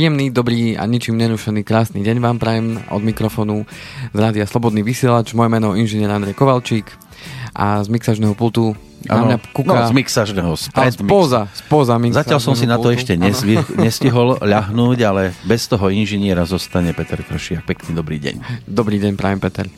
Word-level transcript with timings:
Príjemný, 0.00 0.32
dobrý 0.32 0.80
a 0.80 0.88
ničím 0.88 1.20
nerušený 1.20 1.60
krásny 1.60 2.00
deň 2.00 2.24
vám 2.24 2.40
prajem 2.40 2.80
od 2.88 3.04
mikrofónu 3.04 3.68
z 4.08 4.16
Rádia 4.16 4.48
Slobodný 4.48 4.80
vysielač. 4.80 5.36
Moje 5.36 5.52
meno 5.52 5.76
inžinier 5.76 6.08
Andrej 6.08 6.40
Kovalčík 6.40 6.88
a 7.52 7.84
z 7.84 7.92
mixažného 7.92 8.32
pultu 8.32 8.72
na 9.04 9.28
mňa 9.28 9.36
kúka... 9.52 9.76
No, 9.76 9.84
z 9.84 9.92
mixažného, 9.92 10.56
spred 10.56 10.96
spoza, 10.96 11.52
spoza 11.52 12.00
Zatiaľ 12.00 12.40
som 12.40 12.56
si 12.56 12.64
na 12.64 12.80
to 12.80 12.88
ešte 12.88 13.12
nezvy, 13.12 13.60
nestihol 13.84 14.40
ľahnúť, 14.40 14.98
ale 15.04 15.36
bez 15.44 15.68
toho 15.68 15.92
inžiniera 15.92 16.48
zostane 16.48 16.96
Peter 16.96 17.20
Kršiak. 17.20 17.68
Pekný 17.68 17.92
dobrý 17.92 18.16
deň. 18.24 18.64
Dobrý 18.64 18.96
deň, 18.96 19.20
prajem 19.20 19.36
Peter. 19.36 19.68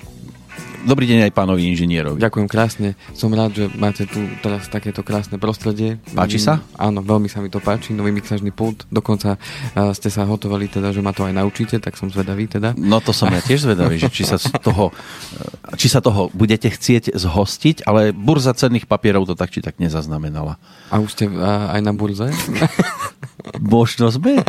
Dobrý 0.83 1.07
deň 1.07 1.31
aj 1.31 1.33
pánovi 1.39 1.71
inžinierovi. 1.71 2.19
Ďakujem 2.19 2.49
krásne. 2.51 2.99
Som 3.15 3.31
rád, 3.31 3.55
že 3.55 3.65
máte 3.79 4.03
tu 4.03 4.19
teraz 4.43 4.67
takéto 4.67 5.07
krásne 5.07 5.39
prostredie. 5.39 6.03
Páči 6.11 6.43
sa? 6.43 6.59
Áno, 6.75 7.07
veľmi 7.07 7.31
sa 7.31 7.39
mi 7.39 7.47
to 7.47 7.63
páči. 7.63 7.95
Nový 7.95 8.11
mixažný 8.11 8.51
pult. 8.51 8.83
Dokonca 8.91 9.39
uh, 9.39 9.95
ste 9.95 10.11
sa 10.11 10.27
hotovali 10.27 10.67
teda, 10.67 10.91
že 10.91 10.99
ma 10.99 11.15
to 11.15 11.23
aj 11.23 11.39
naučíte, 11.39 11.79
tak 11.79 11.95
som 11.95 12.11
zvedavý 12.11 12.51
teda. 12.51 12.75
No 12.75 12.99
to 12.99 13.15
som 13.15 13.31
ja 13.31 13.39
tiež 13.39 13.63
zvedavý, 13.63 13.95
že 13.95 14.11
či 14.11 14.27
sa, 14.27 14.43
z 14.43 14.51
toho, 14.59 14.91
e, 15.39 15.79
či 15.79 15.87
sa 15.87 16.03
toho 16.03 16.35
budete 16.35 16.67
chcieť 16.67 17.15
zhostiť, 17.15 17.87
ale 17.87 18.11
burza 18.11 18.51
cenných 18.51 18.91
papierov 18.91 19.31
to 19.31 19.39
tak 19.39 19.55
či 19.55 19.63
tak 19.63 19.79
nezaznamenala. 19.79 20.59
A 20.91 20.99
už 20.99 21.15
ste 21.15 21.31
uh, 21.31 21.71
aj 21.79 21.81
na 21.81 21.95
burze? 21.95 22.27
Možno 23.59 24.11
sme. 24.11 24.43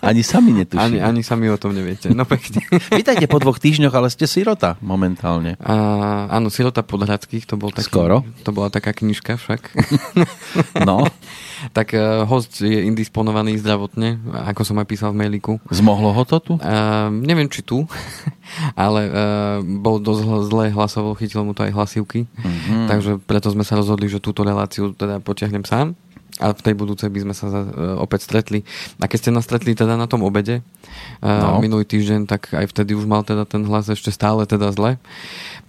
Ani 0.00 0.24
sami 0.24 0.52
netušíme. 0.56 0.80
Ani, 0.80 0.98
ani 1.00 1.20
sami 1.24 1.48
o 1.48 1.56
tom 1.60 1.76
neviete. 1.76 2.12
No 2.12 2.24
pekne. 2.24 2.64
Vítajte 3.00 3.28
po 3.28 3.40
dvoch 3.40 3.60
týždňoch, 3.60 3.92
ale 3.92 4.08
ste 4.08 4.24
sirota 4.24 4.80
momentálne. 4.80 5.60
A, 5.60 6.28
áno, 6.32 6.48
Sirota 6.48 6.80
Podhradských, 6.80 7.44
to 7.44 7.60
bol 7.60 7.72
taký, 7.72 7.88
Skoro. 7.88 8.24
To 8.44 8.50
bola 8.50 8.72
taká 8.72 8.96
knižka 8.96 9.36
však. 9.36 9.60
No. 10.80 11.06
tak 11.76 11.92
uh, 11.92 12.24
host 12.24 12.60
je 12.60 12.84
indisponovaný 12.88 13.60
zdravotne, 13.60 14.20
ako 14.48 14.62
som 14.64 14.76
aj 14.80 14.86
písal 14.88 15.12
v 15.12 15.26
mailiku. 15.26 15.52
Zmohlo 15.68 16.12
ho 16.12 16.22
to 16.24 16.38
tu? 16.40 16.52
Uh, 16.56 17.12
neviem, 17.12 17.48
či 17.50 17.60
tu, 17.60 17.84
ale 18.74 19.00
uh, 19.08 19.14
bol 19.60 20.00
dosť 20.00 20.22
zlé 20.48 20.64
hlasovo, 20.72 21.12
chytil 21.16 21.44
mu 21.44 21.52
to 21.52 21.66
aj 21.66 21.72
hlasivky, 21.74 22.24
mm-hmm. 22.26 22.88
takže 22.88 23.10
preto 23.24 23.52
sme 23.52 23.64
sa 23.66 23.76
rozhodli, 23.76 24.08
že 24.08 24.22
túto 24.22 24.42
reláciu 24.46 24.96
teda 24.96 25.20
potiahnem 25.20 25.64
sám 25.66 25.92
a 26.40 26.56
v 26.56 26.60
tej 26.64 26.74
budúcej 26.74 27.12
by 27.12 27.20
sme 27.28 27.34
sa 27.36 27.46
uh, 27.52 28.00
opäť 28.00 28.24
stretli. 28.24 28.64
A 28.98 29.06
keď 29.06 29.18
ste 29.20 29.30
nás 29.30 29.44
stretli 29.44 29.76
teda 29.76 29.94
na 29.94 30.08
tom 30.08 30.24
obede 30.24 30.64
uh, 31.20 31.54
no. 31.54 31.60
minulý 31.60 31.84
týždeň, 31.84 32.24
tak 32.24 32.56
aj 32.56 32.72
vtedy 32.72 32.96
už 32.96 33.04
mal 33.04 33.20
teda 33.22 33.44
ten 33.44 33.60
hlas 33.68 33.92
ešte 33.92 34.08
stále 34.08 34.48
teda 34.48 34.72
zle. 34.72 34.96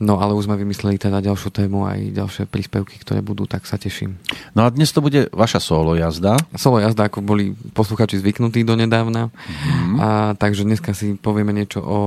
No 0.01 0.17
ale 0.17 0.33
už 0.33 0.49
sme 0.49 0.57
vymysleli 0.57 0.97
teda 0.97 1.21
ďalšiu 1.21 1.53
tému 1.53 1.85
aj 1.85 1.99
ďalšie 2.17 2.43
príspevky, 2.49 2.97
ktoré 3.03 3.21
budú, 3.21 3.45
tak 3.45 3.67
sa 3.69 3.77
teším. 3.77 4.17
No 4.57 4.65
a 4.65 4.73
dnes 4.73 4.89
to 4.89 5.03
bude 5.03 5.29
vaša 5.29 5.61
solo 5.61 5.93
jazda? 5.93 6.39
Solo 6.57 6.81
jazda, 6.81 7.11
ako 7.11 7.21
boli 7.21 7.53
posluchači 7.75 8.17
zvyknutí 8.17 8.65
do 8.65 8.73
nedávna. 8.73 9.29
Mm-hmm. 9.29 9.97
A, 10.01 10.07
takže 10.39 10.65
dneska 10.65 10.97
si 10.97 11.13
povieme 11.19 11.53
niečo 11.53 11.83
o 11.83 11.99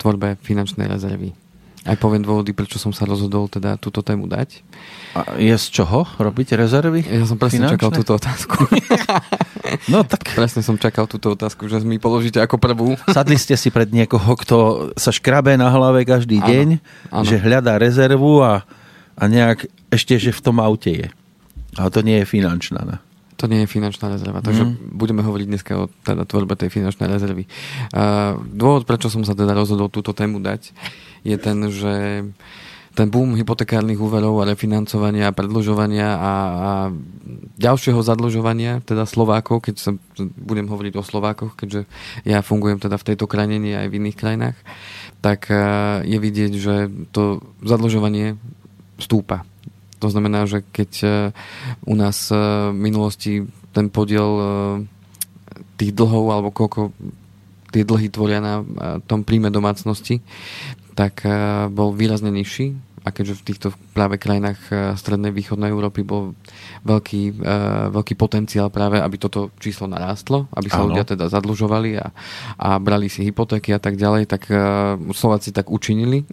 tvorbe 0.00 0.40
finančnej 0.40 0.88
rezervy. 0.88 1.47
Aj 1.88 1.96
poviem 1.96 2.20
dôvody, 2.20 2.52
prečo 2.52 2.76
som 2.76 2.92
sa 2.92 3.08
rozhodol 3.08 3.48
teda 3.48 3.80
túto 3.80 4.04
tému 4.04 4.28
dať. 4.28 4.60
A 5.16 5.40
je 5.40 5.56
z 5.56 5.66
čoho 5.72 6.04
robiť 6.20 6.60
rezervy? 6.60 7.00
Ja 7.08 7.24
som 7.24 7.40
presne 7.40 7.64
finančné? 7.64 7.80
čakal 7.80 7.90
túto 7.96 8.12
otázku. 8.20 8.56
No 9.92 10.00
tak. 10.00 10.32
Presne 10.32 10.64
som 10.64 10.80
čakal 10.80 11.04
túto 11.04 11.36
otázku, 11.36 11.68
že 11.68 11.84
mi 11.84 12.00
položíte 12.00 12.40
ako 12.40 12.56
prvú. 12.56 12.96
Sadli 13.12 13.36
ste 13.36 13.52
si 13.52 13.68
pred 13.68 13.92
niekoho, 13.92 14.32
kto 14.32 14.56
sa 14.96 15.12
škrabe 15.12 15.60
na 15.60 15.68
hlave 15.68 16.08
každý 16.08 16.40
ano, 16.40 16.48
deň, 16.48 16.68
ano. 17.12 17.24
že 17.28 17.36
hľadá 17.36 17.76
rezervu 17.76 18.40
a, 18.40 18.64
a 19.12 19.22
nejak 19.28 19.68
ešte, 19.92 20.16
že 20.16 20.32
v 20.32 20.40
tom 20.40 20.56
aute 20.64 20.88
je. 20.88 21.08
Ale 21.76 21.88
to 21.92 22.00
nie 22.00 22.24
je 22.24 22.26
finančná. 22.32 22.80
Ne? 22.80 22.96
To 23.38 23.46
nie 23.46 23.62
je 23.62 23.70
finančná 23.70 24.10
rezerva, 24.10 24.42
takže 24.42 24.66
mm. 24.66 24.98
budeme 24.98 25.22
hovoriť 25.22 25.46
dneska 25.46 25.72
o 25.78 25.84
teda 26.02 26.26
tvorbe 26.26 26.58
tej 26.58 26.74
finančnej 26.74 27.06
rezervy. 27.06 27.46
Uh, 27.94 28.34
dôvod, 28.50 28.82
prečo 28.82 29.06
som 29.06 29.22
sa 29.22 29.38
teda 29.38 29.54
rozhodol 29.54 29.86
túto 29.94 30.10
tému 30.10 30.42
dať, 30.42 30.74
je 31.22 31.36
ten, 31.38 31.58
že 31.70 32.26
ten 32.98 33.14
boom 33.14 33.38
hypotekárnych 33.38 33.94
úverov 33.94 34.42
a 34.42 34.48
refinancovania 34.50 35.30
a 35.30 35.36
predlžovania 35.36 36.18
a, 36.18 36.32
a 36.42 36.70
ďalšieho 37.54 38.02
zadlžovania, 38.02 38.82
teda 38.82 39.06
Slovákov, 39.06 39.70
keď 39.70 39.74
sa 39.78 39.90
budem 40.18 40.66
hovoriť 40.66 40.98
o 40.98 41.06
Slovákoch, 41.06 41.54
keďže 41.54 41.86
ja 42.26 42.42
fungujem 42.42 42.82
teda 42.82 42.98
v 42.98 43.06
tejto 43.14 43.30
krajine, 43.30 43.62
nie 43.62 43.78
aj 43.78 43.86
v 43.86 44.02
iných 44.02 44.18
krajinách, 44.18 44.58
tak 45.22 45.46
je 46.02 46.18
vidieť, 46.18 46.52
že 46.58 46.74
to 47.14 47.38
zadlžovanie 47.62 48.34
stúpa. 48.98 49.46
To 49.98 50.08
znamená, 50.08 50.46
že 50.46 50.62
keď 50.62 50.90
u 51.86 51.94
nás 51.98 52.30
v 52.30 52.74
minulosti 52.74 53.46
ten 53.74 53.90
podiel 53.90 54.30
tých 55.78 55.92
dlhov 55.94 56.24
alebo 56.30 56.48
koľko 56.50 56.90
tie 57.68 57.84
dlhy 57.84 58.08
tvoria 58.08 58.40
na 58.40 58.64
tom 59.04 59.22
príjme 59.22 59.52
domácnosti, 59.52 60.24
tak 60.96 61.22
bol 61.70 61.94
výrazne 61.94 62.32
nižší 62.32 62.74
a 63.06 63.14
keďže 63.14 63.40
v 63.40 63.46
týchto 63.46 63.68
práve 63.94 64.20
krajinách 64.20 64.58
strednej 64.98 65.32
východnej 65.32 65.72
Európy 65.72 66.04
bol 66.04 66.36
veľký, 66.84 67.40
veľký 67.94 68.14
potenciál 68.18 68.68
práve, 68.68 69.00
aby 69.00 69.16
toto 69.16 69.54
číslo 69.62 69.88
narástlo, 69.88 70.50
aby 70.52 70.68
sa 70.68 70.82
Áno. 70.82 70.92
ľudia 70.92 71.08
teda 71.08 71.30
zadlžovali 71.32 71.96
a, 71.96 72.12
a 72.58 72.76
brali 72.76 73.08
si 73.08 73.24
hypotéky 73.24 73.72
a 73.72 73.80
tak 73.80 73.96
ďalej, 73.96 74.28
tak 74.28 74.50
Slováci 75.14 75.54
tak 75.54 75.72
učinili. 75.72 76.28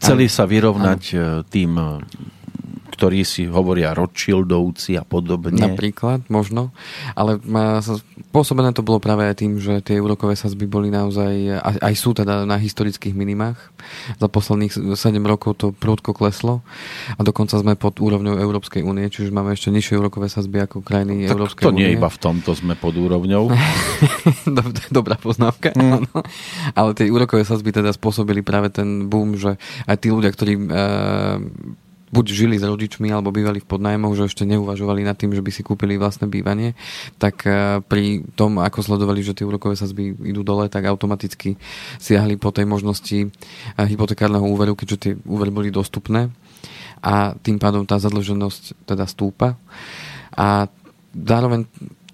Chceli 0.00 0.26
sa 0.26 0.48
vyrovnať 0.48 1.02
Áno. 1.14 1.46
tým 1.46 1.70
ktorí 2.96 3.28
si 3.28 3.44
hovoria 3.44 3.92
Rothschildovci 3.92 4.96
a 4.96 5.04
podobne. 5.04 5.60
Napríklad, 5.60 6.24
možno. 6.32 6.72
Ale 7.12 7.36
pôsobené 8.32 8.72
to 8.72 8.80
bolo 8.80 8.96
práve 8.96 9.28
aj 9.28 9.44
tým, 9.44 9.60
že 9.60 9.84
tie 9.84 10.00
úrokové 10.00 10.32
sazby 10.32 10.64
boli 10.64 10.88
naozaj, 10.88 11.60
aj 11.60 11.94
sú 11.94 12.16
teda 12.16 12.48
na 12.48 12.56
historických 12.56 13.12
minimách. 13.12 13.60
Za 14.16 14.32
posledných 14.32 14.96
7 14.96 14.96
rokov 15.28 15.60
to 15.60 15.76
prúdko 15.76 16.16
kleslo 16.16 16.64
a 17.14 17.20
dokonca 17.20 17.60
sme 17.60 17.76
pod 17.76 18.00
úrovňou 18.00 18.40
Európskej 18.40 18.80
únie, 18.80 19.12
čiže 19.12 19.28
máme 19.28 19.52
ešte 19.52 19.68
nižšie 19.68 20.00
úrokové 20.00 20.32
sazby 20.32 20.64
ako 20.64 20.80
krajiny 20.80 21.28
tak 21.28 21.36
Európskej 21.36 21.68
únie. 21.68 21.68
to 21.68 21.76
nie 21.76 21.88
iba 21.92 22.08
v 22.08 22.18
tomto 22.18 22.56
sme 22.56 22.72
pod 22.80 22.96
úrovňou. 22.96 23.52
Dobrá 24.96 25.20
poznávka. 25.20 25.76
Mm. 25.76 26.08
Ale 26.72 26.96
tie 26.96 27.12
úrokové 27.12 27.44
sazby 27.44 27.76
teda 27.76 27.92
spôsobili 27.92 28.40
práve 28.40 28.72
ten 28.72 29.12
boom, 29.12 29.36
že 29.36 29.60
aj 29.84 29.96
tí 30.00 30.08
ľudia, 30.08 30.32
ktorí 30.32 30.54
e, 30.56 30.64
buď 32.10 32.24
žili 32.30 32.56
s 32.56 32.64
rodičmi 32.64 33.10
alebo 33.10 33.34
bývali 33.34 33.58
v 33.58 33.66
podnájmoch, 33.66 34.14
že 34.14 34.30
ešte 34.30 34.46
neuvažovali 34.46 35.02
nad 35.02 35.18
tým, 35.18 35.34
že 35.34 35.42
by 35.42 35.50
si 35.50 35.66
kúpili 35.66 35.98
vlastné 35.98 36.30
bývanie, 36.30 36.78
tak 37.18 37.42
eh, 37.46 37.82
pri 37.82 38.22
tom, 38.38 38.62
ako 38.62 38.82
sledovali, 38.82 39.26
že 39.26 39.34
tie 39.34 39.46
úrokové 39.46 39.74
sazby 39.74 40.14
idú 40.22 40.46
dole, 40.46 40.70
tak 40.70 40.86
automaticky 40.86 41.58
siahli 41.98 42.38
po 42.38 42.54
tej 42.54 42.66
možnosti 42.68 43.18
eh, 43.26 43.86
hypotekárneho 43.86 44.46
úveru, 44.46 44.78
keďže 44.78 44.96
tie 44.98 45.12
úvery 45.26 45.50
boli 45.50 45.68
dostupné 45.74 46.30
a 47.04 47.36
tým 47.38 47.60
pádom 47.60 47.84
tá 47.84 48.00
zadlženosť 48.00 48.88
teda 48.88 49.04
stúpa. 49.04 49.54
A 50.32 50.68
zároveň 51.12 51.64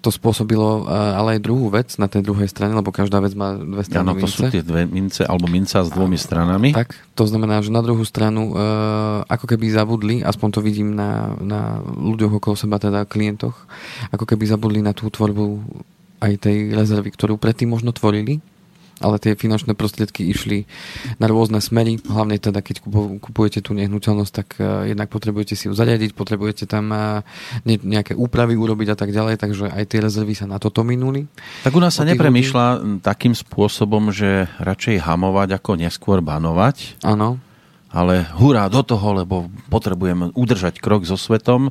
to 0.03 0.11
spôsobilo 0.11 0.83
ale 0.91 1.39
aj 1.39 1.47
druhú 1.47 1.71
vec 1.71 1.95
na 1.95 2.11
tej 2.11 2.27
druhej 2.27 2.51
strane, 2.51 2.75
lebo 2.75 2.91
každá 2.91 3.23
vec 3.23 3.31
má 3.39 3.55
dve 3.55 3.87
strany 3.87 4.03
Áno, 4.03 4.19
to 4.19 4.27
mince. 4.27 4.35
sú 4.35 4.43
tie 4.51 4.59
dve 4.59 4.83
mince, 4.83 5.23
alebo 5.23 5.47
minca 5.47 5.79
s 5.79 5.89
dvomi 5.89 6.19
stranami. 6.19 6.75
Tak, 6.75 6.91
to 7.15 7.23
znamená, 7.23 7.63
že 7.63 7.71
na 7.71 7.79
druhú 7.79 8.03
stranu 8.03 8.51
e, 8.51 8.55
ako 9.31 9.45
keby 9.47 9.71
zabudli, 9.71 10.15
aspoň 10.19 10.49
to 10.51 10.59
vidím 10.59 10.91
na, 10.91 11.39
na 11.39 11.79
ľuďoch 11.79 12.43
okolo 12.43 12.59
seba, 12.59 12.83
teda 12.83 13.07
klientoch, 13.07 13.55
ako 14.11 14.27
keby 14.27 14.43
zabudli 14.43 14.83
na 14.83 14.91
tú 14.91 15.07
tvorbu 15.07 15.63
aj 16.19 16.33
tej 16.43 16.75
rezervy, 16.75 17.07
ktorú 17.15 17.39
predtým 17.39 17.71
možno 17.71 17.95
tvorili, 17.95 18.43
ale 19.03 19.19
tie 19.19 19.35
finančné 19.35 19.75
prostriedky 19.75 20.23
išli 20.31 20.63
na 21.19 21.27
rôzne 21.27 21.59
smery, 21.59 21.99
hlavne 22.07 22.39
teda 22.39 22.63
keď 22.63 22.79
kupujete 23.19 23.59
tú 23.59 23.75
nehnuteľnosť, 23.75 24.31
tak 24.31 24.47
uh, 24.57 24.87
jednak 24.87 25.11
potrebujete 25.11 25.59
si 25.59 25.67
ju 25.67 25.75
zariadiť, 25.75 26.15
potrebujete 26.15 26.63
tam 26.63 26.95
uh, 26.95 27.19
nejaké 27.67 28.15
úpravy 28.15 28.55
urobiť 28.55 28.95
a 28.95 28.97
tak 28.97 29.11
ďalej, 29.11 29.35
takže 29.43 29.67
aj 29.67 29.83
tie 29.91 29.99
rezervy 29.99 30.33
sa 30.39 30.47
na 30.47 30.57
toto 30.57 30.87
minuli. 30.87 31.27
Tak 31.67 31.75
u 31.75 31.83
nás 31.83 31.99
sa 31.99 32.07
nepremýšľa 32.07 32.65
ľudí... 32.79 33.03
takým 33.03 33.35
spôsobom, 33.35 34.15
že 34.15 34.47
radšej 34.63 35.03
hamovať 35.03 35.59
ako 35.59 35.71
neskôr 35.75 36.23
banovať. 36.23 37.03
Áno. 37.03 37.43
Ale 37.93 38.25
hurá 38.41 38.65
do 38.73 38.81
toho, 38.81 39.21
lebo 39.21 39.53
potrebujeme 39.69 40.33
udržať 40.33 40.81
krok 40.81 41.05
so 41.05 41.13
svetom 41.13 41.69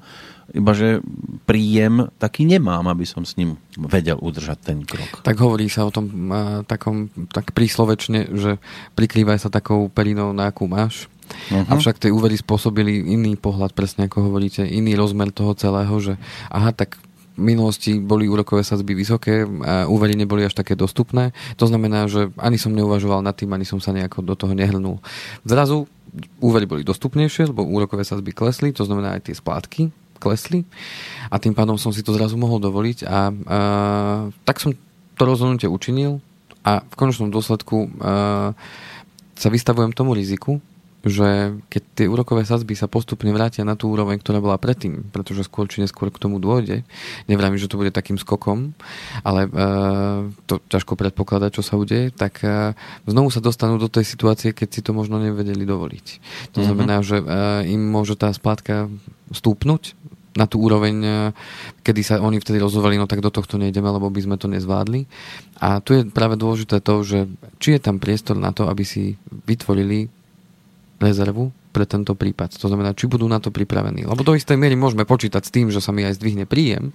iba 0.53 0.73
že 0.77 1.01
príjem 1.49 2.13
taký 2.21 2.45
nemám, 2.45 2.85
aby 2.93 3.09
som 3.09 3.25
s 3.25 3.41
ním 3.41 3.57
vedel 3.77 4.21
udržať 4.21 4.59
ten 4.61 4.79
krok. 4.85 5.25
Tak 5.25 5.41
hovorí 5.41 5.67
sa 5.73 5.89
o 5.89 5.93
tom 5.93 6.09
takom, 6.69 7.09
tak 7.33 7.57
príslovečne, 7.57 8.29
že 8.37 8.61
prikrývaj 8.93 9.41
sa 9.41 9.49
takou 9.49 9.89
perinou, 9.89 10.37
na 10.37 10.53
akú 10.53 10.69
máš. 10.69 11.09
Uh-huh. 11.49 11.65
Avšak 11.73 11.97
tie 11.97 12.13
úvery 12.13 12.37
spôsobili 12.37 13.01
iný 13.01 13.41
pohľad, 13.41 13.73
presne 13.73 14.05
ako 14.05 14.29
hovoríte, 14.29 14.69
iný 14.69 14.93
rozmer 14.93 15.33
toho 15.33 15.57
celého, 15.57 15.97
že 15.97 16.21
aha, 16.53 16.77
tak 16.77 17.01
v 17.33 17.57
minulosti 17.57 17.97
boli 17.97 18.29
úrokové 18.29 18.61
sadzby 18.61 18.93
vysoké 18.93 19.49
a 19.65 19.89
úvery 19.89 20.13
neboli 20.13 20.45
až 20.45 20.53
také 20.53 20.77
dostupné. 20.77 21.33
To 21.57 21.65
znamená, 21.65 22.05
že 22.05 22.29
ani 22.37 22.61
som 22.61 22.77
neuvažoval 22.77 23.25
nad 23.25 23.33
tým, 23.33 23.49
ani 23.57 23.65
som 23.65 23.81
sa 23.81 23.97
nejako 23.97 24.21
do 24.21 24.37
toho 24.37 24.53
nehrnul. 24.53 25.01
Zrazu 25.49 25.89
úvery 26.45 26.69
boli 26.69 26.85
dostupnejšie, 26.85 27.49
lebo 27.49 27.65
úrokové 27.65 28.05
sadzby 28.05 28.37
klesli, 28.37 28.77
to 28.77 28.85
znamená 28.85 29.17
aj 29.17 29.33
tie 29.33 29.35
splátky 29.41 30.02
klesli 30.23 30.63
a 31.27 31.43
tým 31.43 31.59
pádom 31.59 31.75
som 31.75 31.91
si 31.91 32.07
to 32.07 32.15
zrazu 32.15 32.39
mohol 32.39 32.63
dovoliť 32.63 32.99
a, 33.03 33.11
a 33.11 33.19
tak 34.47 34.63
som 34.63 34.71
to 35.19 35.23
rozhodnutie 35.27 35.67
učinil 35.67 36.23
a 36.63 36.87
v 36.87 36.95
konečnom 36.95 37.35
dôsledku 37.35 37.91
a, 37.99 38.55
sa 39.35 39.49
vystavujem 39.51 39.91
tomu 39.91 40.15
riziku, 40.15 40.63
že 41.03 41.59
keď 41.67 41.83
tie 41.99 42.07
úrokové 42.07 42.47
sazby 42.47 42.79
sa 42.79 42.87
postupne 42.87 43.35
vrátia 43.35 43.67
na 43.67 43.75
tú 43.75 43.91
úroveň, 43.91 44.23
ktorá 44.23 44.39
bola 44.39 44.55
predtým, 44.55 45.11
pretože 45.11 45.51
skôr 45.51 45.67
či 45.67 45.83
neskôr 45.83 46.15
k 46.15 46.23
tomu 46.23 46.39
dôjde, 46.39 46.87
nevrám, 47.27 47.59
že 47.59 47.67
to 47.67 47.75
bude 47.75 47.91
takým 47.91 48.23
skokom, 48.23 48.71
ale 49.27 49.51
uh, 49.51 50.31
to 50.47 50.63
ťažko 50.71 50.95
predpokladať, 50.95 51.51
čo 51.59 51.63
sa 51.67 51.75
udeje, 51.75 52.15
tak 52.15 52.39
uh, 52.47 52.79
znovu 53.03 53.35
sa 53.35 53.43
dostanú 53.43 53.83
do 53.83 53.91
tej 53.91 54.07
situácie, 54.07 54.55
keď 54.55 54.69
si 54.71 54.81
to 54.87 54.95
možno 54.95 55.19
nevedeli 55.19 55.67
dovoliť. 55.67 56.07
To 56.55 56.63
mm-hmm. 56.63 56.67
znamená, 56.71 56.97
že 57.03 57.19
uh, 57.19 57.67
im 57.67 57.83
môže 57.83 58.15
tá 58.15 58.31
splátka 58.31 58.87
stúpnuť 59.35 59.99
na 60.33 60.49
tú 60.49 60.65
úroveň, 60.65 61.29
kedy 61.85 62.01
sa 62.01 62.15
oni 62.21 62.41
vtedy 62.41 62.57
rozhodovali, 62.57 62.97
no 62.97 63.05
tak 63.05 63.21
do 63.21 63.29
tohto 63.29 63.61
nejdeme, 63.61 63.89
lebo 63.89 64.09
by 64.09 64.21
sme 64.25 64.37
to 64.41 64.49
nezvládli. 64.49 65.05
A 65.61 65.85
tu 65.85 65.93
je 65.93 66.09
práve 66.09 66.41
dôležité 66.41 66.81
to, 66.81 67.05
že 67.05 67.29
či 67.61 67.77
je 67.77 67.81
tam 67.81 68.01
priestor 68.01 68.41
na 68.41 68.51
to, 68.51 68.67
aby 68.69 68.83
si 68.83 69.21
vytvorili 69.45 70.09
rezervu 71.03 71.53
pre 71.73 71.89
tento 71.89 72.13
prípad. 72.13 72.53
To 72.61 72.69
znamená, 72.69 72.93
či 72.93 73.09
budú 73.09 73.25
na 73.25 73.41
to 73.41 73.49
pripravení. 73.49 74.05
Lebo 74.05 74.21
do 74.21 74.37
istej 74.37 74.61
miery 74.61 74.77
môžeme 74.77 75.09
počítať 75.09 75.41
s 75.41 75.51
tým, 75.51 75.73
že 75.73 75.81
sa 75.81 75.89
mi 75.89 76.05
aj 76.05 76.21
zdvihne 76.21 76.45
príjem 76.45 76.93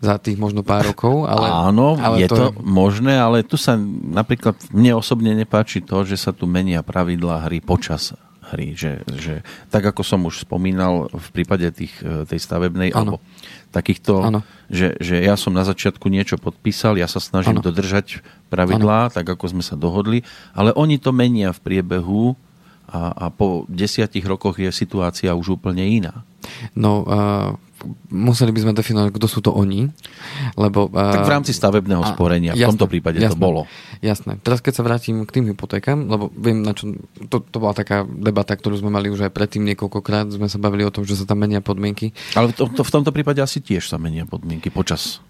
za 0.00 0.16
tých 0.16 0.40
možno 0.40 0.64
pár 0.64 0.88
rokov. 0.88 1.28
Ale, 1.28 1.44
Áno, 1.44 2.00
ale 2.00 2.24
je 2.24 2.28
to, 2.32 2.36
to 2.36 2.44
je... 2.48 2.50
možné, 2.64 3.20
ale 3.20 3.44
tu 3.44 3.60
sa 3.60 3.76
napríklad 4.08 4.56
mne 4.72 4.96
osobne 4.96 5.36
nepáči 5.36 5.84
to, 5.84 6.08
že 6.08 6.16
sa 6.16 6.32
tu 6.32 6.48
menia 6.48 6.80
pravidlá 6.80 7.44
hry 7.46 7.60
počas 7.60 8.16
hry. 8.54 8.72
Že, 8.72 8.92
že, 9.18 9.34
tak 9.68 9.84
ako 9.84 10.02
som 10.02 10.24
už 10.24 10.44
spomínal 10.44 11.08
v 11.12 11.28
prípade 11.34 11.68
tých, 11.72 11.94
e, 12.00 12.24
tej 12.24 12.40
stavebnej, 12.40 12.92
ano. 12.92 12.96
alebo 12.96 13.16
takýchto, 13.70 14.12
ano. 14.24 14.40
Že, 14.72 14.96
že 15.00 15.16
ja 15.20 15.36
som 15.36 15.52
na 15.52 15.64
začiatku 15.64 16.08
niečo 16.08 16.40
podpísal, 16.40 16.96
ja 16.96 17.08
sa 17.08 17.20
snažím 17.20 17.60
ano. 17.60 17.66
dodržať 17.66 18.24
pravidlá, 18.48 19.08
ano. 19.08 19.14
tak 19.14 19.28
ako 19.28 19.58
sme 19.58 19.64
sa 19.64 19.76
dohodli, 19.76 20.24
ale 20.56 20.72
oni 20.72 20.96
to 20.96 21.12
menia 21.12 21.52
v 21.52 21.60
priebehu 21.60 22.36
a, 22.88 23.12
a 23.12 23.26
po 23.28 23.68
desiatich 23.68 24.24
rokoch 24.24 24.56
je 24.56 24.72
situácia 24.72 25.36
už 25.36 25.60
úplne 25.60 25.84
iná. 25.84 26.24
No, 26.72 27.04
uh, 27.04 27.52
museli 28.10 28.50
by 28.50 28.60
sme 28.64 28.72
definovať, 28.74 29.10
kto 29.14 29.26
sú 29.30 29.40
to 29.44 29.50
oni, 29.54 29.90
lebo... 30.58 30.90
Tak 30.90 31.26
v 31.26 31.32
rámci 31.32 31.52
stavebného 31.54 32.02
a, 32.02 32.10
sporenia, 32.12 32.52
jasné, 32.54 32.64
v 32.64 32.70
tomto 32.74 32.86
prípade 32.90 33.18
jasné, 33.22 33.34
to 33.34 33.38
bolo. 33.38 33.70
Jasné. 34.02 34.40
Teraz 34.42 34.58
keď 34.64 34.72
sa 34.78 34.82
vrátim 34.82 35.22
k 35.22 35.30
tým 35.30 35.44
hypotékam, 35.52 36.10
lebo 36.10 36.30
viem, 36.34 36.62
na 36.62 36.74
čo, 36.74 36.94
to, 37.30 37.42
to 37.42 37.56
bola 37.62 37.74
taká 37.74 38.02
debata, 38.06 38.54
ktorú 38.54 38.78
sme 38.78 38.90
mali 38.90 39.10
už 39.10 39.28
aj 39.28 39.32
predtým 39.34 39.62
niekoľkokrát, 39.74 40.34
sme 40.34 40.50
sa 40.50 40.58
bavili 40.58 40.82
o 40.82 40.94
tom, 40.94 41.06
že 41.06 41.14
sa 41.14 41.28
tam 41.28 41.38
menia 41.42 41.62
podmienky. 41.62 42.10
Ale 42.34 42.50
to, 42.56 42.66
to, 42.70 42.82
v 42.82 42.90
tomto 42.90 43.14
prípade 43.14 43.38
asi 43.38 43.62
tiež 43.62 43.86
sa 43.86 44.00
menia 44.00 44.26
podmienky 44.26 44.72
počas 44.72 45.22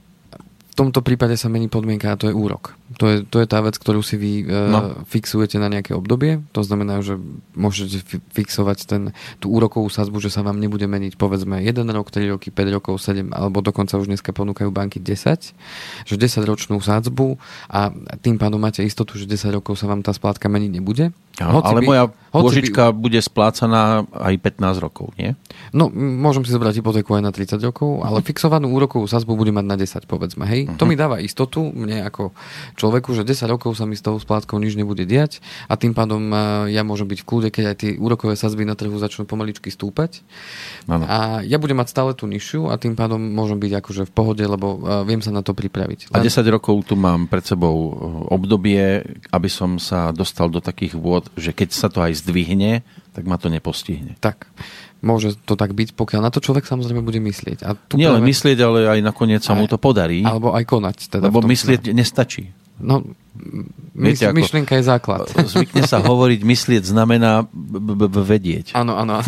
tomto 0.79 1.03
prípade 1.03 1.35
sa 1.35 1.51
mení 1.51 1.67
podmienka 1.67 2.15
a 2.15 2.19
to 2.21 2.31
je 2.31 2.35
úrok. 2.39 2.79
To 3.03 3.11
je, 3.11 3.17
to 3.27 3.43
je 3.43 3.47
tá 3.51 3.59
vec, 3.59 3.75
ktorú 3.75 3.99
si 3.99 4.15
vy 4.15 4.33
e, 4.43 4.45
no. 4.47 5.03
fixujete 5.11 5.59
na 5.59 5.67
nejaké 5.67 5.91
obdobie. 5.93 6.39
To 6.55 6.63
znamená, 6.63 7.03
že 7.03 7.19
môžete 7.59 7.99
fixovať 8.31 8.79
ten, 8.87 9.03
tú 9.43 9.51
úrokovú 9.51 9.91
sazbu, 9.91 10.23
že 10.23 10.31
sa 10.31 10.47
vám 10.47 10.63
nebude 10.63 10.87
meniť 10.87 11.19
povedzme 11.19 11.59
1 11.67 11.83
rok, 11.91 12.15
3 12.15 12.31
roky, 12.31 12.55
5 12.55 12.77
rokov, 12.79 13.03
7 13.03 13.35
alebo 13.35 13.59
dokonca 13.59 13.99
už 13.99 14.07
dneska 14.07 14.31
ponúkajú 14.31 14.71
banky 14.71 15.03
10. 15.03 16.07
Že 16.07 16.15
10 16.15 16.47
ročnú 16.47 16.79
sadzbu 16.79 17.37
a 17.67 17.91
tým 18.23 18.39
pádom 18.39 18.63
máte 18.63 18.87
istotu, 18.87 19.19
že 19.19 19.27
10 19.27 19.59
rokov 19.59 19.83
sa 19.83 19.91
vám 19.91 20.07
tá 20.07 20.15
splátka 20.15 20.47
meniť 20.47 20.71
nebude. 20.71 21.11
Hoci 21.39 21.71
ale 21.71 21.81
by, 21.83 21.87
moja 21.87 22.05
pôžička 22.35 22.91
by... 22.91 22.99
bude 22.99 23.21
splácaná 23.23 24.03
aj 24.11 24.35
15 24.43 24.85
rokov, 24.85 25.15
nie? 25.15 25.39
No, 25.71 25.87
môžem 25.93 26.43
si 26.43 26.51
zobrať 26.51 26.83
hypotéku 26.83 27.15
aj 27.15 27.23
na 27.23 27.31
30 27.31 27.63
rokov, 27.63 28.03
ale 28.03 28.23
fixovanú 28.27 28.75
úrokovú 28.75 29.07
sazbu 29.07 29.39
bude 29.39 29.55
mať 29.55 29.67
na 29.67 29.77
10, 29.79 30.11
povedzme, 30.11 30.45
hej. 30.51 30.67
Uh-huh. 30.69 30.77
To 30.77 30.85
mi 30.85 31.01
dáva 31.01 31.17
istotu, 31.25 31.65
mne 31.73 32.05
ako 32.05 32.37
človeku, 32.77 33.17
že 33.17 33.25
10 33.25 33.49
rokov 33.49 33.73
sa 33.81 33.89
mi 33.89 33.97
s 33.97 34.05
tou 34.05 34.21
splátkou 34.21 34.61
nič 34.61 34.77
nebude 34.77 35.09
diať 35.09 35.41
a 35.65 35.81
tým 35.81 35.97
pádom 35.97 36.29
uh, 36.29 36.69
ja 36.69 36.85
môžem 36.85 37.09
byť 37.09 37.25
v 37.25 37.27
kľude, 37.27 37.49
keď 37.49 37.65
aj 37.73 37.77
tie 37.81 37.91
úrokové 37.97 38.37
sazby 38.37 38.69
na 38.69 38.77
trhu 38.77 38.93
začnú 39.01 39.25
pomaličky 39.25 39.73
stúpať. 39.73 40.21
Ano. 40.85 41.09
A 41.09 41.41
ja 41.41 41.57
budem 41.57 41.81
mať 41.81 41.89
stále 41.97 42.13
tú 42.13 42.29
nižšiu 42.29 42.69
a 42.69 42.77
tým 42.77 42.93
pádom 42.93 43.17
môžem 43.17 43.57
byť 43.57 43.73
akože 43.81 44.03
v 44.05 44.13
pohode, 44.13 44.45
lebo 44.45 44.77
uh, 44.77 45.03
viem 45.09 45.25
sa 45.25 45.33
na 45.33 45.41
to 45.41 45.57
pripraviť. 45.57 46.13
Len... 46.13 46.21
A 46.21 46.21
10 46.21 46.45
rokov 46.53 46.85
tu 46.85 46.95
mám 47.01 47.25
pred 47.25 47.43
sebou 47.49 47.97
obdobie, 48.29 49.01
aby 49.33 49.49
som 49.49 49.81
sa 49.81 50.13
dostal 50.13 50.53
do 50.53 50.61
takých 50.61 51.01
vôd, 51.01 51.33
že 51.41 51.57
keď 51.57 51.69
sa 51.73 51.89
to 51.89 52.05
aj 52.05 52.21
zdvihne, 52.21 52.85
tak 53.17 53.25
ma 53.25 53.41
to 53.41 53.49
nepostihne. 53.49 54.15
Tak. 54.21 54.47
Môže 54.99 55.39
to 55.47 55.55
tak 55.55 55.79
byť, 55.79 55.95
pokiaľ 55.95 56.27
na 56.27 56.31
to 56.35 56.43
človek 56.43 56.67
samozrejme 56.67 57.07
bude 57.07 57.23
myslieť. 57.23 57.63
A 57.63 57.79
tu 57.79 57.95
Nie 57.95 58.11
len 58.11 58.27
myslieť, 58.27 58.59
ale 58.59 58.79
aj 58.91 59.01
nakoniec 59.07 59.47
sa 59.47 59.55
mu 59.55 59.71
to 59.71 59.79
podarí. 59.79 60.27
Alebo 60.27 60.51
aj 60.51 60.67
konať. 60.67 60.97
Teda 61.07 61.31
lebo 61.31 61.39
myslieť 61.47 61.87
prípade. 61.87 61.95
nestačí. 61.95 62.51
No, 62.79 63.03
Viete, 63.99 64.31
mysl, 64.31 64.35
myšlienka 64.35 64.75
je 64.79 64.85
základ. 64.87 65.27
Zvykne 65.55 65.87
sa 65.87 66.03
hovoriť, 66.03 66.41
myslieť 66.43 66.83
znamená 66.91 67.47
vedieť. 68.11 68.75
Áno, 68.75 68.99
áno. 68.99 69.23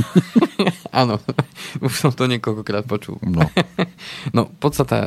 Áno, 0.91 1.14
už 1.87 1.93
som 1.94 2.12
to 2.14 2.26
niekoľkokrát 2.31 2.87
počul. 2.87 3.19
No. 3.23 3.47
no, 4.35 4.50
podstata, 4.58 5.06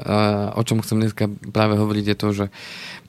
o 0.55 0.61
čom 0.63 0.83
chcem 0.83 1.03
dneska 1.03 1.27
práve 1.51 1.79
hovoriť, 1.79 2.05
je 2.11 2.17
to, 2.17 2.27
že 2.31 2.45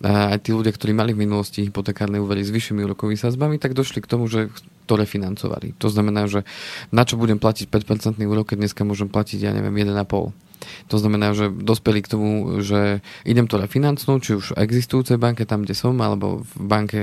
aj 0.03 0.39
tí 0.47 0.51
ľudia, 0.55 0.75
ktorí 0.75 0.93
mali 0.95 1.15
v 1.15 1.27
minulosti 1.27 1.63
hypotekárne 1.67 2.19
úvery 2.19 2.43
s 2.43 2.51
vyššími 2.51 2.83
úrokovými 2.87 3.19
sazbami, 3.19 3.57
tak 3.63 3.75
došli 3.75 4.03
k 4.03 4.11
tomu, 4.11 4.27
že 4.27 4.51
to 4.85 5.01
refinancovali. 5.01 5.73
To 5.81 5.89
znamená, 5.89 6.29
že 6.29 6.45
na 6.93 7.09
čo 7.09 7.17
budem 7.17 7.41
platiť 7.41 7.73
5% 7.73 8.21
úrok, 8.21 8.53
keď 8.53 8.69
dneska 8.69 8.85
môžem 8.85 9.09
platiť, 9.09 9.39
ja 9.41 9.51
neviem, 9.55 9.73
1,5%. 9.73 10.44
To 10.89 10.97
znamená, 10.97 11.33
že 11.37 11.53
dospeli 11.53 12.05
k 12.05 12.11
tomu, 12.13 12.61
že 12.61 13.01
idem 13.25 13.49
to 13.49 13.61
refinancnúť, 13.61 14.21
či 14.21 14.33
už 14.37 14.45
v 14.53 14.59
existujúcej 14.65 15.17
banke, 15.21 15.49
tam, 15.49 15.65
kde 15.65 15.77
som, 15.77 15.97
alebo 16.01 16.45
v 16.45 16.53
banke, 16.61 17.01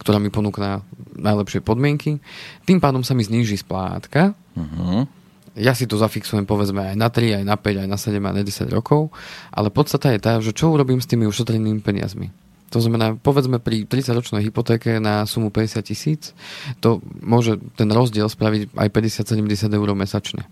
ktorá 0.00 0.20
mi 0.20 0.28
ponúkna 0.28 0.84
najlepšie 1.16 1.60
podmienky. 1.64 2.20
Tým 2.68 2.78
pádom 2.80 3.04
sa 3.04 3.16
mi 3.16 3.24
zníži 3.24 3.60
splátka. 3.60 4.36
Uh-huh. 4.54 5.08
Ja 5.54 5.70
si 5.70 5.86
to 5.86 5.94
zafixujem 5.94 6.50
povedzme 6.50 6.94
aj 6.94 6.96
na 6.98 7.08
3, 7.08 7.42
aj 7.42 7.44
na 7.46 7.54
5, 7.54 7.86
aj 7.86 7.88
na 7.88 7.98
7, 7.98 8.18
aj 8.18 8.34
na 8.34 8.42
10 8.42 8.74
rokov, 8.74 9.14
ale 9.54 9.70
podstata 9.70 10.10
je 10.10 10.18
tá, 10.18 10.42
že 10.42 10.50
čo 10.50 10.74
urobím 10.74 10.98
s 10.98 11.06
tými 11.06 11.30
ušetrenými 11.30 11.78
peniazmi. 11.78 12.34
To 12.74 12.82
znamená, 12.82 13.14
povedzme 13.14 13.62
pri 13.62 13.86
30-ročnej 13.86 14.42
hypotéke 14.50 14.98
na 14.98 15.22
sumu 15.30 15.54
50 15.54 15.78
tisíc, 15.86 16.34
to 16.82 16.98
môže 17.22 17.62
ten 17.78 17.86
rozdiel 17.86 18.26
spraviť 18.26 18.74
aj 18.74 18.88
50-70 18.90 19.78
eur 19.78 19.88
mesačne. 19.94 20.42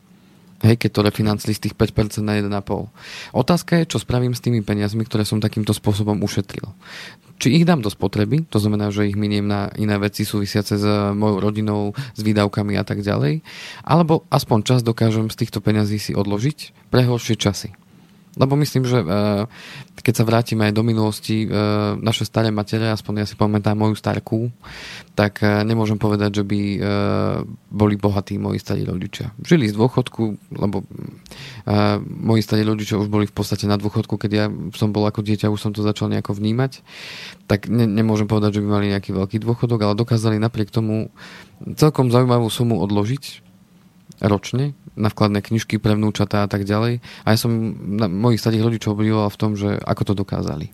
Hej, 0.63 0.79
keď 0.79 0.91
to 0.95 1.01
refinancli 1.03 1.53
z 1.59 1.69
tých 1.69 1.75
5% 1.75 2.23
na 2.23 2.39
1,5. 2.39 3.35
Otázka 3.35 3.83
je, 3.83 3.91
čo 3.91 3.99
spravím 3.99 4.31
s 4.31 4.41
tými 4.41 4.63
peniazmi, 4.63 5.03
ktoré 5.03 5.27
som 5.27 5.43
takýmto 5.43 5.75
spôsobom 5.75 6.23
ušetril. 6.23 6.71
Či 7.43 7.59
ich 7.59 7.67
dám 7.67 7.83
do 7.83 7.91
spotreby, 7.91 8.47
to 8.47 8.63
znamená, 8.63 8.95
že 8.95 9.11
ich 9.11 9.19
miniem 9.19 9.43
na 9.43 9.75
iné 9.75 9.99
veci 9.99 10.23
súvisiace 10.23 10.79
s 10.79 10.87
mojou 11.19 11.43
rodinou, 11.43 11.91
s 12.15 12.21
výdavkami 12.23 12.79
a 12.79 12.87
tak 12.87 13.03
ďalej, 13.03 13.43
alebo 13.83 14.23
aspoň 14.31 14.59
čas 14.63 14.81
dokážem 14.87 15.27
z 15.27 15.43
týchto 15.43 15.59
peňazí 15.59 15.99
si 15.99 16.15
odložiť 16.15 16.91
pre 16.95 17.03
horšie 17.03 17.35
časy. 17.35 17.75
Lebo 18.33 18.57
myslím, 18.57 18.89
že 18.89 19.05
uh, 19.05 19.45
keď 20.01 20.15
sa 20.17 20.25
vrátime 20.25 20.65
aj 20.69 20.73
do 20.73 20.81
minulosti, 20.81 21.45
uh, 21.45 21.95
naše 22.01 22.25
staré 22.25 22.49
matere, 22.49 22.89
aspoň 22.89 23.23
ja 23.23 23.27
si 23.29 23.37
pamätám 23.37 23.77
moju 23.77 23.93
starku, 23.93 24.49
tak 25.13 25.45
uh, 25.45 25.61
nemôžem 25.69 26.01
povedať, 26.01 26.41
že 26.41 26.45
by 26.49 26.61
boli 27.69 27.95
bohatí 28.01 28.41
moji 28.41 28.57
starí 28.57 28.89
rodičia. 28.89 29.37
Žili 29.45 29.69
z 29.69 29.77
dôchodku, 29.77 30.37
lebo 30.57 30.85
moji 32.03 32.43
starí 32.43 32.65
rodičia 32.65 32.99
už 32.99 33.09
boli 33.13 33.29
v 33.29 33.35
podstate 33.35 33.69
na 33.69 33.77
dôchodku, 33.77 34.17
keď 34.17 34.31
ja 34.33 34.47
som 34.77 34.91
bol 34.91 35.05
ako 35.05 35.21
dieťa, 35.21 35.53
už 35.53 35.61
som 35.61 35.73
to 35.73 35.85
začal 35.85 36.09
nejako 36.09 36.37
vnímať. 36.37 36.81
Tak 37.47 37.69
ne, 37.69 37.85
nemôžem 37.85 38.27
povedať, 38.27 38.59
že 38.59 38.63
by 38.65 38.69
mali 38.69 38.93
nejaký 38.93 39.13
veľký 39.13 39.39
dôchodok, 39.41 39.81
ale 39.85 39.99
dokázali 39.99 40.41
napriek 40.41 40.73
tomu 40.73 41.13
celkom 41.77 42.09
zaujímavú 42.09 42.49
sumu 42.49 42.81
odložiť 42.81 43.52
ročne 44.23 44.79
na 44.93 45.09
vkladné 45.09 45.41
knižky 45.41 45.81
pre 45.81 45.97
vnúčatá 45.97 46.45
a 46.45 46.49
tak 46.49 46.69
ďalej. 46.69 47.01
A 47.25 47.29
ja 47.33 47.39
som 47.41 47.51
na, 47.97 48.13
mojich 48.13 48.45
starých 48.45 48.65
rodičov 48.69 48.95
obdivoval 48.95 49.33
v 49.33 49.41
tom, 49.41 49.57
že 49.57 49.81
ako 49.81 50.13
to 50.13 50.15
dokázali. 50.15 50.69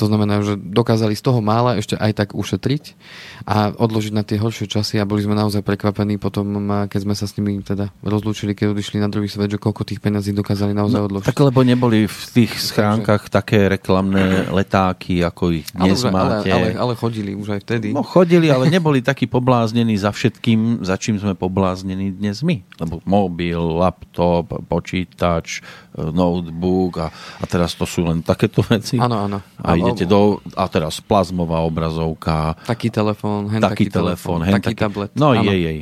To 0.00 0.08
znamená, 0.08 0.40
že 0.40 0.56
dokázali 0.56 1.12
z 1.12 1.20
toho 1.20 1.44
mála 1.44 1.76
ešte 1.76 1.92
aj 1.92 2.12
tak 2.16 2.28
ušetriť 2.32 2.96
a 3.44 3.76
odložiť 3.76 4.12
na 4.16 4.24
tie 4.24 4.40
horšie 4.40 4.64
časy 4.64 4.96
a 4.96 5.04
boli 5.04 5.20
sme 5.20 5.36
naozaj 5.36 5.60
prekvapení 5.60 6.16
potom, 6.16 6.48
keď 6.88 7.00
sme 7.04 7.12
sa 7.12 7.28
s 7.28 7.36
nimi 7.36 7.60
teda 7.60 7.92
rozlúčili, 8.00 8.56
keď 8.56 8.72
odišli 8.72 8.96
na 8.96 9.12
druhý 9.12 9.28
svet, 9.28 9.52
že 9.52 9.60
koľko 9.60 9.84
tých 9.84 10.00
peniazí 10.00 10.32
dokázali 10.32 10.72
naozaj 10.72 11.00
no, 11.04 11.06
odložiť. 11.12 11.28
Tak 11.28 11.40
lebo 11.44 11.60
neboli 11.60 12.08
v 12.08 12.22
tých 12.32 12.56
schránkach 12.56 13.28
Takže... 13.28 13.36
také 13.36 13.58
reklamné 13.68 14.48
letáky, 14.48 15.20
ako 15.20 15.60
ich 15.60 15.68
dnes 15.76 16.00
ale, 16.00 16.12
máte. 16.16 16.48
Ale, 16.48 16.72
ale, 16.72 16.80
ale 16.80 16.92
chodili 16.96 17.36
už 17.36 17.60
aj 17.60 17.60
vtedy. 17.68 17.92
No 17.92 18.00
chodili, 18.00 18.48
ale 18.48 18.70
neboli 18.80 19.04
takí 19.04 19.28
pobláznení 19.28 20.00
za 20.00 20.16
všetkým, 20.16 20.80
za 20.80 20.96
čím 20.96 21.20
sme 21.20 21.36
pobláznení 21.36 22.16
dnes 22.16 22.40
my. 22.40 22.64
Lebo 22.80 23.04
mobil, 23.04 23.60
laptop, 23.60 24.64
počítač, 24.64 25.60
notebook 25.94 27.04
a, 27.04 27.08
a 27.12 27.44
teraz 27.44 27.76
to 27.76 27.84
sú 27.84 28.08
len 28.08 28.24
takéto 28.24 28.64
veci. 28.64 28.96
Áno, 28.96 29.28
áno. 29.28 29.38
A 29.60 29.76
idete 29.76 30.08
do, 30.08 30.40
a 30.56 30.64
teraz 30.66 30.98
plazmová 31.04 31.60
obrazovka. 31.60 32.56
Taký 32.64 32.88
telefón, 32.88 33.52
hen 33.52 33.60
taký, 33.60 33.86
taký 33.86 34.00
telefón, 34.00 34.40
hen 34.48 34.56
taký, 34.56 34.72
taký 34.72 34.80
tablet. 34.80 35.10
No 35.12 35.36
áno. 35.36 35.44
jej, 35.44 35.60
jej. 35.60 35.80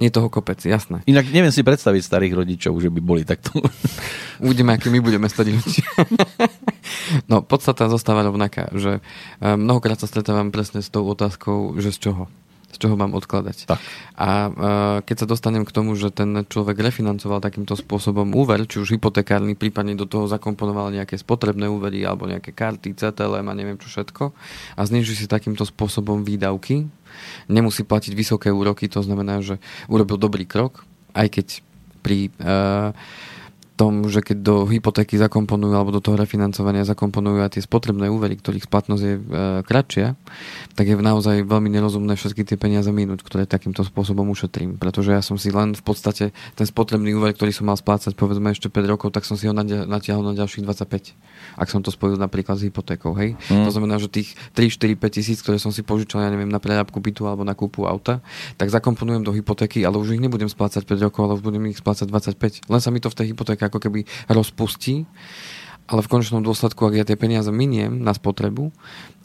Je 0.00 0.08
toho 0.08 0.32
kopec, 0.32 0.56
jasné. 0.64 1.04
Inak 1.04 1.28
neviem 1.28 1.52
si 1.52 1.60
predstaviť 1.60 2.00
starých 2.00 2.32
rodičov, 2.32 2.72
že 2.80 2.88
by 2.88 3.00
boli 3.04 3.20
takto. 3.20 3.52
Uvidíme, 4.44 4.72
aký 4.72 4.88
my 4.88 5.04
budeme 5.04 5.28
starí 5.28 5.52
ľudia. 5.52 5.84
no, 7.30 7.44
podstata 7.44 7.84
zostáva 7.92 8.24
rovnaká, 8.24 8.72
že 8.72 9.04
eh, 9.04 9.56
mnohokrát 9.60 10.00
sa 10.00 10.08
stretávam 10.08 10.48
presne 10.48 10.80
s 10.80 10.88
tou 10.88 11.04
otázkou, 11.04 11.76
že 11.76 11.92
z 11.92 12.08
čoho 12.08 12.32
z 12.70 12.76
čoho 12.78 12.94
mám 12.94 13.12
odkladať. 13.18 13.66
Tak. 13.66 13.80
A 14.14 14.28
uh, 14.46 14.50
keď 15.02 15.16
sa 15.22 15.26
dostanem 15.26 15.66
k 15.66 15.74
tomu, 15.74 15.98
že 15.98 16.14
ten 16.14 16.46
človek 16.46 16.78
refinancoval 16.78 17.42
takýmto 17.42 17.74
spôsobom 17.74 18.30
úver, 18.32 18.64
či 18.70 18.78
už 18.78 18.94
hypotekárny, 18.94 19.58
prípadne 19.58 19.98
do 19.98 20.06
toho 20.06 20.30
zakomponoval 20.30 20.94
nejaké 20.94 21.18
spotrebné 21.18 21.66
úvery 21.66 22.06
alebo 22.06 22.30
nejaké 22.30 22.54
karty, 22.54 22.94
CTLM 22.94 23.46
a 23.50 23.54
neviem 23.58 23.78
čo 23.78 23.90
všetko 23.90 24.30
a 24.76 24.80
zniží 24.86 25.18
si 25.18 25.26
takýmto 25.26 25.66
spôsobom 25.66 26.22
výdavky, 26.22 26.86
nemusí 27.50 27.82
platiť 27.82 28.12
vysoké 28.14 28.48
úroky, 28.54 28.86
to 28.86 29.02
znamená, 29.02 29.42
že 29.42 29.58
urobil 29.90 30.16
dobrý 30.16 30.46
krok, 30.46 30.86
aj 31.12 31.26
keď 31.28 31.46
pri 32.00 32.32
uh, 32.40 32.96
tom, 33.80 34.04
že 34.12 34.20
keď 34.20 34.38
do 34.44 34.56
hypotéky 34.68 35.16
zakomponujú 35.16 35.72
alebo 35.72 35.88
do 35.88 36.04
toho 36.04 36.20
refinancovania 36.20 36.84
zakomponujú 36.84 37.40
aj 37.40 37.56
tie 37.56 37.64
spotrebné 37.64 38.12
úvery, 38.12 38.36
ktorých 38.36 38.68
splatnosť 38.68 39.02
je 39.08 39.14
e, 39.16 39.22
kratšia, 39.64 40.20
tak 40.76 40.84
je 40.84 41.00
naozaj 41.00 41.48
veľmi 41.48 41.72
nerozumné 41.72 42.12
všetky 42.12 42.44
tie 42.44 42.60
peniaze 42.60 42.92
minúť, 42.92 43.24
ktoré 43.24 43.48
takýmto 43.48 43.80
spôsobom 43.80 44.28
ušetrím. 44.28 44.76
Pretože 44.76 45.16
ja 45.16 45.24
som 45.24 45.40
si 45.40 45.48
len 45.48 45.72
v 45.72 45.80
podstate 45.80 46.36
ten 46.60 46.66
spotrebný 46.68 47.16
úver, 47.16 47.32
ktorý 47.32 47.56
som 47.56 47.72
mal 47.72 47.80
splácať 47.80 48.12
povedzme 48.12 48.52
ešte 48.52 48.68
5 48.68 48.92
rokov, 48.92 49.16
tak 49.16 49.24
som 49.24 49.40
si 49.40 49.48
ho 49.48 49.56
natiahol 49.56 50.28
na 50.28 50.36
ďalších 50.36 50.60
25 50.60 51.16
ak 51.56 51.68
som 51.68 51.80
to 51.80 51.90
spojil 51.92 52.16
napríklad 52.16 52.56
s 52.56 52.66
hypotékou. 52.68 53.12
Hej? 53.16 53.36
Mm. 53.48 53.64
To 53.66 53.70
znamená, 53.72 53.96
že 53.96 54.12
tých 54.12 54.36
3, 54.56 54.70
4, 54.70 54.96
5 54.96 55.16
tisíc, 55.16 55.38
ktoré 55.40 55.56
som 55.56 55.72
si 55.72 55.84
požičal, 55.84 56.24
ja 56.24 56.30
neviem, 56.32 56.48
na 56.48 56.60
prerábku 56.60 57.00
bytu 57.00 57.26
alebo 57.26 57.42
na 57.44 57.56
kúpu 57.56 57.84
auta, 57.88 58.20
tak 58.56 58.68
zakomponujem 58.68 59.24
do 59.24 59.32
hypotéky, 59.34 59.82
ale 59.84 59.96
už 60.00 60.16
ich 60.16 60.22
nebudem 60.22 60.48
splácať 60.48 60.84
5 60.84 61.06
rokov, 61.10 61.20
ale 61.26 61.32
už 61.40 61.42
budem 61.44 61.62
ich 61.72 61.80
splácať 61.80 62.06
25. 62.08 62.68
Len 62.68 62.80
sa 62.80 62.90
mi 62.92 63.00
to 63.00 63.08
v 63.08 63.16
tej 63.16 63.26
hypotéke 63.32 63.62
ako 63.70 63.78
keby 63.78 64.04
rozpustí 64.26 65.06
ale 65.90 66.06
v 66.06 66.10
konečnom 66.14 66.46
dôsledku, 66.46 66.86
ak 66.86 66.94
ja 66.94 67.02
tie 67.02 67.18
peniaze 67.18 67.50
miniem 67.50 67.98
na 67.98 68.14
spotrebu 68.14 68.70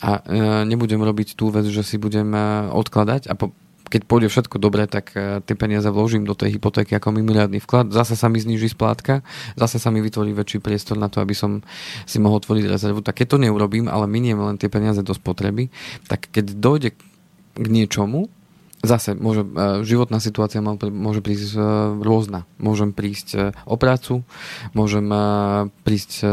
a 0.01 0.25
e, 0.25 0.65
nebudem 0.65 0.97
robiť 0.97 1.37
tú 1.37 1.53
vec, 1.53 1.69
že 1.69 1.85
si 1.85 2.01
budem 2.01 2.33
e, 2.33 2.41
odkladať 2.73 3.29
a 3.29 3.37
po, 3.37 3.53
keď 3.85 4.01
pôjde 4.09 4.27
všetko 4.33 4.57
dobre, 4.57 4.89
tak 4.89 5.13
uh, 5.13 5.45
tie 5.45 5.53
peniaze 5.53 5.85
vložím 5.85 6.25
do 6.25 6.33
tej 6.33 6.57
hypotéky 6.57 6.97
ako 6.97 7.13
mimoriadný 7.13 7.61
vklad. 7.61 7.93
Zase 7.93 8.17
sa 8.17 8.33
mi 8.33 8.41
zniží 8.41 8.73
splátka, 8.73 9.21
zase 9.53 9.77
sa 9.77 9.93
mi 9.93 10.01
vytvorí 10.01 10.33
väčší 10.33 10.57
priestor 10.57 10.97
na 10.97 11.05
to, 11.05 11.21
aby 11.21 11.37
som 11.37 11.61
si 12.09 12.17
mohol 12.17 12.41
tvoriť 12.41 12.65
rezervu. 12.65 13.05
Tak 13.05 13.23
keď 13.23 13.37
to 13.37 13.41
neurobím, 13.45 13.85
ale 13.85 14.09
miniem 14.09 14.41
len 14.41 14.57
tie 14.57 14.73
peniaze 14.73 15.05
do 15.05 15.13
spotreby, 15.13 15.69
tak 16.09 16.33
keď 16.33 16.57
dojde 16.57 16.89
k 17.55 17.65
niečomu, 17.69 18.27
zase 18.85 19.17
môže, 19.17 19.43
uh, 19.43 19.81
životná 19.81 20.21
situácia 20.21 20.61
môže 20.61 21.21
prísť 21.25 21.57
uh, 21.57 21.63
rôzna. 21.99 22.45
Môžem 22.61 22.93
prísť 22.93 23.53
o 23.65 23.75
prácu, 23.75 24.21
môžem 24.71 25.05
prísť 25.83 26.25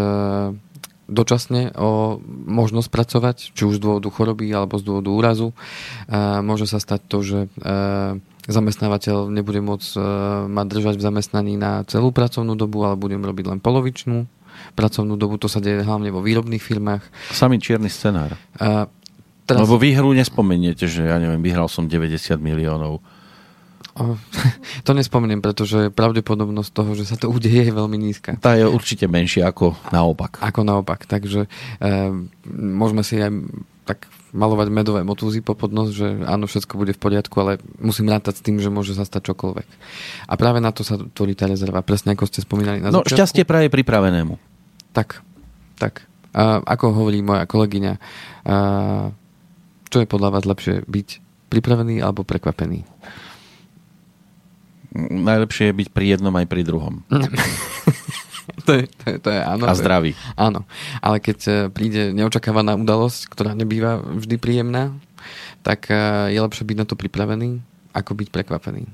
dočasne 1.12 1.74
o 1.76 2.22
možnosť 2.46 2.88
pracovať, 2.88 3.36
či 3.52 3.62
už 3.68 3.76
z 3.76 3.82
dôvodu 3.84 4.08
choroby 4.08 4.48
alebo 4.48 4.80
z 4.80 4.86
dôvodu 4.86 5.10
úrazu. 5.12 5.48
Môže 6.40 6.64
sa 6.64 6.80
stať 6.80 7.00
to, 7.04 7.18
že 7.20 7.38
zamestnávateľ 8.48 9.28
nebude 9.28 9.60
môcť 9.60 9.90
ma 10.48 10.64
držať 10.64 10.96
v 10.96 11.04
zamestnaní 11.04 11.54
na 11.60 11.84
celú 11.84 12.14
pracovnú 12.14 12.56
dobu, 12.56 12.86
ale 12.86 12.96
budem 12.96 13.20
robiť 13.20 13.44
len 13.50 13.60
polovičnú 13.60 14.24
pracovnú 14.72 15.20
dobu. 15.20 15.36
To 15.42 15.52
sa 15.52 15.60
deje 15.60 15.84
hlavne 15.84 16.08
vo 16.08 16.24
výrobných 16.24 16.62
firmách. 16.62 17.02
Samý 17.34 17.60
čierny 17.60 17.92
scenár. 17.92 18.32
A 18.56 18.88
teraz... 19.44 19.64
Lebo 19.64 19.76
výhru 19.76 20.10
nespomeniete, 20.12 20.86
že 20.86 21.06
ja 21.06 21.16
neviem, 21.18 21.40
vyhral 21.40 21.66
som 21.66 21.86
90 21.86 22.18
miliónov 22.38 23.02
to 24.88 24.96
nespomeniem, 24.96 25.44
pretože 25.44 25.92
pravdepodobnosť 25.92 26.70
toho, 26.72 26.96
že 26.96 27.04
sa 27.04 27.20
to 27.20 27.28
udeje, 27.28 27.68
je 27.68 27.76
veľmi 27.76 28.00
nízka. 28.00 28.40
Tá 28.40 28.56
je 28.56 28.64
určite 28.64 29.04
menšia 29.04 29.52
ako 29.52 29.76
naopak. 29.92 30.40
Ako 30.40 30.64
naopak. 30.64 31.04
Takže 31.04 31.44
e, 31.44 31.48
môžeme 32.48 33.04
si 33.04 33.20
aj 33.20 33.28
tak 33.84 34.08
malovať 34.32 34.72
medové 34.72 35.04
motúzy 35.04 35.44
po 35.44 35.52
podnos, 35.52 35.92
že 35.92 36.08
áno, 36.24 36.48
všetko 36.48 36.72
bude 36.80 36.96
v 36.96 37.02
poriadku, 37.04 37.36
ale 37.36 37.60
musím 37.76 38.08
rátať 38.08 38.40
s 38.40 38.44
tým, 38.46 38.56
že 38.64 38.72
môže 38.72 38.96
sa 38.96 39.04
stať 39.04 39.28
čokoľvek. 39.28 39.68
A 40.24 40.32
práve 40.40 40.64
na 40.64 40.72
to 40.72 40.80
sa 40.88 40.96
tvorí 40.96 41.36
tá 41.36 41.44
rezerva, 41.44 41.84
presne 41.84 42.16
ako 42.16 42.24
ste 42.24 42.40
spomínali 42.40 42.80
na 42.80 42.88
No, 42.88 43.04
začiatku. 43.04 43.12
šťastie 43.12 43.44
praje 43.44 43.68
pripravenému. 43.68 44.40
Tak, 44.96 45.20
tak. 45.76 46.08
A 46.32 46.64
ako 46.64 46.96
hovorí 46.96 47.20
moja 47.20 47.44
kolegyňa, 47.44 47.92
a, 47.92 48.00
čo 49.92 50.00
je 50.00 50.08
podľa 50.08 50.40
vás 50.40 50.48
lepšie, 50.48 50.88
byť 50.88 51.08
pripravený 51.52 52.00
alebo 52.00 52.24
prekvapený? 52.24 52.88
najlepšie 54.92 55.72
je 55.72 55.78
byť 55.84 55.88
pri 55.90 56.04
jednom 56.16 56.34
aj 56.36 56.46
pri 56.48 56.62
druhom. 56.64 57.00
to, 58.66 58.70
je, 58.76 58.84
to, 58.88 59.04
je, 59.08 59.16
to 59.18 59.28
je 59.32 59.40
áno. 59.40 59.64
A 59.64 59.72
zdravý. 59.72 60.12
áno. 60.36 60.68
Ale 61.00 61.18
keď 61.18 61.38
e, 61.48 61.52
príde 61.72 62.12
neočakávaná 62.12 62.76
udalosť, 62.76 63.32
ktorá 63.32 63.56
nebýva 63.56 64.04
vždy 64.04 64.36
príjemná, 64.36 64.92
tak 65.64 65.88
e, 65.88 65.96
je 66.36 66.38
lepšie 66.40 66.68
byť 66.68 66.76
na 66.76 66.86
to 66.86 66.94
pripravený, 66.98 67.64
ako 67.96 68.12
byť 68.12 68.28
prekvapený. 68.28 68.84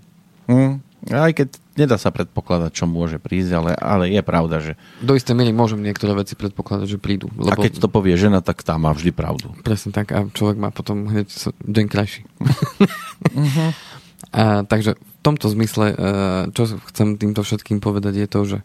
Mm, 0.48 0.80
aj 1.10 1.32
keď 1.34 1.48
nedá 1.78 1.96
sa 1.96 2.10
predpokladať, 2.10 2.70
čo 2.74 2.84
môže 2.90 3.22
prísť, 3.22 3.50
ale, 3.54 3.70
ale 3.78 4.04
je 4.10 4.22
pravda, 4.26 4.56
že... 4.58 4.72
Do 4.98 5.14
isté 5.14 5.32
miery 5.32 5.54
môžem 5.54 5.78
niektoré 5.78 6.18
veci 6.18 6.34
predpokladať, 6.34 6.86
že 6.90 6.98
prídu. 6.98 7.30
Lebo... 7.38 7.54
A 7.54 7.62
keď 7.62 7.78
to 7.78 7.88
povie 7.88 8.18
žena, 8.18 8.42
tak 8.42 8.66
tá 8.66 8.74
má 8.74 8.90
vždy 8.90 9.14
pravdu. 9.14 9.54
Presne 9.62 9.94
tak 9.94 10.10
a 10.10 10.26
človek 10.26 10.58
má 10.58 10.74
potom 10.74 11.06
hneď 11.06 11.30
deň 11.62 11.86
krajší. 11.86 12.26
uh-huh. 12.26 13.70
A, 14.32 14.66
takže 14.66 14.98
v 14.98 15.12
tomto 15.24 15.48
zmysle, 15.48 15.86
e, 15.92 15.96
čo 16.52 16.76
chcem 16.92 17.16
týmto 17.16 17.40
všetkým 17.40 17.80
povedať, 17.80 18.14
je 18.18 18.28
to, 18.28 18.40
že 18.44 18.58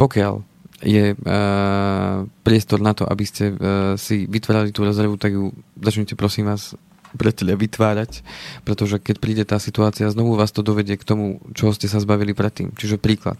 pokiaľ 0.00 0.40
je 0.80 1.12
e, 1.12 1.16
priestor 2.40 2.80
na 2.80 2.96
to, 2.96 3.04
aby 3.04 3.24
ste 3.28 3.52
e, 3.52 3.54
si 4.00 4.24
vytvárali 4.24 4.72
tú 4.72 4.88
rezervu, 4.88 5.20
tak 5.20 5.36
ju 5.36 5.52
začnite 5.76 6.16
prosím 6.16 6.48
vás 6.48 6.72
priateľe 7.16 7.58
vytvárať, 7.58 8.22
pretože 8.62 9.02
keď 9.02 9.16
príde 9.18 9.44
tá 9.46 9.58
situácia, 9.58 10.10
znovu 10.10 10.38
vás 10.38 10.54
to 10.54 10.62
dovedie 10.62 10.94
k 10.94 11.04
tomu, 11.04 11.42
čo 11.54 11.74
ste 11.74 11.90
sa 11.90 11.98
zbavili 11.98 12.34
predtým. 12.34 12.74
Čiže 12.76 13.02
príklad. 13.02 13.38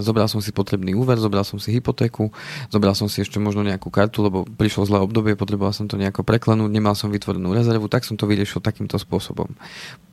Zobral 0.00 0.30
som 0.30 0.40
si 0.40 0.54
potrebný 0.54 0.96
úver, 0.96 1.20
zobral 1.20 1.44
som 1.44 1.60
si 1.60 1.74
hypotéku, 1.74 2.32
zobral 2.72 2.96
som 2.96 3.10
si 3.10 3.20
ešte 3.20 3.36
možno 3.36 3.60
nejakú 3.66 3.92
kartu, 3.92 4.24
lebo 4.24 4.48
prišlo 4.48 4.88
zlé 4.88 4.98
obdobie, 5.04 5.36
potreboval 5.36 5.74
som 5.76 5.90
to 5.90 6.00
nejako 6.00 6.24
preklenúť, 6.24 6.70
nemal 6.72 6.96
som 6.96 7.12
vytvorenú 7.12 7.52
rezervu, 7.52 7.90
tak 7.90 8.08
som 8.08 8.16
to 8.16 8.24
vyriešil 8.24 8.64
takýmto 8.64 8.96
spôsobom. 8.96 9.52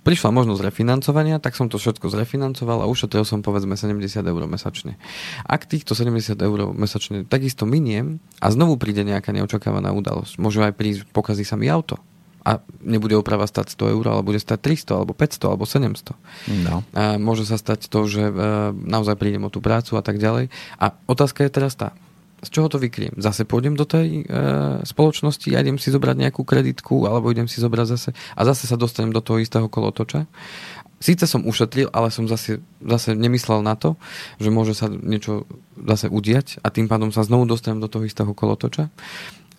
Prišla 0.04 0.32
možnosť 0.32 0.64
refinancovania, 0.64 1.40
tak 1.40 1.56
som 1.56 1.68
to 1.68 1.76
všetko 1.76 2.08
zrefinancoval 2.08 2.80
a 2.84 2.88
ušetril 2.88 3.28
som 3.28 3.44
povedzme 3.44 3.76
70 3.76 4.24
eur 4.24 4.44
mesačne. 4.48 4.96
Ak 5.44 5.68
týchto 5.68 5.96
70 5.96 6.36
eur 6.40 6.72
mesačne 6.72 7.28
takisto 7.28 7.68
miniem 7.68 8.24
a 8.40 8.48
znovu 8.48 8.80
príde 8.80 9.04
nejaká 9.04 9.36
neočakávaná 9.36 9.92
udalosť, 9.92 10.40
môže 10.40 10.64
aj 10.64 10.76
prísť, 10.80 11.00
pokazí 11.12 11.44
sa 11.44 11.60
mi 11.60 11.68
auto, 11.68 12.00
a 12.46 12.64
nebude 12.84 13.18
oprava 13.18 13.46
stať 13.48 13.76
100 13.76 13.94
eur, 13.98 14.06
ale 14.08 14.22
bude 14.24 14.40
stať 14.40 14.60
300, 14.88 15.00
alebo 15.04 15.14
500, 15.16 15.52
alebo 15.52 15.64
700. 15.66 16.16
No. 16.64 16.84
A 16.96 17.20
môže 17.20 17.44
sa 17.44 17.60
stať 17.60 17.92
to, 17.92 18.08
že 18.08 18.30
e, 18.30 18.34
naozaj 18.74 19.20
prídem 19.20 19.44
o 19.44 19.54
tú 19.54 19.60
prácu 19.60 20.00
a 20.00 20.04
tak 20.06 20.22
ďalej. 20.22 20.48
A 20.80 20.96
otázka 21.10 21.44
je 21.44 21.52
teraz 21.52 21.76
tá, 21.76 21.92
z 22.46 22.50
čoho 22.54 22.70
to 22.70 22.78
vykriem? 22.78 23.18
Zase 23.18 23.50
pôjdem 23.50 23.74
do 23.74 23.84
tej 23.84 24.22
e, 24.22 24.34
spoločnosti 24.86 25.50
a 25.58 25.62
idem 25.66 25.82
si 25.82 25.90
zobrať 25.90 26.16
nejakú 26.22 26.46
kreditku, 26.46 27.10
alebo 27.10 27.34
idem 27.34 27.50
si 27.50 27.58
zobrať 27.58 27.88
zase 27.98 28.10
a 28.14 28.42
zase 28.46 28.70
sa 28.70 28.78
dostanem 28.78 29.10
do 29.10 29.26
toho 29.26 29.42
istého 29.42 29.66
kolotoča. 29.66 30.30
Síce 30.98 31.30
som 31.30 31.46
ušetril, 31.46 31.94
ale 31.94 32.10
som 32.10 32.26
zase, 32.26 32.58
zase 32.82 33.14
nemyslel 33.14 33.62
na 33.62 33.78
to, 33.78 33.98
že 34.42 34.50
môže 34.50 34.74
sa 34.74 34.90
niečo 34.90 35.46
zase 35.78 36.10
udiať 36.10 36.58
a 36.66 36.74
tým 36.74 36.90
pádom 36.90 37.14
sa 37.14 37.22
znovu 37.22 37.46
dostanem 37.46 37.78
do 37.78 37.86
toho 37.86 38.06
istého 38.06 38.34
kolotoča. 38.34 38.90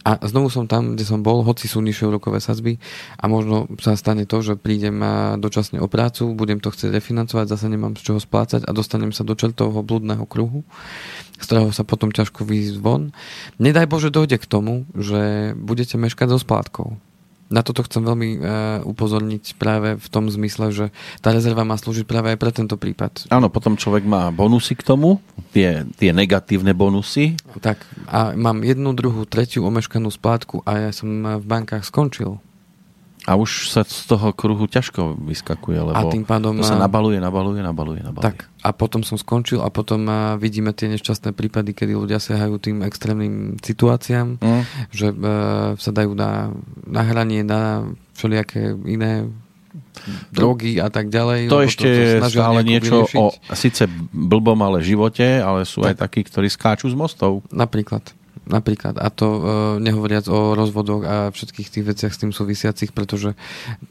A 0.06 0.14
znovu 0.24 0.48
som 0.48 0.70
tam, 0.70 0.94
kde 0.94 1.02
som 1.02 1.26
bol, 1.26 1.42
hoci 1.42 1.66
sú 1.66 1.82
nižšie 1.82 2.06
úrokové 2.06 2.38
sadzby 2.38 2.78
a 3.18 3.26
možno 3.26 3.66
sa 3.82 3.98
stane 3.98 4.24
to, 4.24 4.38
že 4.40 4.54
prídem 4.54 5.02
dočasne 5.42 5.82
o 5.82 5.90
prácu, 5.90 6.32
budem 6.38 6.62
to 6.62 6.70
chcieť 6.70 6.94
refinancovať, 6.94 7.50
zase 7.50 7.66
nemám 7.66 7.98
z 7.98 8.06
čoho 8.06 8.20
splácať 8.22 8.62
a 8.62 8.70
dostanem 8.70 9.10
sa 9.10 9.26
do 9.26 9.34
čertovho 9.34 9.82
blúdneho 9.82 10.22
kruhu, 10.24 10.62
z 11.38 11.44
ktorého 11.44 11.74
sa 11.74 11.82
potom 11.82 12.14
ťažko 12.14 12.46
výjsť 12.46 12.76
von. 12.78 13.10
Nedaj 13.58 13.90
Bože 13.90 14.14
dojde 14.14 14.38
k 14.38 14.46
tomu, 14.46 14.86
že 14.94 15.52
budete 15.58 15.98
meškať 15.98 16.30
so 16.30 16.38
splátkou 16.38 17.02
na 17.48 17.64
toto 17.64 17.84
chcem 17.84 18.04
veľmi 18.04 18.28
uh, 18.38 18.40
upozorniť 18.84 19.56
práve 19.56 19.96
v 19.96 20.08
tom 20.12 20.28
zmysle, 20.28 20.72
že 20.72 20.86
tá 21.24 21.32
rezerva 21.32 21.64
má 21.64 21.76
slúžiť 21.76 22.04
práve 22.04 22.32
aj 22.32 22.38
pre 22.38 22.52
tento 22.52 22.76
prípad. 22.76 23.28
Áno, 23.32 23.48
potom 23.48 23.76
človek 23.76 24.04
má 24.04 24.28
bonusy 24.28 24.76
k 24.76 24.84
tomu, 24.84 25.20
tie, 25.52 25.88
tie 25.96 26.12
negatívne 26.12 26.76
bonusy. 26.76 27.40
Tak, 27.60 27.80
a 28.08 28.36
mám 28.36 28.62
jednu, 28.62 28.92
druhú, 28.92 29.24
tretiu 29.24 29.64
omeškanú 29.64 30.12
splátku 30.12 30.60
a 30.68 30.88
ja 30.88 30.90
som 30.92 31.08
v 31.40 31.44
bankách 31.44 31.88
skončil. 31.88 32.40
A 33.28 33.36
už 33.36 33.68
sa 33.68 33.84
z 33.84 34.08
toho 34.08 34.32
kruhu 34.32 34.64
ťažko 34.64 35.20
vyskakuje, 35.20 35.92
lebo 35.92 36.00
a 36.00 36.08
tým 36.08 36.24
pádom, 36.24 36.56
to 36.56 36.64
sa 36.64 36.80
nabaluje, 36.80 37.20
nabaluje, 37.20 37.60
nabaluje, 37.60 38.00
nabaluje. 38.00 38.24
Tak, 38.24 38.48
a 38.64 38.72
potom 38.72 39.04
som 39.04 39.20
skončil 39.20 39.60
a 39.60 39.68
potom 39.68 40.08
vidíme 40.40 40.72
tie 40.72 40.88
nešťastné 40.96 41.36
prípady, 41.36 41.76
kedy 41.76 41.92
ľudia 41.92 42.16
hajú 42.16 42.56
tým 42.56 42.80
extrémnym 42.88 43.60
situáciám, 43.60 44.40
mm. 44.40 44.62
že 44.88 45.12
uh, 45.12 45.76
sa 45.76 45.90
dajú 45.92 46.16
na, 46.16 46.56
na 46.88 47.04
hranie, 47.04 47.44
na 47.44 47.84
všelijaké 48.16 48.72
iné 48.88 49.28
drogy 50.32 50.80
a 50.80 50.88
tak 50.88 51.12
ďalej. 51.12 51.52
To 51.52 51.60
ešte 51.60 51.88
je 51.88 52.24
stále 52.24 52.64
niečo 52.64 53.04
vyriešiť. 53.04 53.18
o 53.20 53.26
síce 53.52 53.84
blbom, 54.10 54.58
ale 54.64 54.80
živote, 54.80 55.44
ale 55.44 55.68
sú 55.68 55.84
tak. 55.84 55.92
aj 55.92 55.96
takí, 56.08 56.20
ktorí 56.24 56.48
skáču 56.48 56.88
z 56.88 56.96
mostov. 56.96 57.44
Napríklad. 57.52 58.02
Napríklad. 58.48 58.96
A 58.96 59.12
to 59.12 59.26
uh, 59.28 59.40
nehovoriac 59.76 60.24
o 60.32 60.56
rozvodoch 60.56 61.02
a 61.04 61.14
všetkých 61.28 61.68
tých 61.68 61.84
veciach 61.84 62.12
s 62.16 62.20
tým 62.24 62.32
súvisiacich, 62.32 62.96
pretože 62.96 63.36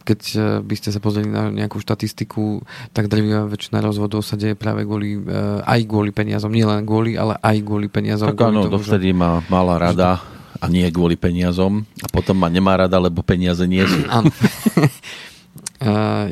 keď 0.04 0.22
uh, 0.36 0.42
by 0.66 0.76
ste 0.76 0.90
sa 0.90 0.98
pozreli 0.98 1.30
na 1.30 1.54
nejakú 1.54 1.78
štatistiku, 1.78 2.66
tak 2.92 3.08
drvivá 3.08 3.46
väčšina 3.46 3.80
rozvodov 3.80 4.26
sa 4.26 4.34
deje 4.34 4.58
práve 4.58 4.84
kvôli, 4.84 5.22
uh, 5.22 5.62
aj 5.62 5.86
kvôli 5.86 6.10
peniazom. 6.10 6.50
Nie 6.50 6.66
len 6.66 6.84
kvôli, 6.84 7.14
ale 7.14 7.38
aj 7.38 7.58
kvôli 7.62 7.88
peniazom. 7.88 8.34
Tak 8.34 8.50
áno, 8.50 8.66
dovtedy 8.66 9.14
že... 9.14 9.18
ma 9.18 9.46
mala 9.46 9.78
rada 9.78 10.18
a 10.58 10.66
nie 10.66 10.90
kvôli 10.90 11.14
peniazom. 11.14 11.86
A 12.02 12.08
potom 12.10 12.34
ma 12.34 12.50
nemá 12.50 12.74
rada, 12.74 12.98
lebo 12.98 13.22
peniaze 13.22 13.64
nie 13.70 13.86
sú. 13.86 14.02
Áno. 14.10 14.34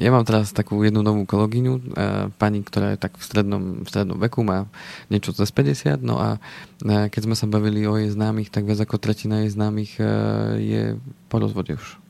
Ja 0.01 0.09
mám 0.09 0.25
teraz 0.25 0.49
takú 0.49 0.81
jednu 0.81 1.05
novú 1.05 1.21
kolegyňu, 1.29 1.93
pani, 2.41 2.65
ktorá 2.65 2.97
je 2.97 2.99
tak 2.99 3.13
v 3.13 3.23
strednom, 3.23 3.85
v 3.85 3.87
strednom 3.87 4.17
veku, 4.17 4.41
má 4.41 4.65
niečo 5.13 5.37
cez 5.37 5.53
50, 5.53 6.01
no 6.01 6.17
a 6.17 6.41
keď 6.81 7.21
sme 7.29 7.37
sa 7.37 7.45
bavili 7.45 7.85
o 7.85 7.93
jej 7.93 8.09
známych, 8.09 8.49
tak 8.49 8.65
viac 8.65 8.81
ako 8.81 8.97
tretina 8.97 9.45
jej 9.45 9.53
známych 9.53 10.01
uh, 10.01 10.57
je 10.57 10.97
po 11.29 11.37
rozvode 11.37 11.77
už. 11.77 12.01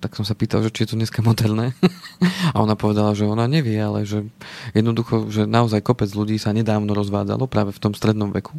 Tak 0.00 0.16
som 0.16 0.24
sa 0.24 0.32
pýtal, 0.32 0.64
že 0.64 0.72
či 0.72 0.88
je 0.88 0.96
to 0.96 0.96
dneska 0.96 1.20
moderné. 1.20 1.76
a 2.54 2.56
ona 2.56 2.72
povedala, 2.72 3.12
že 3.12 3.28
ona 3.28 3.44
nevie, 3.44 3.76
ale 3.76 4.08
že 4.08 4.24
jednoducho, 4.72 5.28
že 5.28 5.44
naozaj 5.44 5.84
kopec 5.84 6.08
ľudí 6.16 6.40
sa 6.40 6.56
nedávno 6.56 6.96
rozvádzalo 6.96 7.44
práve 7.44 7.76
v 7.76 7.82
tom 7.84 7.92
strednom 7.92 8.32
veku. 8.32 8.56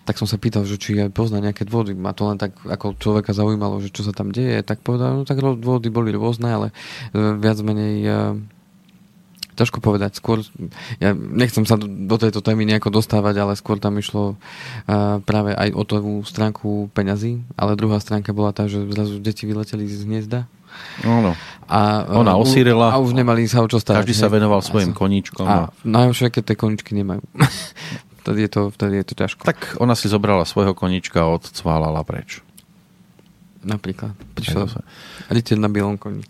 Uh, 0.00 0.10
tak 0.10 0.18
som 0.18 0.26
sa 0.26 0.40
pýtal, 0.40 0.64
že 0.64 0.80
či 0.80 0.96
aj 0.96 1.12
pozná 1.12 1.38
nejaké 1.38 1.68
dôvody. 1.68 1.92
Ma 1.92 2.16
to 2.16 2.26
len 2.26 2.40
tak 2.40 2.56
ako 2.64 2.96
človeka 2.96 3.36
zaujímalo, 3.36 3.78
že 3.84 3.92
čo 3.92 4.02
sa 4.02 4.10
tam 4.10 4.32
deje. 4.32 4.64
Tak 4.64 4.80
povedal, 4.80 5.20
no 5.20 5.22
tak 5.28 5.38
dôvody 5.38 5.92
boli 5.92 6.10
rôzne, 6.10 6.48
ale 6.48 6.68
e, 7.12 7.38
viac 7.38 7.60
menej 7.60 7.94
e, 8.02 8.10
ťažko 9.60 9.84
povedať. 9.84 10.16
Skôr, 10.16 10.40
ja 10.98 11.12
nechcem 11.12 11.68
sa 11.68 11.76
do, 11.76 12.16
tejto 12.16 12.40
témy 12.40 12.64
nejako 12.64 12.96
dostávať, 12.96 13.44
ale 13.44 13.52
skôr 13.60 13.76
tam 13.76 14.00
išlo 14.00 14.40
uh, 14.40 15.20
práve 15.20 15.52
aj 15.52 15.68
o 15.76 15.82
tú 15.84 16.24
stránku 16.24 16.88
peňazí, 16.96 17.44
ale 17.60 17.76
druhá 17.76 18.00
stránka 18.00 18.32
bola 18.32 18.56
tá, 18.56 18.64
že 18.72 18.80
zrazu 18.88 19.20
deti 19.20 19.44
vyleteli 19.44 19.84
z 19.84 20.08
hniezda. 20.08 20.48
No, 21.04 21.36
A, 21.68 22.08
Ona 22.08 22.40
osírila. 22.40 22.94
A 22.94 22.98
už 23.02 23.12
nemali 23.12 23.44
sa 23.46 23.60
o 23.60 23.68
čo 23.68 23.76
starať. 23.82 24.06
Každý 24.06 24.14
sa 24.16 24.32
venoval 24.32 24.64
svojim 24.64 24.96
koníčkom. 24.96 25.44
A, 25.44 25.68
a 25.68 25.76
najhoršie, 25.84 26.32
keď 26.32 26.54
tie 26.54 26.56
koničky 26.56 26.96
nemajú. 26.96 27.20
Vtedy 28.20 28.46
je 28.46 28.50
to, 28.52 28.62
vtedy 28.68 28.94
je 29.00 29.06
to 29.08 29.14
ťažko. 29.16 29.42
Tak 29.48 29.80
ona 29.80 29.96
si 29.96 30.06
zobrala 30.06 30.44
svojho 30.44 30.76
konička 30.76 31.24
a 31.24 31.32
odcválala 31.32 32.04
preč. 32.04 32.44
Napríklad. 33.60 34.16
Prišiel 34.32 34.72
riteľ 35.28 35.58
na 35.60 35.68
bielom 35.68 36.00
koni. 36.00 36.24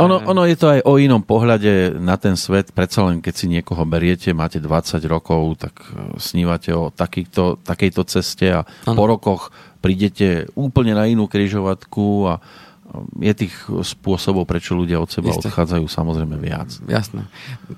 Ono, 0.00 0.16
ono 0.24 0.48
je 0.48 0.56
to 0.56 0.66
aj 0.72 0.80
o 0.88 0.96
inom 0.96 1.20
pohľade 1.20 2.00
na 2.00 2.16
ten 2.16 2.40
svet. 2.40 2.72
Predsa 2.72 3.04
len 3.04 3.20
keď 3.20 3.34
si 3.36 3.46
niekoho 3.52 3.84
beriete, 3.84 4.32
máte 4.32 4.64
20 4.64 4.96
rokov, 5.04 5.60
tak 5.60 5.76
e, 5.76 6.16
snívate 6.16 6.72
o 6.72 6.88
takýto, 6.88 7.60
takejto 7.60 8.02
ceste 8.08 8.48
a 8.48 8.60
ano. 8.88 8.96
po 8.96 9.04
rokoch 9.04 9.42
prídete 9.84 10.48
úplne 10.56 10.96
na 10.96 11.04
inú 11.04 11.28
križovatku 11.28 12.04
a 12.32 12.34
je 13.22 13.32
tých 13.46 13.54
spôsobov, 13.70 14.50
prečo 14.50 14.74
ľudia 14.74 14.98
od 14.98 15.06
seba 15.06 15.30
Isté. 15.30 15.46
odchádzajú 15.46 15.86
samozrejme 15.86 16.36
viac. 16.42 16.68
Jasné. 16.90 17.30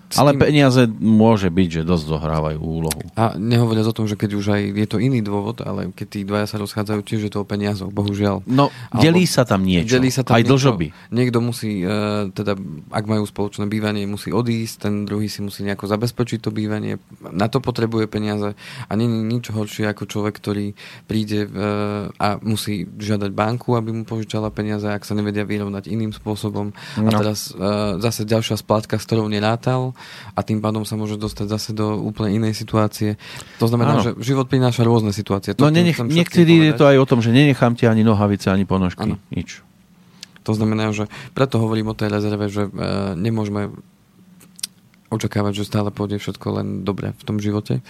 S 0.09 0.17
Ale 0.17 0.33
tým... 0.33 0.41
peniaze 0.41 0.89
môže 0.99 1.53
byť, 1.53 1.69
že 1.69 1.83
dosť 1.85 2.05
zohrávajú 2.17 2.59
úlohu. 2.61 3.03
A 3.17 3.37
nehovoriac 3.37 3.87
o 3.89 3.97
tom, 3.97 4.09
že 4.09 4.17
keď 4.17 4.31
už 4.41 4.47
aj 4.57 4.63
je 4.73 4.87
to 4.89 4.97
iný 4.97 5.21
dôvod, 5.21 5.61
ale 5.61 5.93
keď 5.93 6.07
tí 6.09 6.21
dvaja 6.25 6.49
sa 6.49 6.57
rozchádzajú, 6.61 7.01
tiež 7.05 7.21
je 7.29 7.33
to 7.33 7.45
o 7.45 7.47
peniazoch, 7.47 7.93
bohužiaľ. 7.93 8.45
No, 8.49 8.73
delí 8.97 9.29
sa 9.29 9.45
tam 9.45 9.69
niečo. 9.69 10.01
Delí 10.01 10.09
sa 10.09 10.25
tam 10.25 10.41
aj 10.41 10.45
dlžoby. 10.49 11.13
Niekto 11.13 11.39
musí, 11.45 11.85
uh, 11.85 12.33
teda 12.33 12.57
ak 12.89 13.05
majú 13.05 13.29
spoločné 13.29 13.69
bývanie, 13.69 14.09
musí 14.09 14.33
odísť, 14.33 14.89
ten 14.89 14.95
druhý 15.05 15.29
si 15.29 15.45
musí 15.45 15.61
nejako 15.67 15.89
zabezpečiť 15.93 16.41
to 16.41 16.51
bývanie. 16.55 16.97
Na 17.21 17.53
to 17.53 17.61
potrebuje 17.61 18.09
peniaze. 18.09 18.57
A 18.89 18.93
nie 18.97 19.07
je 19.09 19.21
nič 19.29 19.45
horšie 19.53 19.93
ako 19.93 20.09
človek, 20.09 20.35
ktorý 20.41 20.67
príde 21.05 21.45
uh, 21.45 22.09
a 22.17 22.41
musí 22.41 22.89
žiadať 22.89 23.31
banku, 23.35 23.77
aby 23.77 23.93
mu 23.93 24.03
požičala 24.09 24.49
peniaze, 24.49 24.89
ak 25.03 25.11
sa 25.11 25.19
nevedia 25.19 25.43
vyrovnať 25.43 25.91
iným 25.91 26.15
spôsobom. 26.15 26.71
No. 26.71 27.03
A 27.03 27.11
teraz 27.11 27.51
uh, 27.51 27.99
zase 27.99 28.23
ďalšia 28.23 28.55
splátka, 28.55 29.03
s 29.03 29.05
ktorou 29.11 29.27
nerátal 29.27 29.99
a 30.39 30.41
tým 30.47 30.63
pádom 30.63 30.87
sa 30.87 30.95
môže 30.95 31.19
dostať 31.19 31.51
zase 31.51 31.75
do 31.75 31.99
úplne 31.99 32.39
inej 32.39 32.55
situácie. 32.55 33.19
To 33.59 33.67
znamená, 33.67 33.99
ano. 33.99 34.03
že 34.07 34.11
život 34.23 34.47
prináša 34.47 34.87
rôzne 34.87 35.11
situácie. 35.11 35.59
To, 35.59 35.67
no 35.67 35.75
nenech, 35.75 35.99
niekedy 35.99 36.71
je 36.71 36.79
to 36.79 36.87
aj 36.87 37.03
o 37.03 37.07
tom, 37.11 37.19
že 37.19 37.35
nenechám 37.35 37.75
ti 37.75 37.91
ani 37.91 38.07
nohavice, 38.07 38.47
ani 38.47 38.63
ponožky. 38.63 39.03
Ano. 39.03 39.19
Nič. 39.35 39.67
To 40.47 40.55
znamená, 40.55 40.95
že 40.95 41.11
preto 41.35 41.59
hovorím 41.59 41.91
o 41.91 41.99
tej 41.99 42.15
rezerve, 42.15 42.47
že 42.47 42.71
uh, 42.71 43.19
nemôžeme 43.19 43.75
očakávať, 45.13 45.63
že 45.63 45.69
stále 45.69 45.93
pôjde 45.93 46.17
všetko 46.17 46.47
len 46.57 46.67
dobre 46.89 47.13
v 47.13 47.23
tom 47.29 47.37
živote 47.37 47.85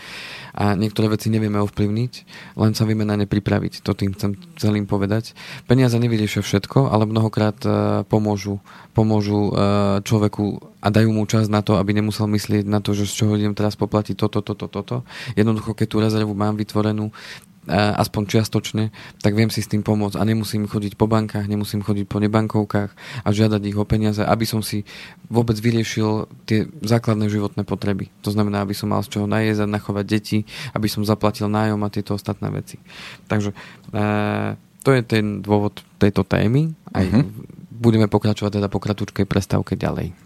a 0.53 0.75
niektoré 0.75 1.09
veci 1.09 1.31
nevieme 1.31 1.63
ovplyvniť, 1.63 2.13
len 2.59 2.73
sa 2.75 2.85
vieme 2.85 3.07
na 3.07 3.15
ne 3.15 3.31
pripraviť. 3.31 3.81
To 3.87 3.95
tým 3.95 4.13
chcem 4.13 4.37
celým 4.59 4.85
povedať. 4.85 5.33
Peniaze 5.71 5.97
nevyriešia 5.97 6.43
všetko, 6.45 6.91
ale 6.91 7.09
mnohokrát 7.09 7.57
uh, 7.65 7.73
pomôžu, 8.05 8.59
pomôžu 8.93 9.55
uh, 9.55 10.03
človeku 10.05 10.75
a 10.83 10.91
dajú 10.91 11.15
mu 11.15 11.23
čas 11.31 11.47
na 11.47 11.63
to, 11.63 11.79
aby 11.79 11.95
nemusel 11.95 12.27
myslieť 12.27 12.67
na 12.67 12.83
to, 12.83 12.93
že 12.93 13.07
z 13.07 13.23
čoho 13.23 13.39
idem 13.39 13.55
teraz 13.55 13.79
poplatiť 13.79 14.19
toto, 14.19 14.43
toto, 14.43 14.67
toto. 14.67 15.07
Jednoducho, 15.39 15.79
keď 15.79 15.87
tú 15.87 15.97
rezervu 16.03 16.35
mám 16.35 16.59
vytvorenú, 16.59 17.15
aspoň 17.70 18.22
čiastočne, 18.27 18.90
tak 19.22 19.38
viem 19.38 19.46
si 19.46 19.62
s 19.62 19.70
tým 19.70 19.87
pomôcť 19.87 20.18
a 20.18 20.27
nemusím 20.27 20.66
chodiť 20.66 20.98
po 20.98 21.07
bankách, 21.07 21.46
nemusím 21.46 21.87
chodiť 21.87 22.11
po 22.11 22.18
nebankovkách 22.18 22.90
a 23.22 23.29
žiadať 23.31 23.62
ich 23.62 23.79
o 23.79 23.87
peniaze, 23.87 24.18
aby 24.18 24.42
som 24.42 24.66
si 24.66 24.83
vôbec 25.31 25.55
vyriešil 25.55 26.27
tie 26.42 26.66
základné 26.83 27.31
životné 27.31 27.62
potreby. 27.62 28.11
To 28.27 28.35
znamená, 28.35 28.66
aby 28.66 28.75
som 28.75 28.90
mal 28.90 29.07
z 29.07 29.14
čoho 29.14 29.31
najesť, 29.31 29.70
nachovať 29.70 30.05
deti, 30.11 30.38
aby 30.75 30.90
som 30.90 31.07
zaplatil 31.07 31.46
nájom 31.46 31.79
a 31.87 31.92
tieto 31.92 32.18
ostatné 32.18 32.51
veci. 32.51 32.83
Takže 33.31 33.55
e, 33.55 33.57
to 34.83 34.90
je 34.90 35.03
ten 35.07 35.38
dôvod 35.38 35.87
tejto 36.03 36.27
témy. 36.27 36.75
Aj 36.90 37.07
uh-huh. 37.07 37.31
budeme 37.70 38.11
pokračovať 38.11 38.59
teda 38.59 38.66
po 38.66 38.83
kratučkej 38.83 39.22
prestávke 39.22 39.79
ďalej. 39.79 40.22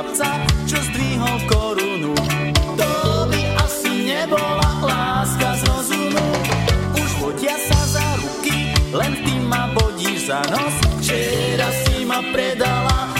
Chlapca, 0.00 0.28
čo 0.64 0.78
zdvihol 0.80 1.38
korunu. 1.44 2.16
To 2.80 3.28
by 3.28 3.42
asi 3.60 4.08
nebola 4.08 4.68
láska 4.80 5.60
z 5.60 5.62
rozumu. 5.68 6.26
Už 6.96 7.10
vodia 7.20 7.56
sa 7.60 8.00
za 8.00 8.06
ruky, 8.16 8.72
len 8.96 9.12
ty 9.20 9.36
ma 9.44 9.68
bodíš 9.76 10.32
za 10.32 10.40
nos. 10.48 10.74
Včera 11.04 11.68
si 11.84 12.08
ma 12.08 12.24
predala 12.32 13.19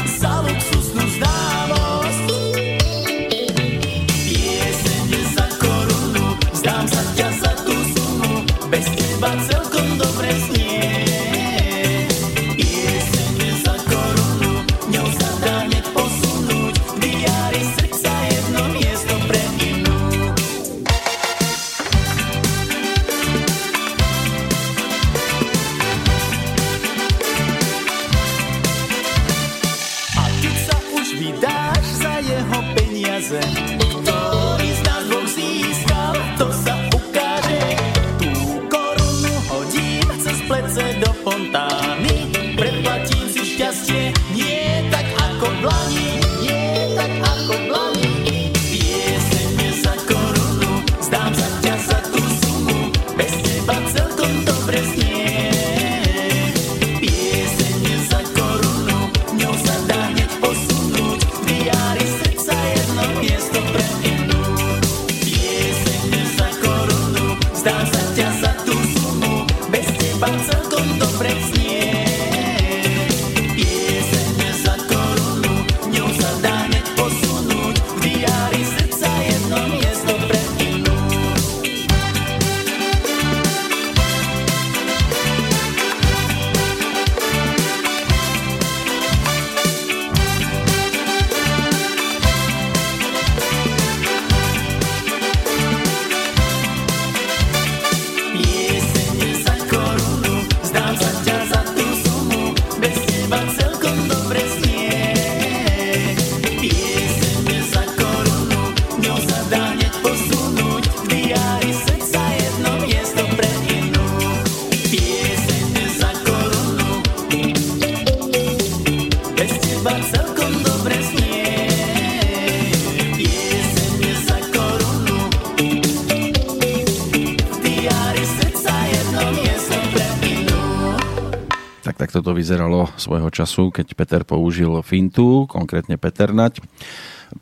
vyzeralo 132.40 132.88
svojho 132.96 133.28
času, 133.28 133.68
keď 133.68 133.92
Peter 133.92 134.22
použil 134.24 134.80
fintu, 134.80 135.44
konkrétne 135.44 136.00
Peter 136.00 136.32
Nať. 136.32 136.64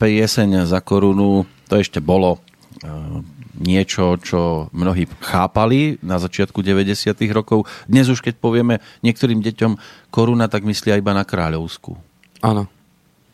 Jeseň 0.03 0.67
za 0.67 0.83
korunu, 0.83 1.47
to 1.71 1.79
ešte 1.79 2.03
bolo 2.03 2.37
e, 2.37 2.39
niečo, 3.63 4.19
čo 4.19 4.67
mnohí 4.75 5.07
chápali 5.23 6.03
na 6.03 6.19
začiatku 6.19 6.59
90. 6.63 7.15
rokov. 7.31 7.71
Dnes 7.87 8.11
už 8.11 8.19
keď 8.19 8.43
povieme 8.43 8.83
niektorým 9.07 9.39
deťom 9.39 9.79
koruna, 10.11 10.51
tak 10.51 10.67
myslia 10.67 10.99
iba 10.99 11.15
na 11.15 11.23
kráľovskú. 11.23 11.95
Áno. 12.43 12.67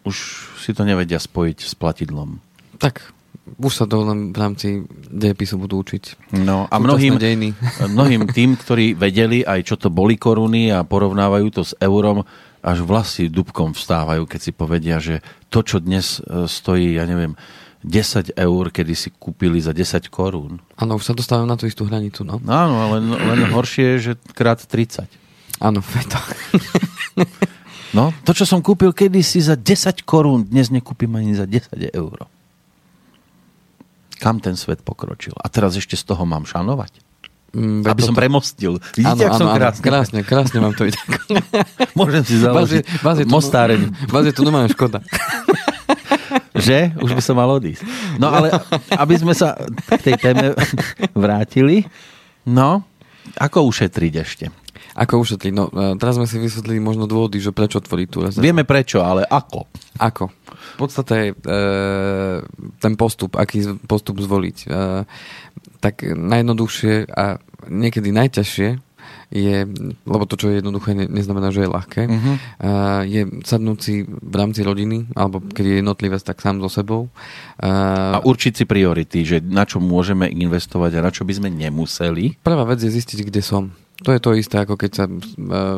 Už 0.04 0.16
si 0.60 0.76
to 0.76 0.84
nevedia 0.84 1.16
spojiť 1.16 1.58
s 1.64 1.72
platidlom. 1.72 2.36
Tak, 2.76 3.13
už 3.44 3.72
sa 3.72 3.84
to 3.84 4.00
len 4.08 4.32
v 4.32 4.38
rámci 4.40 4.68
dejepisu 5.12 5.60
budú 5.60 5.84
učiť. 5.84 6.32
No 6.40 6.64
a 6.68 6.76
mnohým, 6.80 7.20
dejiny. 7.20 7.52
mnohým 7.96 8.28
tým, 8.32 8.56
ktorí 8.56 8.96
vedeli 8.96 9.44
aj 9.44 9.60
čo 9.68 9.76
to 9.76 9.92
boli 9.92 10.16
koruny 10.16 10.72
a 10.72 10.82
porovnávajú 10.82 11.46
to 11.52 11.62
s 11.62 11.76
eurom, 11.78 12.24
až 12.64 12.80
vlasy 12.80 13.28
dubkom 13.28 13.76
vstávajú, 13.76 14.24
keď 14.24 14.40
si 14.40 14.52
povedia, 14.56 14.96
že 14.96 15.20
to, 15.52 15.60
čo 15.60 15.84
dnes 15.84 16.24
e, 16.24 16.48
stojí, 16.48 16.96
ja 16.96 17.04
neviem, 17.04 17.36
10 17.84 18.32
eur, 18.32 18.64
kedy 18.72 18.94
si 18.96 19.12
kúpili 19.12 19.60
za 19.60 19.76
10 19.76 20.08
korún. 20.08 20.56
Áno, 20.80 20.96
už 20.96 21.04
sa 21.04 21.12
dostávajú 21.12 21.44
na 21.44 21.60
tú 21.60 21.68
istú 21.68 21.84
hranicu, 21.84 22.24
no. 22.24 22.40
No 22.40 22.52
áno, 22.56 22.76
ale 22.88 23.04
len 23.04 23.52
horšie 23.52 23.84
je, 23.96 23.96
že 24.00 24.12
krát 24.32 24.56
30. 24.56 25.04
Áno, 25.60 25.84
to. 26.12 26.18
No, 27.94 28.10
to, 28.26 28.32
čo 28.34 28.48
som 28.48 28.64
kúpil 28.64 28.90
kedysi 28.90 29.38
za 29.44 29.54
10 29.54 30.02
korún, 30.02 30.48
dnes 30.48 30.72
nekúpim 30.72 31.12
ani 31.14 31.36
za 31.36 31.44
10 31.44 31.94
eur. 31.94 32.26
Kam 34.18 34.38
ten 34.38 34.54
svet 34.54 34.80
pokročil? 34.80 35.34
A 35.36 35.46
teraz 35.48 35.74
ešte 35.74 35.94
z 35.94 36.04
toho 36.04 36.22
mám 36.24 36.44
šanovať? 36.44 37.02
Mm, 37.54 37.86
Aby 37.86 38.02
veď 38.02 38.04
som 38.04 38.14
toto- 38.14 38.22
premostil. 38.22 38.72
Vidíte, 38.92 39.14
Áno, 39.14 39.30
ak 39.30 39.38
som 39.38 39.46
áno, 39.46 39.54
áno, 39.54 39.78
krásne, 39.78 40.18
krásne 40.26 40.58
vám 40.58 40.74
to 40.74 40.90
ide. 40.90 40.98
Môžem 41.98 42.22
si 42.26 42.34
založiť 42.42 42.82
vás 42.98 43.16
je 43.22 43.26
tu, 43.26 43.30
mostáreň. 43.30 43.80
Vás 44.10 44.26
je 44.26 44.34
tu 44.34 44.42
normálne 44.42 44.70
škoda. 44.70 44.98
Že? 46.54 46.98
Už 46.98 47.14
by 47.14 47.22
som 47.22 47.34
mal 47.34 47.50
odísť. 47.50 47.82
No 48.18 48.30
ale 48.30 48.50
aby 48.90 49.14
sme 49.14 49.34
sa 49.34 49.54
k 49.86 50.00
tej 50.02 50.14
téme 50.18 50.54
vrátili, 51.14 51.86
no, 52.42 52.82
ako 53.38 53.70
ušetriť 53.70 54.12
ešte? 54.16 54.44
Ako 54.94 55.22
ušetriť? 55.22 55.52
No, 55.54 55.68
e, 55.70 55.98
teraz 55.98 56.18
sme 56.18 56.26
si 56.28 56.38
vysvetlili 56.38 56.78
možno 56.78 57.08
dôvody, 57.08 57.38
že 57.38 57.50
prečo 57.50 57.82
tvoriť 57.82 58.08
tú 58.10 58.18
rezervu. 58.22 58.44
Vieme 58.44 58.66
prečo, 58.66 59.02
ale 59.02 59.26
ako? 59.26 59.66
Ako? 59.98 60.30
V 60.74 60.76
podstate 60.78 61.32
e, 61.32 61.54
ten 62.78 62.94
postup, 62.94 63.38
aký 63.38 63.78
postup 63.86 64.18
zvoliť. 64.22 64.56
E, 64.64 64.66
tak 65.78 66.00
najjednoduchšie 66.04 67.12
a 67.12 67.38
niekedy 67.68 68.08
najťažšie 68.12 68.68
je, 69.34 69.66
lebo 70.06 70.24
to, 70.30 70.38
čo 70.38 70.46
je 70.48 70.62
jednoduché, 70.62 70.94
ne, 70.94 71.10
neznamená, 71.10 71.50
že 71.50 71.66
je 71.66 71.74
ľahké, 71.74 72.02
uh-huh. 72.06 72.36
je 73.02 73.42
sadnúť 73.42 73.78
si 73.82 73.94
v 74.06 74.34
rámci 74.34 74.62
rodiny, 74.62 75.10
alebo 75.18 75.42
keď 75.42 75.64
je 75.64 75.76
jednotlivec, 75.82 76.22
tak 76.22 76.38
sám 76.38 76.62
so 76.62 76.70
sebou. 76.70 77.10
A 77.58 78.14
Uh, 78.14 78.30
určiť 78.30 78.62
si 78.62 78.64
priority, 78.64 79.26
že 79.26 79.38
na 79.42 79.66
čo 79.66 79.82
môžeme 79.82 80.30
investovať 80.30 80.98
a 80.98 81.04
na 81.04 81.10
čo 81.10 81.26
by 81.26 81.34
sme 81.34 81.48
nemuseli. 81.50 82.38
prvá 82.42 82.62
vec 82.66 82.78
je 82.82 82.90
zistiť, 82.90 83.26
kde 83.26 83.42
som. 83.42 83.74
To 84.02 84.10
je 84.10 84.18
to 84.18 84.34
isté, 84.34 84.58
ako 84.58 84.74
keď 84.74 84.90
sa 84.90 85.04
uh, 85.06 85.18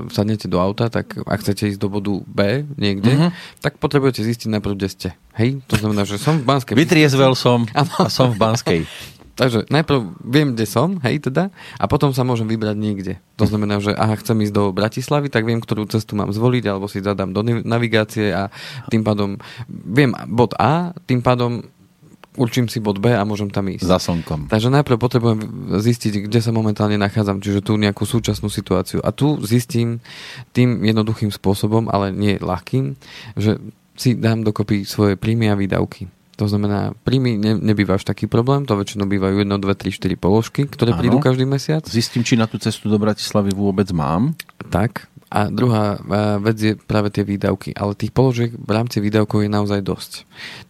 sadnete 0.08 0.48
do 0.48 0.56
auta, 0.56 0.88
tak 0.88 1.12
ak 1.20 1.44
chcete 1.44 1.68
ísť 1.68 1.80
do 1.80 1.92
bodu 1.92 2.16
B 2.24 2.64
niekde, 2.80 3.12
Mhm. 3.12 3.20
uh-huh. 3.28 3.60
tak 3.60 3.76
potrebujete 3.76 4.24
zistiť 4.24 4.48
najprv, 4.56 4.72
kde 4.72 4.88
ste. 4.88 5.08
Hej? 5.36 5.60
To 5.68 5.76
znamená, 5.76 6.08
že 6.08 6.16
som 6.16 6.40
v 6.40 6.48
Banskej 6.48 6.74
Vytriezvel 6.80 7.36
som 7.36 7.68
Áno. 7.76 7.92
a 8.00 8.08
som 8.08 8.32
v 8.32 8.40
Banskej. 8.40 8.80
Takže 9.36 9.68
najprv 9.68 10.16
viem, 10.24 10.56
kde 10.56 10.64
som, 10.64 10.96
hej 11.04 11.20
teda, 11.20 11.52
a 11.76 11.84
potom 11.84 12.08
sa 12.16 12.24
môžem 12.24 12.48
vybrať 12.48 12.72
niekde. 12.72 13.20
To 13.36 13.44
znamená, 13.44 13.84
že 13.84 13.92
aha, 13.92 14.16
chcem 14.16 14.32
ísť 14.40 14.54
do 14.56 14.72
Bratislavy, 14.72 15.28
tak 15.28 15.44
viem, 15.44 15.60
ktorú 15.60 15.84
cestu 15.92 16.16
mám 16.16 16.32
zvoliť, 16.32 16.64
alebo 16.64 16.88
si 16.88 17.04
zadám 17.04 17.36
do 17.36 17.44
navigácie 17.44 18.32
a 18.32 18.48
tým 18.88 19.04
pádom 19.04 19.36
viem 19.68 20.16
bod 20.24 20.56
A, 20.56 20.96
tým 21.04 21.20
pádom 21.20 21.68
určím 22.36 22.70
si 22.70 22.78
bod 22.78 23.00
B 23.02 23.12
a 23.12 23.24
môžem 23.24 23.50
tam 23.50 23.66
ísť. 23.68 23.84
Za 23.84 23.98
slnkom. 24.00 24.52
Takže 24.52 24.68
najprv 24.70 24.96
potrebujem 24.96 25.40
zistiť, 25.80 26.28
kde 26.28 26.38
sa 26.40 26.52
momentálne 26.54 27.00
nachádzam, 27.00 27.40
čiže 27.42 27.64
tú 27.64 27.76
nejakú 27.80 28.04
súčasnú 28.04 28.52
situáciu. 28.52 29.02
A 29.02 29.10
tu 29.10 29.40
zistím 29.42 29.98
tým 30.52 30.84
jednoduchým 30.84 31.32
spôsobom, 31.32 31.88
ale 31.90 32.12
nie 32.12 32.38
ľahkým, 32.38 32.94
že 33.34 33.58
si 33.96 34.12
dám 34.14 34.44
dokopy 34.44 34.84
svoje 34.84 35.16
príjmy 35.16 35.48
a 35.50 35.56
výdavky. 35.56 36.12
To 36.36 36.44
znamená, 36.44 36.92
príjmy 37.00 37.40
ne, 37.40 37.56
nebýva 37.56 37.96
až 37.96 38.04
taký 38.04 38.28
problém, 38.28 38.68
to 38.68 38.76
väčšinou 38.76 39.08
bývajú 39.08 39.40
1, 39.40 39.48
2, 39.48 39.56
3, 39.56 39.88
4 39.88 40.20
položky, 40.20 40.68
ktoré 40.68 40.92
Áno. 40.92 41.00
prídu 41.00 41.16
každý 41.16 41.48
mesiac. 41.48 41.88
Zistím, 41.88 42.20
či 42.28 42.36
na 42.36 42.44
tú 42.44 42.60
cestu 42.60 42.92
do 42.92 43.00
Bratislavy 43.00 43.56
vôbec 43.56 43.88
mám. 43.96 44.36
Tak. 44.68 45.08
A 45.26 45.50
druhá 45.50 45.98
e, 45.98 46.38
vec 46.38 46.56
je 46.58 46.72
práve 46.78 47.10
tie 47.10 47.26
výdavky. 47.26 47.74
Ale 47.74 47.98
tých 47.98 48.14
položiek 48.14 48.54
v 48.54 48.70
rámci 48.70 49.02
výdavkov 49.02 49.42
je 49.42 49.50
naozaj 49.50 49.80
dosť. 49.82 50.12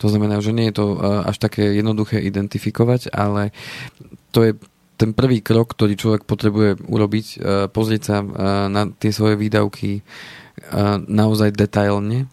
To 0.00 0.08
znamená, 0.08 0.40
že 0.40 0.56
nie 0.56 0.72
je 0.72 0.80
to 0.80 0.86
e, 0.96 0.98
až 1.28 1.36
také 1.36 1.76
jednoduché 1.76 2.24
identifikovať, 2.24 3.12
ale 3.12 3.52
to 4.32 4.48
je 4.48 4.52
ten 4.96 5.12
prvý 5.12 5.44
krok, 5.44 5.76
ktorý 5.76 5.92
človek 5.92 6.22
potrebuje 6.24 6.88
urobiť, 6.88 7.26
e, 7.36 7.36
pozrieť 7.68 8.02
sa 8.02 8.16
na 8.72 8.88
tie 8.88 9.12
svoje 9.12 9.36
výdavky 9.36 10.00
naozaj 11.06 11.52
detailne 11.52 12.32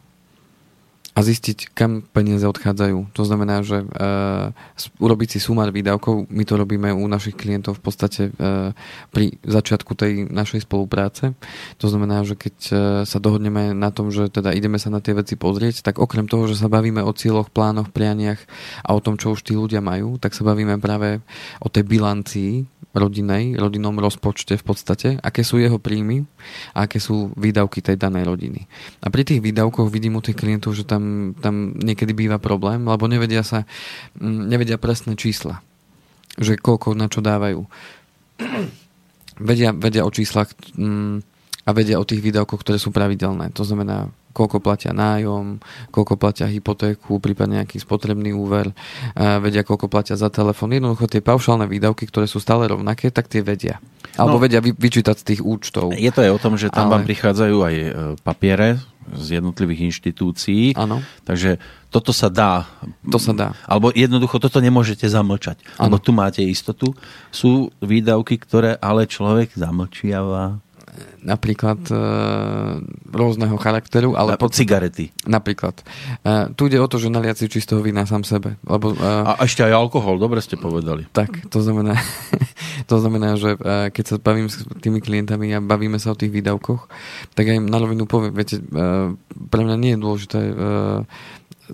a 1.13 1.19
zistiť, 1.21 1.77
kam 1.77 2.01
peniaze 2.01 2.41
odchádzajú. 2.49 3.13
To 3.13 3.23
znamená, 3.23 3.61
že 3.61 3.85
uh, 3.85 4.49
urobiť 4.97 5.37
si 5.37 5.39
sumár 5.39 5.69
výdavkov, 5.69 6.25
my 6.25 6.43
to 6.43 6.57
robíme 6.57 6.89
u 6.89 7.05
našich 7.05 7.37
klientov 7.37 7.77
v 7.77 7.83
podstate 7.85 8.21
uh, 8.33 8.73
pri 9.13 9.37
začiatku 9.45 9.93
tej 9.93 10.25
našej 10.33 10.65
spolupráce. 10.65 11.37
To 11.77 11.85
znamená, 11.85 12.25
že 12.25 12.33
keď 12.33 12.55
uh, 12.69 12.77
sa 13.05 13.21
dohodneme 13.21 13.77
na 13.77 13.93
tom, 13.93 14.09
že 14.09 14.33
teda 14.33 14.57
ideme 14.57 14.81
sa 14.81 14.89
na 14.89 15.05
tie 15.05 15.13
veci 15.13 15.37
pozrieť, 15.37 15.85
tak 15.85 16.01
okrem 16.01 16.25
toho, 16.25 16.49
že 16.49 16.57
sa 16.57 16.65
bavíme 16.65 17.05
o 17.05 17.13
cieľoch, 17.13 17.53
plánoch, 17.53 17.93
prianiach 17.93 18.41
a 18.81 18.97
o 18.97 19.03
tom, 19.03 19.13
čo 19.21 19.37
už 19.37 19.45
tí 19.45 19.53
ľudia 19.53 19.85
majú, 19.85 20.17
tak 20.17 20.33
sa 20.33 20.41
bavíme 20.41 20.81
práve 20.81 21.21
o 21.61 21.69
tej 21.69 21.85
bilancii 21.85 22.65
rodinej, 22.93 23.57
rodinnom 23.57 23.97
rozpočte 23.97 24.53
v 24.53 24.63
podstate, 24.63 25.17
aké 25.19 25.41
sú 25.41 25.57
jeho 25.57 25.81
príjmy 25.81 26.29
a 26.77 26.85
aké 26.85 27.01
sú 27.01 27.33
výdavky 27.33 27.81
tej 27.81 27.97
danej 27.97 28.29
rodiny. 28.29 28.69
A 29.01 29.09
pri 29.09 29.25
tých 29.25 29.41
výdavkoch 29.41 29.89
vidím 29.89 30.17
u 30.17 30.21
tých 30.21 30.37
klientov, 30.37 30.77
že 30.77 30.85
tam, 30.85 31.33
tam 31.41 31.73
niekedy 31.73 32.13
býva 32.13 32.37
problém, 32.37 32.85
lebo 32.85 33.09
nevedia 33.09 33.41
sa, 33.41 33.65
mm, 34.21 34.45
nevedia 34.45 34.77
presné 34.77 35.17
čísla. 35.17 35.65
Že 36.37 36.61
koľko 36.61 36.93
na 36.93 37.09
čo 37.09 37.25
dávajú. 37.25 37.65
vedia, 39.49 39.73
vedia 39.73 40.05
o 40.05 40.13
číslach 40.13 40.53
mm, 40.77 41.25
a 41.65 41.69
vedia 41.73 41.97
o 41.97 42.05
tých 42.05 42.21
výdavkoch, 42.21 42.61
ktoré 42.61 42.77
sú 42.77 42.93
pravidelné. 42.93 43.49
To 43.57 43.65
znamená 43.65 44.13
koľko 44.33 44.57
platia 44.59 44.91
nájom, 44.91 45.61
koľko 45.93 46.17
platia 46.17 46.49
hypotéku, 46.49 47.21
prípadne 47.21 47.61
nejaký 47.61 47.77
spotrebný 47.77 48.33
úver, 48.33 48.73
vedia, 49.15 49.61
koľko 49.61 49.87
platia 49.87 50.17
za 50.17 50.33
telefón. 50.33 50.73
Jednoducho 50.73 51.05
tie 51.05 51.21
paušálne 51.21 51.69
výdavky, 51.69 52.09
ktoré 52.09 52.25
sú 52.25 52.41
stále 52.41 52.65
rovnaké, 52.65 53.13
tak 53.13 53.29
tie 53.29 53.45
vedia. 53.45 53.77
Alebo 54.17 54.37
no, 54.37 54.43
vedia 54.45 54.61
vy, 54.61 54.73
vyčítať 54.77 55.15
z 55.21 55.25
tých 55.33 55.41
účtov. 55.41 55.93
Je 55.93 56.11
to 56.13 56.21
aj 56.21 56.31
o 56.33 56.41
tom, 56.41 56.53
že 56.57 56.69
tam 56.69 56.89
Ale... 56.89 57.01
vám 57.01 57.03
prichádzajú 57.09 57.57
aj 57.65 57.75
e, 57.77 57.87
papiere 58.21 58.77
z 59.09 59.41
jednotlivých 59.41 59.89
inštitúcií. 59.93 60.77
Áno. 60.77 61.01
Takže 61.25 61.57
toto 61.89 62.13
sa 62.13 62.29
dá. 62.29 62.69
To 63.09 63.17
sa 63.17 63.33
dá. 63.33 63.57
Alebo 63.65 63.89
jednoducho 63.91 64.37
toto 64.37 64.61
nemôžete 64.61 65.09
zamlčať. 65.09 65.59
Ano. 65.75 65.89
Lebo 65.89 65.95
tu 65.97 66.13
máte 66.13 66.45
istotu. 66.45 66.93
Sú 67.33 67.73
výdavky, 67.81 68.37
ktoré 68.37 68.77
ale 68.79 69.09
človek 69.09 69.53
zamlčiava 69.57 70.61
napríklad 71.23 71.79
e, 71.87 71.95
rôzneho 73.09 73.55
charakteru. 73.55 74.13
Ale 74.13 74.35
pod... 74.35 74.51
Cigarety. 74.51 75.09
Napríklad. 75.23 75.79
E, 76.23 76.51
tu 76.53 76.67
ide 76.67 76.77
o 76.79 76.87
to, 76.89 76.99
že 76.99 77.13
naliať 77.13 77.45
si 77.45 77.59
čistého 77.59 77.79
vína 77.79 78.03
sám 78.03 78.27
sebe. 78.27 78.59
Lebo, 78.67 78.93
e, 78.93 78.99
a 79.03 79.39
ešte 79.43 79.63
aj 79.63 79.73
alkohol, 79.73 80.19
dobre 80.19 80.43
ste 80.43 80.59
povedali. 80.59 81.07
Tak, 81.15 81.47
to 81.49 81.63
znamená, 81.63 81.95
to 82.91 82.95
znamená 82.99 83.35
že 83.39 83.55
e, 83.55 83.89
keď 83.91 84.03
sa 84.05 84.15
bavím 84.19 84.47
s 84.51 84.63
tými 84.83 84.99
klientami 84.99 85.51
a 85.55 85.63
bavíme 85.63 85.97
sa 85.97 86.13
o 86.13 86.19
tých 86.19 86.31
výdavkoch, 86.31 86.87
tak 87.33 87.45
aj 87.49 87.57
na 87.63 87.77
rovinu 87.79 88.05
poviem, 88.05 88.35
viete, 88.35 88.59
e, 88.59 88.63
pre 89.49 89.61
mňa 89.63 89.75
nie 89.79 89.91
je 89.95 90.03
dôležité 90.03 90.39
e, 90.39 90.53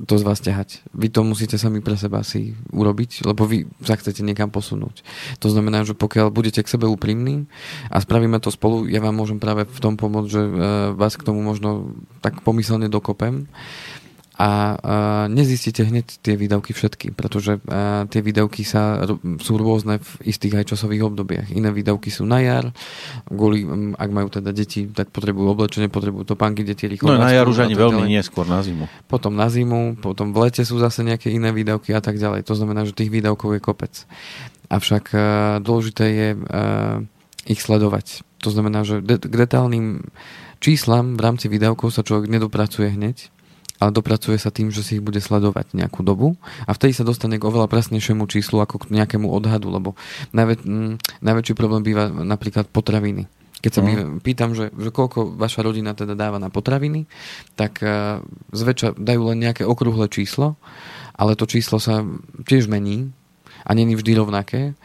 to 0.06 0.16
z 0.16 0.24
vás 0.24 0.40
ťahať. 0.40 0.84
Vy 0.96 1.12
to 1.12 1.26
musíte 1.28 1.60
sami 1.60 1.84
pre 1.84 2.00
seba 2.00 2.24
si 2.24 2.56
urobiť, 2.72 3.28
lebo 3.28 3.44
vy 3.44 3.68
sa 3.84 4.00
chcete 4.00 4.24
niekam 4.24 4.48
posunúť. 4.54 5.04
To 5.44 5.52
znamená, 5.52 5.84
že 5.84 5.98
pokiaľ 5.98 6.32
budete 6.32 6.64
k 6.64 6.72
sebe 6.72 6.88
úprimní 6.88 7.50
a 7.92 8.00
spravíme 8.00 8.40
to 8.40 8.54
spolu, 8.54 8.88
ja 8.88 9.04
vám 9.04 9.16
môžem 9.18 9.42
práve 9.42 9.68
v 9.68 9.80
tom 9.80 10.00
pomôcť, 10.00 10.30
že 10.30 10.44
e, 10.44 10.52
vás 10.96 11.20
k 11.20 11.26
tomu 11.26 11.44
možno 11.44 11.96
tak 12.24 12.40
pomyselne 12.46 12.88
dokopem 12.88 13.48
a 14.40 14.52
uh, 14.80 15.26
nezistíte 15.28 15.84
hneď 15.84 16.24
tie 16.24 16.40
výdavky 16.40 16.72
všetky, 16.72 17.12
pretože 17.12 17.60
uh, 17.60 18.08
tie 18.08 18.24
výdavky 18.24 18.64
sa, 18.64 19.04
sú 19.44 19.60
rôzne 19.60 20.00
v 20.00 20.32
istých 20.32 20.64
aj 20.64 20.66
časových 20.72 21.12
obdobiach. 21.12 21.52
Iné 21.52 21.76
výdavky 21.76 22.08
sú 22.08 22.24
na 22.24 22.40
jar, 22.40 22.72
kvôli, 23.28 23.68
ak 24.00 24.10
majú 24.16 24.32
teda 24.32 24.56
deti, 24.56 24.88
tak 24.88 25.12
potrebujú 25.12 25.52
oblečenie, 25.52 25.92
potrebujú 25.92 26.24
topánky, 26.24 26.64
deti 26.64 26.88
rýchlo. 26.88 27.12
No 27.12 27.20
na 27.20 27.36
jar 27.36 27.52
už 27.52 27.68
ani 27.68 27.76
veľmi 27.76 28.08
nie, 28.08 28.24
skôr 28.24 28.48
na 28.48 28.64
zimu. 28.64 28.88
Potom 29.12 29.36
na 29.36 29.52
zimu, 29.52 30.00
potom 30.00 30.32
v 30.32 30.48
lete 30.48 30.64
sú 30.64 30.80
zase 30.80 31.04
nejaké 31.04 31.28
iné 31.28 31.52
výdavky 31.52 31.92
a 31.92 32.00
tak 32.00 32.16
ďalej. 32.16 32.48
To 32.48 32.56
znamená, 32.56 32.88
že 32.88 32.96
tých 32.96 33.12
výdavkov 33.12 33.60
je 33.60 33.62
kopec. 33.62 33.94
Avšak 34.72 35.12
uh, 35.12 35.22
dôležité 35.60 36.06
je 36.08 36.28
ich 37.44 37.60
sledovať. 37.60 38.24
To 38.46 38.56
znamená, 38.56 38.88
že 38.88 39.04
k 39.04 39.36
detálnym 39.36 40.08
číslam 40.64 41.20
v 41.20 41.22
rámci 41.28 41.52
výdavkov 41.52 41.92
sa 41.92 42.08
človek 42.08 42.32
nedopracuje 42.32 42.88
hneď, 42.94 43.28
ale 43.80 43.96
dopracuje 43.96 44.36
sa 44.36 44.52
tým, 44.52 44.70
že 44.70 44.84
si 44.84 45.00
ich 45.00 45.04
bude 45.04 45.24
sledovať 45.24 45.72
nejakú 45.72 46.04
dobu 46.04 46.36
a 46.68 46.76
vtedy 46.76 46.92
sa 46.92 47.08
dostane 47.08 47.40
k 47.40 47.48
oveľa 47.48 47.72
presnejšiemu 47.72 48.28
číslu 48.28 48.60
ako 48.60 48.86
k 48.86 48.92
nejakému 48.92 49.32
odhadu, 49.32 49.72
lebo 49.72 49.96
najvä, 50.36 50.60
m, 50.68 51.00
najväčší 51.24 51.56
problém 51.56 51.82
býva 51.82 52.12
napríklad 52.12 52.68
potraviny. 52.68 53.32
Keď 53.60 53.72
sa 53.72 53.82
mm. 53.84 54.24
pýtam, 54.24 54.56
že, 54.56 54.72
že 54.72 54.92
koľko 54.92 55.36
vaša 55.36 55.64
rodina 55.64 55.92
teda 55.92 56.16
dáva 56.16 56.40
na 56.40 56.48
potraviny, 56.48 57.08
tak 57.60 57.84
uh, 57.84 58.24
zväčša 58.56 58.96
dajú 58.96 59.22
len 59.32 59.44
nejaké 59.44 59.68
okrúhle 59.68 60.08
číslo, 60.08 60.56
ale 61.20 61.36
to 61.36 61.44
číslo 61.44 61.76
sa 61.80 62.04
tiež 62.48 62.72
mení 62.72 63.12
a 63.68 63.76
není 63.76 64.00
vždy 64.00 64.16
rovnaké 64.16 64.80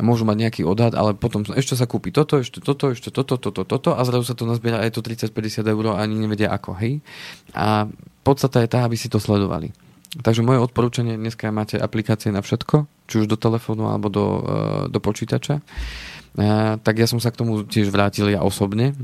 môžu 0.00 0.24
mať 0.28 0.36
nejaký 0.48 0.62
odhad, 0.66 0.96
ale 0.96 1.16
potom 1.16 1.44
ešte 1.44 1.76
sa 1.76 1.86
kúpi 1.88 2.12
toto, 2.12 2.40
ešte 2.40 2.60
toto, 2.60 2.92
ešte 2.92 3.12
toto, 3.12 3.36
toto, 3.36 3.62
toto 3.64 3.90
a 3.94 4.00
zrazu 4.04 4.32
sa 4.32 4.36
to 4.36 4.48
nazbiera 4.48 4.82
aj 4.82 4.96
to 4.96 5.00
30-50 5.00 5.64
eur 5.64 5.84
a 5.94 6.02
ani 6.02 6.16
nevedia 6.16 6.50
ako, 6.52 6.76
hej. 6.80 7.04
A 7.52 7.88
podstata 8.26 8.60
je 8.64 8.68
tá, 8.68 8.84
aby 8.84 8.96
si 8.96 9.12
to 9.12 9.20
sledovali. 9.22 9.72
Takže 10.10 10.42
moje 10.42 10.58
odporúčanie, 10.58 11.14
dneska 11.14 11.54
máte 11.54 11.78
aplikácie 11.78 12.34
na 12.34 12.42
všetko, 12.42 12.90
či 13.06 13.22
už 13.22 13.26
do 13.30 13.38
telefónu 13.38 13.86
alebo 13.86 14.10
do, 14.10 14.26
e, 14.26 14.42
do 14.90 14.98
počítača. 14.98 15.62
A, 16.34 16.74
tak 16.82 16.98
ja 16.98 17.06
som 17.06 17.22
sa 17.22 17.30
k 17.30 17.38
tomu 17.38 17.62
tiež 17.62 17.94
vrátil 17.94 18.26
ja 18.26 18.42
osobne 18.42 18.98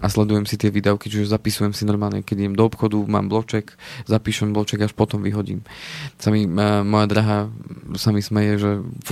a 0.00 0.06
sledujem 0.08 0.48
si 0.48 0.56
tie 0.56 0.72
výdavky, 0.72 1.12
čiže 1.12 1.28
zapisujem 1.28 1.76
si 1.76 1.84
normálne, 1.84 2.24
keď 2.24 2.36
idem 2.44 2.56
do 2.56 2.64
obchodu, 2.64 2.96
mám 3.04 3.28
bloček, 3.28 3.76
zapíšem 4.08 4.56
bloček, 4.56 4.80
až 4.80 4.96
potom 4.96 5.20
vyhodím. 5.20 5.60
Sa 6.16 6.32
mi, 6.32 6.48
moja 6.48 7.06
drahá 7.08 7.38
sa 8.00 8.08
mi 8.08 8.24
smeje, 8.24 8.52
že 8.56 8.70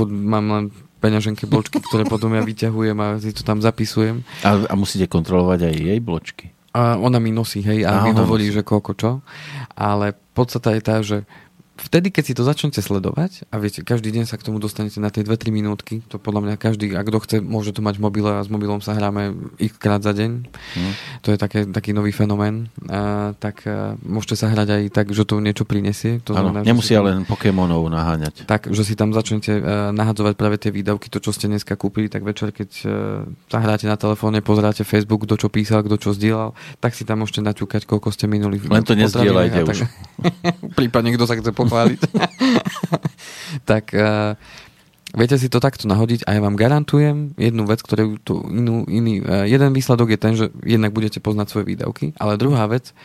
mám 0.08 0.46
len 0.48 0.64
peňaženke 0.98 1.46
bločky, 1.46 1.78
ktoré 1.78 2.04
potom 2.04 2.34
ja 2.34 2.42
vyťahujem 2.42 2.98
a 2.98 3.08
si 3.22 3.30
to 3.30 3.46
tam 3.46 3.62
zapisujem. 3.62 4.26
A, 4.42 4.68
a 4.68 4.74
musíte 4.74 5.06
kontrolovať 5.06 5.70
aj 5.70 5.74
jej 5.74 5.98
bločky? 6.02 6.46
A 6.76 7.00
ona 7.00 7.16
mi 7.18 7.32
nosí, 7.32 7.64
hej, 7.64 7.88
a, 7.88 8.02
a 8.02 8.04
mi 8.04 8.12
hovorí, 8.12 8.52
že 8.52 8.62
koľko 8.62 8.92
čo. 8.94 9.10
Ale 9.72 10.12
podstata 10.36 10.76
je 10.76 10.82
tá, 10.84 11.00
že 11.00 11.24
vtedy, 11.78 12.10
keď 12.10 12.24
si 12.26 12.34
to 12.34 12.42
začnete 12.42 12.82
sledovať 12.82 13.46
a 13.52 13.62
viete, 13.62 13.86
každý 13.86 14.10
deň 14.10 14.26
sa 14.26 14.34
k 14.34 14.46
tomu 14.50 14.58
dostanete 14.58 14.98
na 14.98 15.12
tie 15.12 15.22
2-3 15.22 15.54
minútky, 15.54 16.02
to 16.10 16.18
podľa 16.18 16.42
mňa 16.42 16.54
každý, 16.58 16.90
a 16.98 17.06
kto 17.06 17.18
chce, 17.22 17.36
môže 17.38 17.70
to 17.70 17.80
mať 17.84 18.00
v 18.00 18.02
mobile 18.02 18.28
a 18.28 18.42
s 18.42 18.50
mobilom 18.50 18.82
sa 18.82 18.98
hráme 18.98 19.36
x 19.62 19.78
krát 19.78 20.02
za 20.02 20.10
deň. 20.10 20.30
Mm. 20.50 20.92
To 21.22 21.28
je 21.30 21.38
také, 21.38 21.60
taký 21.70 21.94
nový 21.94 22.10
fenomén. 22.10 22.66
A, 22.90 23.32
tak 23.38 23.62
a, 23.68 23.94
môžete 24.02 24.34
sa 24.34 24.50
hrať 24.50 24.68
aj 24.74 24.82
tak, 24.90 25.06
že 25.14 25.22
to 25.22 25.38
niečo 25.38 25.62
prinesie. 25.62 26.18
To 26.26 26.34
ano, 26.34 26.50
znamená, 26.50 26.66
nemusí 26.66 26.96
ale 26.98 27.14
len 27.14 27.22
Pokémonov 27.22 27.86
naháňať. 27.86 28.48
Tak, 28.50 28.74
že 28.74 28.82
si 28.82 28.98
tam 28.98 29.14
začnete 29.14 29.52
a, 29.54 29.94
nahadzovať 29.94 30.34
práve 30.34 30.56
tie 30.58 30.74
výdavky, 30.74 31.06
to, 31.06 31.22
čo 31.22 31.30
ste 31.30 31.46
dneska 31.46 31.78
kúpili, 31.78 32.10
tak 32.10 32.26
večer, 32.26 32.50
keď 32.50 32.70
a, 32.82 32.86
sa 33.46 33.58
hráte 33.62 33.86
na 33.86 33.94
telefóne, 33.94 34.42
pozeráte 34.42 34.82
Facebook, 34.82 35.28
kto 35.28 35.46
čo 35.46 35.48
písal, 35.52 35.86
kto 35.86 35.96
čo 36.00 36.10
zdieľal, 36.10 36.56
tak 36.82 36.98
si 36.98 37.06
tam 37.06 37.22
môžete 37.22 37.44
naťukať, 37.44 37.86
koľko 37.86 38.10
ste 38.10 38.26
minuli. 38.26 38.58
Len 38.58 38.82
to 38.82 38.98
nezdieľajte 38.98 39.60
už. 39.62 39.78
Prípadne, 40.78 41.14
kto 41.14 41.24
sa 41.28 41.38
chce 41.38 41.52
pochváliť. 41.68 42.00
tak 43.70 43.92
uh, 43.92 44.32
viete 45.12 45.36
si 45.36 45.52
to 45.52 45.60
takto 45.60 45.84
nahodiť 45.84 46.24
a 46.24 46.32
ja 46.32 46.40
vám 46.40 46.56
garantujem 46.56 47.36
jednu 47.36 47.68
vec, 47.68 47.84
ktorú 47.84 48.16
tu 48.24 48.40
inú, 48.48 48.88
iný, 48.88 49.20
uh, 49.20 49.44
jeden 49.44 49.76
výsledok 49.76 50.16
je 50.16 50.18
ten, 50.18 50.32
že 50.32 50.48
jednak 50.64 50.96
budete 50.96 51.20
poznať 51.20 51.46
svoje 51.52 51.76
výdavky, 51.76 52.16
ale 52.16 52.40
druhá 52.40 52.64
vec, 52.64 52.96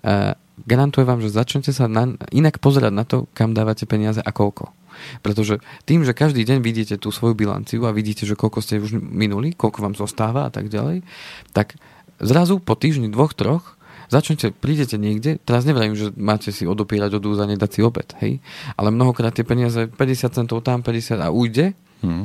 uh, 0.00 0.32
garantujem 0.64 1.04
vám, 1.04 1.20
že 1.20 1.28
začnete 1.28 1.76
sa 1.76 1.84
na, 1.84 2.16
inak 2.32 2.56
pozerať 2.56 2.92
na 2.96 3.04
to, 3.04 3.28
kam 3.36 3.52
dávate 3.52 3.84
peniaze 3.84 4.24
a 4.24 4.32
koľko. 4.32 4.72
Pretože 5.20 5.60
tým, 5.84 6.08
že 6.08 6.16
každý 6.16 6.48
deň 6.48 6.64
vidíte 6.64 6.96
tú 6.96 7.12
svoju 7.12 7.36
bilanciu 7.36 7.84
a 7.84 7.92
vidíte, 7.92 8.24
že 8.24 8.32
koľko 8.32 8.64
ste 8.64 8.80
už 8.80 8.96
minuli, 8.96 9.52
koľko 9.52 9.84
vám 9.84 9.92
zostáva 9.92 10.48
a 10.48 10.50
tak 10.50 10.72
ďalej, 10.72 11.04
tak 11.52 11.76
zrazu 12.16 12.56
po 12.64 12.72
týždni, 12.72 13.12
dvoch, 13.12 13.36
troch 13.36 13.75
začnete, 14.08 14.52
prídete 14.54 14.96
niekde, 14.96 15.38
teraz 15.42 15.64
neviem, 15.64 15.94
že 15.94 16.12
máte 16.14 16.50
si 16.50 16.66
odopierať 16.66 17.18
od 17.18 17.24
úza, 17.26 17.44
nedať 17.48 17.70
si 17.70 17.80
obed, 17.82 18.08
hej, 18.22 18.42
ale 18.78 18.88
mnohokrát 18.94 19.34
tie 19.34 19.46
peniaze 19.46 19.88
50 19.88 20.36
centov 20.36 20.62
tam, 20.62 20.82
50 20.82 21.22
a 21.22 21.28
ujde 21.30 21.74
hmm. 22.02 22.24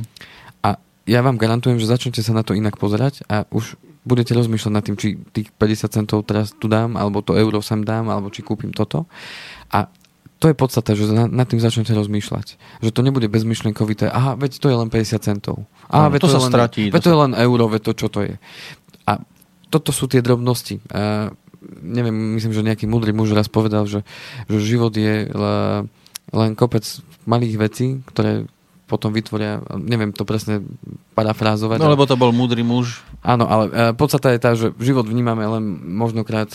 a 0.65 0.69
ja 1.09 1.19
vám 1.25 1.41
garantujem, 1.41 1.81
že 1.81 1.89
začnete 1.89 2.21
sa 2.21 2.37
na 2.37 2.45
to 2.45 2.53
inak 2.53 2.77
pozerať 2.77 3.25
a 3.25 3.49
už 3.49 3.75
budete 4.01 4.33
rozmýšľať 4.33 4.73
nad 4.73 4.83
tým, 4.85 4.97
či 4.97 5.17
tých 5.29 5.53
50 5.53 5.97
centov 5.97 6.25
teraz 6.25 6.53
tu 6.57 6.65
dám, 6.65 6.97
alebo 6.97 7.21
to 7.21 7.37
euro 7.37 7.61
sem 7.61 7.85
dám, 7.85 8.09
alebo 8.09 8.33
či 8.33 8.41
kúpim 8.41 8.73
toto. 8.73 9.05
A 9.69 9.85
to 10.41 10.49
je 10.49 10.57
podstata, 10.57 10.97
že 10.97 11.05
nad 11.13 11.45
tým 11.45 11.61
začnete 11.61 11.93
rozmýšľať. 11.93 12.57
Že 12.81 12.89
to 12.89 13.01
nebude 13.05 13.29
bezmyšlenkovité, 13.29 14.09
aha, 14.09 14.33
veď 14.33 14.57
to 14.57 14.67
je 14.73 14.75
len 14.81 14.89
50 14.89 15.21
centov. 15.21 15.69
Aha, 15.85 16.09
veď 16.09 16.19
to, 16.25 16.29
to, 16.29 16.33
sa 16.33 16.41
len, 16.41 16.49
stratí. 16.49 16.83
Veď 16.89 16.97
to, 16.97 17.05
to 17.05 17.11
je 17.13 17.21
len 17.21 17.33
euro, 17.37 17.69
veď 17.69 17.81
to 17.85 17.93
čo 17.93 18.07
to 18.09 18.19
je. 18.25 18.35
A 19.05 19.21
toto 19.69 19.93
sú 19.93 20.09
tie 20.09 20.25
drobnosti. 20.25 20.81
Neviem, 21.81 22.35
myslím, 22.37 22.53
že 22.57 22.65
nejaký 22.65 22.85
múdry 22.89 23.13
muž 23.13 23.37
raz 23.37 23.45
povedal, 23.45 23.85
že, 23.85 24.01
že 24.49 24.57
život 24.57 24.93
je 24.97 25.29
len 26.31 26.51
kopec 26.57 26.83
malých 27.29 27.55
vecí, 27.61 27.87
ktoré 28.09 28.49
potom 28.91 29.15
vytvoria, 29.15 29.63
neviem 29.79 30.11
to 30.11 30.27
presne 30.27 30.59
parafrázovať. 31.15 31.79
No 31.79 31.87
lebo 31.87 32.03
to 32.03 32.19
bol 32.19 32.35
múdry 32.35 32.59
muž. 32.59 32.99
Áno, 33.23 33.47
ale 33.47 33.63
e, 33.71 33.95
podstata 33.95 34.35
je 34.35 34.39
tá, 34.43 34.51
že 34.51 34.75
život 34.83 35.07
vnímame 35.07 35.47
len 35.47 35.63
možnokrát, 35.95 36.51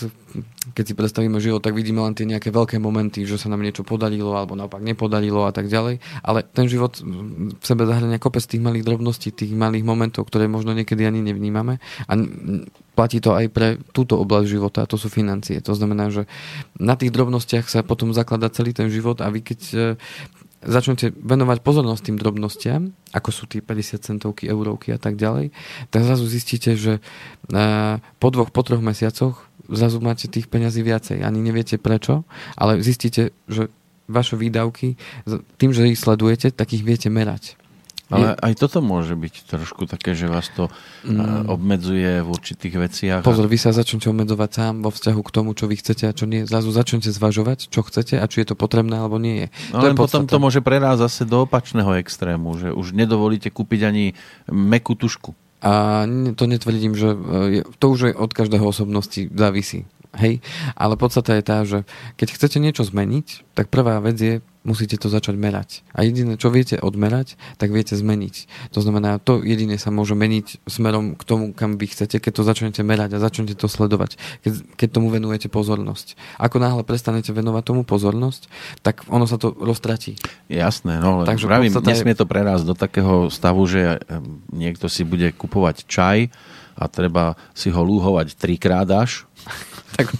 keď 0.77 0.85
si 0.85 0.93
predstavíme 0.93 1.41
život, 1.41 1.65
tak 1.65 1.73
vidíme 1.73 2.05
len 2.05 2.13
tie 2.13 2.29
nejaké 2.29 2.53
veľké 2.53 2.77
momenty, 2.77 3.25
že 3.25 3.41
sa 3.41 3.49
nám 3.49 3.65
niečo 3.65 3.81
podarilo 3.81 4.37
alebo 4.37 4.53
naopak 4.53 4.85
nepodarilo 4.85 5.49
a 5.49 5.51
tak 5.55 5.65
ďalej. 5.65 5.97
Ale 6.21 6.45
ten 6.45 6.69
život 6.69 7.01
v 7.01 7.65
sebe 7.65 7.89
zahrania 7.89 8.21
kopec 8.21 8.45
tých 8.45 8.61
malých 8.61 8.85
drobností, 8.85 9.33
tých 9.33 9.57
malých 9.57 9.81
momentov, 9.81 10.29
ktoré 10.29 10.45
možno 10.45 10.77
niekedy 10.77 11.09
ani 11.09 11.25
nevnímame. 11.25 11.81
A 12.05 12.13
platí 12.97 13.21
to 13.21 13.37
aj 13.37 13.45
pre 13.53 13.77
túto 13.93 14.17
oblasť 14.17 14.47
života, 14.49 14.79
a 14.83 14.89
to 14.89 14.97
sú 14.97 15.13
financie. 15.13 15.61
To 15.61 15.77
znamená, 15.77 16.09
že 16.09 16.25
na 16.81 16.97
tých 16.97 17.13
drobnostiach 17.13 17.69
sa 17.69 17.85
potom 17.85 18.09
zakladá 18.09 18.49
celý 18.49 18.73
ten 18.73 18.89
život 18.89 19.21
a 19.21 19.29
vy 19.29 19.45
keď 19.45 19.59
e, 19.69 19.77
začnete 20.65 21.13
venovať 21.13 21.61
pozornosť 21.61 22.01
tým 22.09 22.17
drobnostiam, 22.17 22.81
ako 23.13 23.29
sú 23.29 23.43
tie 23.45 23.61
50 23.61 24.01
centovky, 24.01 24.49
eurovky 24.49 24.89
a 24.93 24.99
tak 24.99 25.19
ďalej, 25.19 25.53
tak 25.93 26.01
zrazu 26.01 26.25
zistíte, 26.25 26.73
že 26.73 26.97
po 28.17 28.27
dvoch, 28.33 28.49
po 28.49 28.61
troch 28.65 28.81
mesiacoch 28.81 29.45
zrazu 29.69 30.01
máte 30.01 30.31
tých 30.31 30.47
peňazí 30.49 30.81
viacej. 30.81 31.21
Ani 31.21 31.43
neviete 31.43 31.77
prečo, 31.77 32.25
ale 32.55 32.81
zistíte, 32.81 33.35
že 33.45 33.69
vaše 34.07 34.39
výdavky, 34.39 34.95
tým, 35.59 35.75
že 35.75 35.91
ich 35.91 35.99
sledujete, 35.99 36.55
tak 36.55 36.71
ich 36.71 36.81
viete 36.81 37.11
merať. 37.11 37.59
Ale 38.07 38.39
aj 38.39 38.53
toto 38.55 38.79
môže 38.79 39.19
byť 39.19 39.51
trošku 39.51 39.83
také, 39.83 40.15
že 40.15 40.31
vás 40.31 40.47
to 40.55 40.71
mm. 41.03 41.51
obmedzuje 41.51 42.23
v 42.23 42.27
určitých 42.31 42.75
veciach. 42.79 43.21
Pozor, 43.27 43.51
vy 43.51 43.59
sa 43.59 43.75
začnete 43.75 44.07
obmedzovať 44.07 44.49
sám 44.49 44.73
vo 44.79 44.95
vzťahu 44.95 45.21
k 45.27 45.33
tomu, 45.35 45.51
čo 45.51 45.67
vy 45.67 45.75
chcete 45.75 46.07
a 46.07 46.15
čo 46.15 46.23
nie. 46.23 46.47
Zrazu 46.47 46.71
začnete 46.71 47.11
zvažovať, 47.11 47.67
čo 47.67 47.83
chcete 47.83 48.15
a 48.15 48.25
či 48.31 48.47
je 48.47 48.47
to 48.47 48.55
potrebné 48.55 48.95
alebo 48.95 49.19
nie 49.19 49.43
je. 49.43 49.47
No, 49.75 49.83
to 49.83 49.87
je 49.91 49.99
potom 49.99 50.23
to 50.23 50.39
môže 50.39 50.63
prerásť 50.63 51.03
zase 51.03 51.21
do 51.27 51.43
opačného 51.43 51.99
extrému, 51.99 52.55
že 52.55 52.71
už 52.71 52.95
nedovolíte 52.95 53.51
kúpiť 53.51 53.81
ani 53.83 54.05
mekú 54.47 54.95
tušku. 54.95 55.35
A 55.57 56.05
to 56.37 56.45
netvrdím, 56.45 56.93
že 56.93 57.17
e, 57.17 57.65
to 57.81 57.85
už 57.89 57.99
je 57.99 58.13
od 58.13 58.29
každého 58.29 58.61
osobnosti 58.61 59.25
závisí. 59.33 59.89
Hej? 60.17 60.41
Ale 60.73 60.97
podstata 60.97 61.37
je 61.37 61.43
tá, 61.45 61.63
že 61.63 61.85
keď 62.17 62.27
chcete 62.33 62.57
niečo 62.57 62.83
zmeniť, 62.83 63.53
tak 63.53 63.69
prvá 63.69 64.01
vec 64.01 64.17
je 64.17 64.35
musíte 64.67 64.99
to 64.99 65.07
začať 65.07 65.39
merať. 65.39 65.87
A 65.95 66.03
jediné, 66.03 66.35
čo 66.35 66.51
viete 66.51 66.75
odmerať, 66.75 67.39
tak 67.55 67.71
viete 67.71 67.95
zmeniť. 67.95 68.51
To 68.75 68.83
znamená, 68.83 69.15
to 69.15 69.39
jediné 69.39 69.79
sa 69.79 69.95
môže 69.95 70.11
meniť 70.11 70.67
smerom 70.67 71.15
k 71.15 71.23
tomu, 71.23 71.55
kam 71.55 71.79
vy 71.79 71.87
chcete, 71.87 72.19
keď 72.19 72.31
to 72.35 72.43
začnete 72.43 72.81
merať 72.83 73.15
a 73.15 73.23
začnete 73.23 73.55
to 73.55 73.71
sledovať, 73.71 74.19
keď, 74.43 74.53
keď 74.75 74.87
tomu 74.91 75.07
venujete 75.07 75.47
pozornosť. 75.47 76.19
Ako 76.35 76.59
náhle 76.59 76.83
prestanete 76.83 77.31
venovať 77.31 77.63
tomu 77.63 77.87
pozornosť, 77.87 78.51
tak 78.83 79.07
ono 79.07 79.23
sa 79.23 79.39
to 79.39 79.55
roztratí. 79.55 80.19
Jasné, 80.51 80.99
no 80.99 81.23
len 81.23 81.25
Takže 81.31 81.47
pravím, 81.47 81.71
nesmie 81.71 82.11
je... 82.11 82.19
to 82.19 82.25
prerásť 82.27 82.67
do 82.67 82.75
takého 82.75 83.31
stavu, 83.31 83.63
že 83.63 84.03
niekto 84.51 84.91
si 84.91 85.07
bude 85.07 85.31
kupovať 85.31 85.87
čaj 85.87 86.27
a 86.75 86.83
treba 86.91 87.39
si 87.55 87.71
ho 87.71 87.81
lúhovať 87.81 88.35
trikrát 88.35 88.91
až 88.91 89.23
tak 89.95 90.11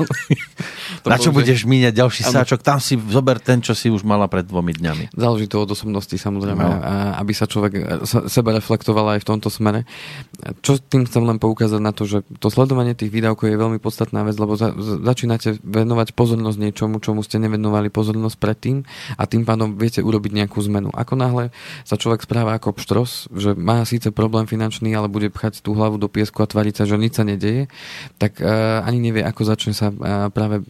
to 1.03 1.07
Na 1.09 1.19
čo 1.19 1.35
budeš 1.35 1.67
míňať 1.67 1.93
ďalší 1.93 2.21
ano. 2.27 2.33
sáčok? 2.39 2.59
Tam 2.63 2.79
si 2.79 2.95
zober 2.95 3.41
ten, 3.41 3.59
čo 3.59 3.75
si 3.75 3.91
už 3.91 4.07
mala 4.07 4.31
pred 4.31 4.47
dvomi 4.47 4.71
dňami. 4.71 5.11
Záleží 5.13 5.51
to 5.51 5.63
od 5.63 5.69
osobnosti 5.73 6.15
samozrejme, 6.15 6.63
no. 6.63 6.79
aby 7.19 7.31
sa 7.35 7.49
človek 7.49 7.73
e, 7.75 7.81
seba 8.31 8.55
reflektoval 8.55 9.17
aj 9.17 9.19
v 9.23 9.27
tomto 9.27 9.49
smere. 9.51 9.83
Čo 10.63 10.79
tým 10.79 11.03
chcem 11.09 11.23
len 11.27 11.37
poukázať 11.41 11.81
na 11.83 11.91
to, 11.91 12.07
že 12.07 12.23
to 12.39 12.47
sledovanie 12.47 12.95
tých 12.95 13.11
výdavkov 13.11 13.51
je 13.51 13.57
veľmi 13.57 13.79
podstatná 13.81 14.23
vec, 14.23 14.39
lebo 14.39 14.55
za, 14.55 14.71
začínate 15.03 15.59
venovať 15.59 16.15
pozornosť 16.15 16.57
niečomu, 16.57 17.03
čomu 17.03 17.25
ste 17.25 17.41
nevenovali 17.41 17.91
pozornosť 17.91 18.37
predtým 18.39 18.87
a 19.19 19.23
tým 19.27 19.43
pádom 19.43 19.75
viete 19.75 19.99
urobiť 19.99 20.31
nejakú 20.43 20.61
zmenu. 20.69 20.93
Ako 20.93 21.19
náhle 21.19 21.49
sa 21.83 21.99
človek 21.99 22.23
správa 22.23 22.55
ako 22.55 22.77
pštros, 22.77 23.27
že 23.33 23.57
má 23.57 23.83
síce 23.83 24.13
problém 24.13 24.47
finančný, 24.47 24.93
ale 24.93 25.11
bude 25.11 25.27
pchať 25.33 25.59
tú 25.65 25.75
hlavu 25.75 25.99
do 25.99 26.07
piesku 26.07 26.39
a 26.43 26.49
tvariť 26.49 26.73
sa, 26.81 26.83
že 26.87 26.95
nič 26.99 27.17
sa 27.17 27.23
nedeje, 27.25 27.67
tak 28.21 28.39
uh, 28.39 28.83
ani 28.85 29.01
nevie, 29.01 29.23
ako 29.25 29.41
začne 29.57 29.73
sa 29.73 29.89
uh, 29.89 30.29
práve 30.29 30.61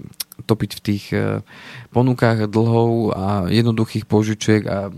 topiť 0.47 0.79
v 0.79 0.83
tých 0.83 1.05
uh, 1.11 1.43
ponukách 1.91 2.47
dlhov 2.47 3.11
a 3.11 3.25
jednoduchých 3.51 4.07
požičiek 4.07 4.63
a 4.63 4.95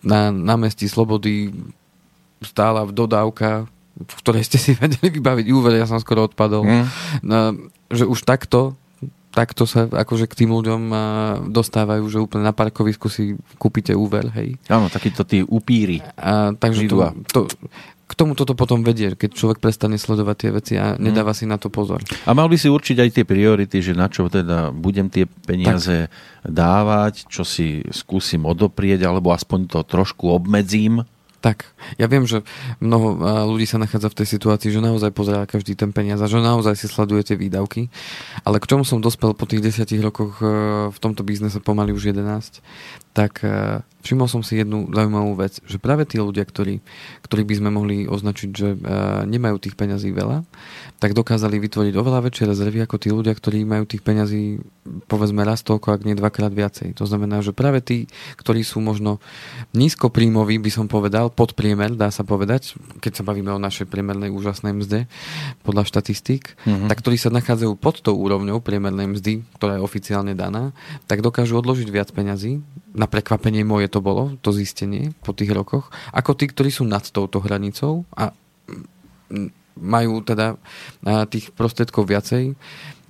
na 0.00 0.32
námestí 0.32 0.88
Slobody 0.88 1.52
stála 2.40 2.88
v 2.88 2.96
dodávka, 2.96 3.68
v 4.00 4.14
ktorej 4.24 4.48
ste 4.48 4.56
si 4.56 4.72
vedeli 4.80 5.12
vybaviť 5.12 5.46
úver, 5.52 5.76
ja 5.76 5.84
som 5.84 6.00
skoro 6.00 6.24
odpadol. 6.24 6.64
Mm. 6.64 6.86
No, 7.20 7.36
že 7.92 8.08
už 8.08 8.24
takto 8.24 8.80
takto 9.32 9.64
sa 9.64 9.88
akože 9.88 10.28
k 10.28 10.44
tým 10.44 10.52
ľuďom 10.52 10.92
dostávajú, 11.48 12.04
že 12.04 12.20
úplne 12.20 12.44
na 12.44 12.52
parkovisku 12.52 13.08
si 13.08 13.32
kúpite 13.56 13.96
úver, 13.96 14.28
hej. 14.36 14.60
Áno, 14.68 14.92
takíto 14.92 15.24
tí 15.24 15.40
upíry. 15.40 16.04
A, 16.20 16.52
takže 16.52 16.84
to, 16.84 16.96
to, 17.32 17.40
k 18.12 18.18
tomu 18.20 18.36
toto 18.36 18.52
potom 18.52 18.84
vedie, 18.84 19.16
keď 19.16 19.30
človek 19.32 19.58
prestane 19.64 19.96
sledovať 19.96 20.36
tie 20.36 20.50
veci 20.52 20.74
a 20.76 21.00
nedáva 21.00 21.32
mm. 21.32 21.38
si 21.40 21.44
na 21.48 21.56
to 21.56 21.72
pozor. 21.72 22.04
A 22.28 22.36
mal 22.36 22.52
by 22.52 22.60
si 22.60 22.68
určiť 22.68 23.00
aj 23.00 23.10
tie 23.16 23.24
priority, 23.24 23.80
že 23.80 23.96
na 23.96 24.12
čo 24.12 24.28
teda 24.28 24.68
budem 24.68 25.08
tie 25.08 25.24
peniaze 25.24 26.12
tak. 26.12 26.12
dávať, 26.44 27.24
čo 27.32 27.48
si 27.48 27.80
skúsim 27.88 28.44
odoprieť, 28.44 29.08
alebo 29.08 29.32
aspoň 29.32 29.72
to 29.72 29.80
trošku 29.88 30.28
obmedzím. 30.28 31.08
Tak, 31.42 31.66
ja 31.98 32.06
viem, 32.06 32.22
že 32.22 32.46
mnoho 32.78 33.18
ľudí 33.50 33.66
sa 33.66 33.74
nachádza 33.74 34.14
v 34.14 34.18
tej 34.22 34.38
situácii, 34.38 34.70
že 34.70 34.78
naozaj 34.78 35.10
pozerá 35.10 35.42
každý 35.42 35.74
ten 35.74 35.90
peniaz 35.90 36.22
a 36.22 36.30
že 36.30 36.38
naozaj 36.38 36.78
si 36.78 36.86
sleduje 36.86 37.26
tie 37.26 37.34
výdavky. 37.34 37.90
Ale 38.46 38.62
k 38.62 38.70
čomu 38.70 38.86
som 38.86 39.02
dospel 39.02 39.34
po 39.34 39.42
tých 39.42 39.58
desiatich 39.58 39.98
rokoch 39.98 40.38
e, 40.38 40.46
v 40.94 40.98
tomto 41.02 41.26
biznese 41.26 41.58
pomaly 41.58 41.90
už 41.90 42.14
11, 42.14 42.62
tak 43.12 43.44
e, 43.44 43.84
všimol 44.02 44.28
som 44.28 44.40
si 44.40 44.58
jednu 44.58 44.88
zaujímavú 44.88 45.36
vec, 45.36 45.60
že 45.68 45.76
práve 45.76 46.08
tí 46.08 46.16
ľudia, 46.16 46.42
ktorí, 46.42 46.80
ktorí 47.22 47.42
by 47.44 47.54
sme 47.60 47.70
mohli 47.70 47.96
označiť, 48.08 48.50
že 48.50 48.68
e, 48.72 48.78
nemajú 49.28 49.56
tých 49.60 49.76
peňazí 49.76 50.10
veľa, 50.10 50.42
tak 50.98 51.12
dokázali 51.12 51.60
vytvoriť 51.60 51.94
oveľa 51.94 52.20
väčšie 52.26 52.48
rezervy 52.48 52.78
ako 52.82 52.96
tí 52.96 53.08
ľudia, 53.12 53.36
ktorí 53.36 53.68
majú 53.68 53.84
tých 53.84 54.00
peňazí 54.00 54.64
povedzme 55.06 55.46
raz 55.46 55.62
toľko, 55.62 55.94
ak 55.94 56.02
nie 56.02 56.18
dvakrát 56.18 56.50
viacej. 56.50 56.98
To 56.98 57.06
znamená, 57.06 57.38
že 57.38 57.54
práve 57.54 57.78
tí, 57.78 58.10
ktorí 58.34 58.66
sú 58.66 58.82
možno 58.82 59.22
nízko 59.70 60.10
príjmoví, 60.10 60.58
by 60.58 60.70
som 60.74 60.86
povedal, 60.90 61.30
podpriemer, 61.30 61.94
dá 61.94 62.10
sa 62.10 62.26
povedať, 62.26 62.74
keď 62.98 63.22
sa 63.22 63.26
bavíme 63.26 63.54
o 63.54 63.62
našej 63.62 63.86
priemernej 63.86 64.34
úžasnej 64.34 64.74
mzde, 64.74 65.06
podľa 65.62 65.86
štatistík, 65.86 66.58
mm-hmm. 66.66 66.88
tak 66.90 66.98
ktorí 66.98 67.14
sa 67.14 67.30
nachádzajú 67.30 67.78
pod 67.78 68.02
tou 68.02 68.18
úrovňou 68.18 68.58
priemernej 68.58 69.14
mzdy, 69.14 69.46
ktorá 69.54 69.78
je 69.78 69.86
oficiálne 69.86 70.34
daná, 70.34 70.74
tak 71.06 71.22
dokážu 71.22 71.62
odložiť 71.62 71.86
viac 71.86 72.10
peňazí. 72.10 72.58
Na 72.92 73.08
prekvapenie 73.08 73.64
moje 73.64 73.88
to 73.88 74.04
bolo, 74.04 74.36
to 74.44 74.52
zistenie 74.52 75.16
po 75.24 75.32
tých 75.32 75.48
rokoch, 75.50 75.88
ako 76.12 76.36
tí, 76.36 76.44
ktorí 76.52 76.68
sú 76.68 76.84
nad 76.84 77.02
touto 77.08 77.40
hranicou 77.40 78.04
a 78.12 78.36
majú 79.80 80.20
teda 80.20 80.60
tých 81.32 81.56
prostriedkov 81.56 82.04
viacej, 82.04 82.52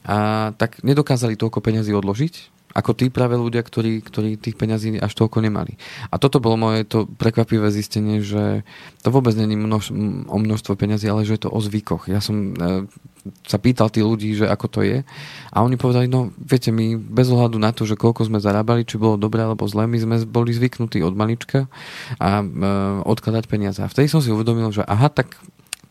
a 0.03 0.51
tak 0.55 0.83
nedokázali 0.83 1.39
toľko 1.39 1.59
peňazí 1.63 1.95
odložiť, 1.95 2.62
ako 2.73 2.91
tí 2.97 3.13
práve 3.13 3.37
ľudia, 3.37 3.61
ktorí, 3.61 4.01
ktorí 4.01 4.41
tých 4.41 4.57
peňazí 4.57 4.97
až 4.99 5.13
toľko 5.13 5.45
nemali. 5.45 5.77
A 6.09 6.17
toto 6.17 6.41
bolo 6.41 6.57
moje 6.57 6.89
to 6.89 7.05
prekvapivé 7.07 7.69
zistenie, 7.69 8.25
že 8.25 8.67
to 9.05 9.09
vôbec 9.13 9.37
není 9.37 9.55
množ, 9.55 9.93
o 10.29 10.37
množstvo 10.41 10.77
peňazí, 10.77 11.09
ale 11.09 11.29
že 11.29 11.37
je 11.37 11.43
to 11.49 11.51
o 11.53 11.61
zvykoch. 11.61 12.09
Ja 12.09 12.25
som 12.25 12.57
e, 12.57 12.89
sa 13.47 13.61
pýtal 13.61 13.93
tí 13.93 14.01
ľudí, 14.01 14.33
že 14.35 14.49
ako 14.49 14.67
to 14.73 14.81
je 14.83 15.05
a 15.53 15.57
oni 15.61 15.77
povedali, 15.77 16.09
no 16.09 16.33
viete, 16.41 16.73
my 16.75 16.97
bez 16.97 17.29
ohľadu 17.29 17.61
na 17.61 17.71
to, 17.71 17.85
že 17.85 18.01
koľko 18.01 18.27
sme 18.27 18.43
zarábali, 18.43 18.89
či 18.89 18.99
bolo 18.99 19.21
dobré 19.21 19.45
alebo 19.45 19.69
zlé, 19.69 19.87
my 19.87 19.99
sme 20.01 20.17
boli 20.27 20.51
zvyknutí 20.57 21.05
od 21.05 21.13
malička 21.13 21.69
a 22.19 22.41
e, 22.41 22.45
odkladať 23.05 23.45
peniaze. 23.47 23.81
A 23.85 23.91
vtedy 23.91 24.09
som 24.09 24.25
si 24.25 24.33
uvedomil, 24.33 24.73
že 24.73 24.83
aha, 24.85 25.13
tak 25.13 25.37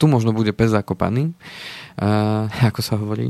tu 0.01 0.09
možno 0.09 0.33
bude 0.33 0.49
pes 0.49 0.73
zakopaný, 0.73 1.37
uh, 2.01 2.49
ako 2.73 2.81
sa 2.81 2.97
hovorí. 2.97 3.29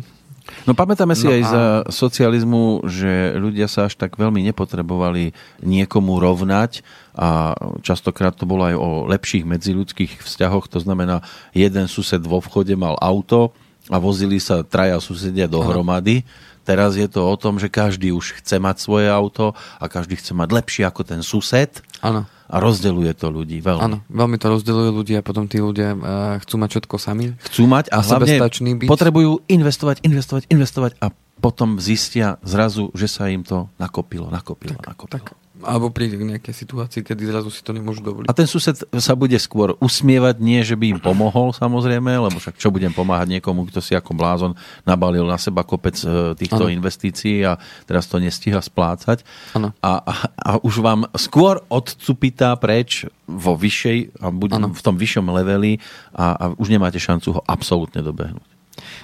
No 0.69 0.77
pamätáme 0.77 1.17
si 1.17 1.25
no 1.25 1.33
aj 1.33 1.41
a... 1.41 1.49
za 1.49 1.63
socializmu, 1.89 2.85
že 2.85 3.33
ľudia 3.37 3.65
sa 3.65 3.89
až 3.89 3.97
tak 3.97 4.15
veľmi 4.15 4.45
nepotrebovali 4.51 5.33
niekomu 5.65 6.21
rovnať 6.21 6.85
a 7.17 7.57
častokrát 7.81 8.37
to 8.37 8.45
bolo 8.45 8.69
aj 8.69 8.75
o 8.77 8.89
lepších 9.09 9.43
medziludských 9.43 10.21
vzťahoch, 10.21 10.69
to 10.69 10.79
znamená, 10.79 11.25
jeden 11.51 11.89
sused 11.89 12.21
vo 12.23 12.39
vchode 12.39 12.73
mal 12.77 12.95
auto 13.01 13.51
a 13.89 13.97
vozili 13.97 14.37
sa 14.37 14.61
traja 14.61 15.01
susedia 15.01 15.49
dohromady. 15.49 16.23
Teraz 16.61 16.93
je 16.93 17.09
to 17.09 17.25
o 17.25 17.35
tom, 17.41 17.57
že 17.57 17.73
každý 17.73 18.13
už 18.13 18.37
chce 18.37 18.61
mať 18.61 18.77
svoje 18.77 19.09
auto 19.09 19.57
a 19.81 19.85
každý 19.89 20.13
chce 20.13 20.37
mať 20.37 20.49
lepšie 20.53 20.83
ako 20.85 21.01
ten 21.01 21.25
sused. 21.25 21.81
Áno 22.05 22.29
a 22.51 22.55
rozdeluje 22.59 23.15
to 23.15 23.31
ľudí 23.31 23.63
veľmi. 23.63 23.79
Áno, 23.79 23.97
veľmi 24.11 24.35
to 24.35 24.51
rozdeluje 24.51 24.89
ľudí 24.91 25.13
a 25.15 25.23
potom 25.23 25.47
tí 25.47 25.63
ľudia 25.63 25.95
uh, 25.95 26.35
chcú 26.43 26.59
mať 26.59 26.69
všetko 26.75 26.95
sami. 26.99 27.31
Chcú 27.47 27.63
mať 27.63 27.87
a, 27.87 28.03
a 28.03 28.05
hlavne 28.05 28.35
byť. 28.83 28.87
potrebujú 28.91 29.47
investovať, 29.47 30.03
investovať, 30.03 30.51
investovať 30.51 30.91
a 30.99 31.15
potom 31.41 31.79
zistia 31.81 32.37
zrazu, 32.43 32.91
že 32.93 33.07
sa 33.07 33.31
im 33.31 33.41
to 33.41 33.71
nakopilo, 33.79 34.29
nakopilo, 34.29 34.77
tak, 34.77 34.93
nakopilo. 34.93 35.23
Tak. 35.23 35.33
Alebo 35.63 35.93
príde 35.93 36.19
k 36.19 36.27
nejakej 36.35 36.53
situácii, 36.53 37.01
kedy 37.01 37.23
zrazu 37.29 37.49
si 37.53 37.61
to 37.61 37.71
nemôžu 37.71 38.01
dovoliť. 38.03 38.27
A 38.27 38.35
ten 38.35 38.49
sused 38.49 38.83
sa 38.83 39.13
bude 39.13 39.37
skôr 39.39 39.77
usmievať, 39.79 40.41
nie 40.41 40.59
že 40.61 40.75
by 40.75 40.97
im 40.97 40.99
pomohol 41.01 41.53
samozrejme, 41.55 42.09
lebo 42.09 42.37
však 42.37 42.59
čo 42.59 42.73
budem 42.73 42.91
pomáhať 42.91 43.39
niekomu, 43.39 43.69
kto 43.69 43.79
si 43.79 43.95
ako 43.95 44.13
blázon 44.13 44.51
nabalil 44.83 45.23
na 45.25 45.39
seba 45.39 45.63
kopec 45.63 45.95
e, 46.03 46.35
týchto 46.35 46.67
ano. 46.67 46.73
investícií 46.73 47.47
a 47.47 47.55
teraz 47.87 48.05
to 48.11 48.19
nestíha 48.19 48.59
splácať. 48.59 49.23
A, 49.55 49.91
a, 50.01 50.13
a 50.35 50.51
už 50.61 50.83
vám 50.83 51.07
skôr 51.15 51.63
odcupitá 51.71 52.53
preč 52.59 53.07
vo 53.25 53.55
vyššej, 53.55 54.19
a 54.19 54.27
bude, 54.29 54.59
v 54.59 54.81
tom 54.83 54.99
vyššom 54.99 55.25
leveli 55.31 55.79
a, 56.11 56.35
a 56.35 56.43
už 56.59 56.67
nemáte 56.67 56.99
šancu 56.99 57.39
ho 57.39 57.41
absolútne 57.47 58.03
dobehnúť. 58.03 58.50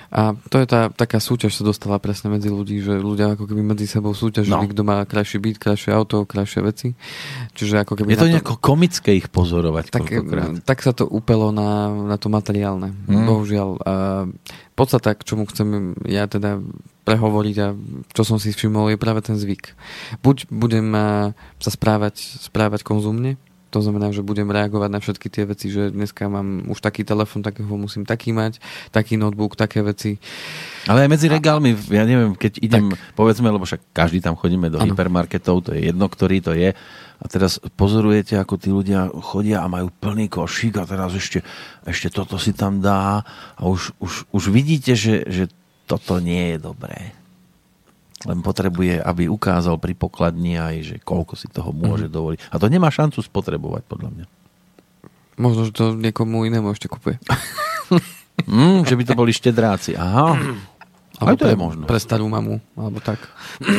A 0.07 0.35
to 0.47 0.61
je 0.61 0.67
tá 0.67 0.87
taká 0.93 1.19
súťaž 1.19 1.57
sa 1.57 1.63
dostala 1.67 1.99
presne 1.99 2.31
medzi 2.31 2.47
ľudí, 2.47 2.79
že 2.79 2.95
ľudia 2.95 3.35
ako 3.35 3.43
keby 3.49 3.61
medzi 3.61 3.85
sebou 3.89 4.15
súťažili, 4.15 4.67
no. 4.67 4.71
kto 4.71 4.81
má 4.87 5.03
krajší 5.03 5.37
byt, 5.43 5.57
krajšie 5.59 5.91
auto, 5.91 6.23
krajšie 6.23 6.61
veci. 6.63 6.87
Čiže 7.53 7.83
ako 7.83 7.93
keby 7.99 8.15
je 8.15 8.21
to 8.23 8.31
nejako 8.31 8.55
to... 8.55 8.63
komické 8.63 9.11
ich 9.19 9.27
pozorovať 9.27 9.91
tak, 9.91 10.07
tak 10.63 10.77
sa 10.79 10.95
to 10.95 11.03
upelo 11.07 11.51
na, 11.51 11.91
na 12.07 12.17
to 12.19 12.31
materiálne. 12.31 12.95
Hmm. 13.07 13.25
Bohužiaľ. 13.27 13.69
A 13.83 13.93
podstata, 14.77 15.17
k 15.17 15.25
čomu 15.25 15.49
chcem 15.49 15.97
ja 16.05 16.29
teda 16.29 16.61
prehovoriť 17.07 17.55
a 17.63 17.67
čo 18.11 18.21
som 18.27 18.35
si 18.35 18.51
všimol, 18.51 18.91
je 18.91 18.99
práve 18.99 19.23
ten 19.23 19.39
zvyk. 19.39 19.73
Buď 20.19 20.51
budem 20.51 20.91
sa 21.57 21.69
správať, 21.71 22.19
správať 22.19 22.83
konzumne, 22.83 23.39
to 23.77 23.85
znamená, 23.85 24.09
že 24.09 24.25
budem 24.25 24.49
reagovať 24.49 24.89
na 24.89 24.97
všetky 24.97 25.27
tie 25.29 25.45
veci, 25.45 25.69
že 25.69 25.93
dneska 25.93 26.25
mám 26.25 26.65
už 26.65 26.81
taký 26.81 27.05
telefon, 27.05 27.45
takého 27.45 27.69
musím 27.77 28.09
taký 28.09 28.33
mať, 28.33 28.57
taký 28.89 29.21
notebook, 29.21 29.53
také 29.53 29.85
veci. 29.85 30.17
Ale 30.89 31.05
aj 31.05 31.09
medzi 31.13 31.27
regálmi, 31.29 31.77
ja 31.93 32.09
neviem, 32.09 32.33
keď 32.33 32.57
idem, 32.57 32.97
tak. 32.97 33.13
povedzme, 33.13 33.53
lebo 33.53 33.69
však 33.69 33.93
každý 33.93 34.17
tam 34.17 34.33
chodíme 34.33 34.73
do 34.73 34.81
ano. 34.81 34.97
hypermarketov, 34.97 35.69
to 35.69 35.77
je 35.77 35.93
jedno, 35.93 36.09
ktorý 36.09 36.41
to 36.41 36.57
je. 36.57 36.73
A 37.17 37.25
teraz 37.29 37.61
pozorujete, 37.77 38.37
ako 38.41 38.57
tí 38.57 38.73
ľudia 38.73 39.13
chodia 39.13 39.61
a 39.61 39.69
majú 39.69 39.93
plný 39.93 40.29
košík 40.29 40.81
a 40.81 40.89
teraz 40.89 41.13
ešte, 41.13 41.45
ešte 41.85 42.09
toto 42.09 42.41
si 42.41 42.57
tam 42.57 42.81
dá 42.81 43.21
a 43.53 43.61
už, 43.69 43.93
už, 44.01 44.25
už 44.33 44.43
vidíte, 44.49 44.97
že, 44.97 45.21
že 45.29 45.53
toto 45.85 46.17
nie 46.17 46.53
je 46.53 46.57
dobré 46.61 47.16
len 48.25 48.39
potrebuje, 48.41 48.97
aby 48.97 49.29
ukázal 49.29 49.77
pri 49.77 49.93
pokladni 49.93 50.57
aj, 50.57 50.75
že 50.81 50.95
koľko 51.05 51.37
si 51.37 51.45
toho 51.53 51.69
môže 51.69 52.09
mm. 52.09 52.13
dovoliť. 52.13 52.39
A 52.49 52.55
to 52.57 52.65
nemá 52.65 52.89
šancu 52.89 53.21
spotrebovať, 53.21 53.85
podľa 53.85 54.09
mňa. 54.09 54.25
Možno, 55.37 55.69
že 55.69 55.73
to 55.77 55.93
niekomu 55.93 56.49
inému 56.49 56.73
ešte 56.73 56.89
kupuje. 56.89 57.21
mm, 58.49 58.89
že 58.89 58.97
by 58.97 59.03
to 59.05 59.13
boli 59.13 59.29
štedráci. 59.29 59.93
Aha. 59.93 60.33
Ale 61.21 61.37
to 61.37 61.45
pre, 61.45 61.53
je 61.53 61.57
možno. 61.57 61.83
Pre 61.85 61.99
starú 62.01 62.25
mamu, 62.25 62.57
alebo 62.73 62.97
tak. 63.01 63.21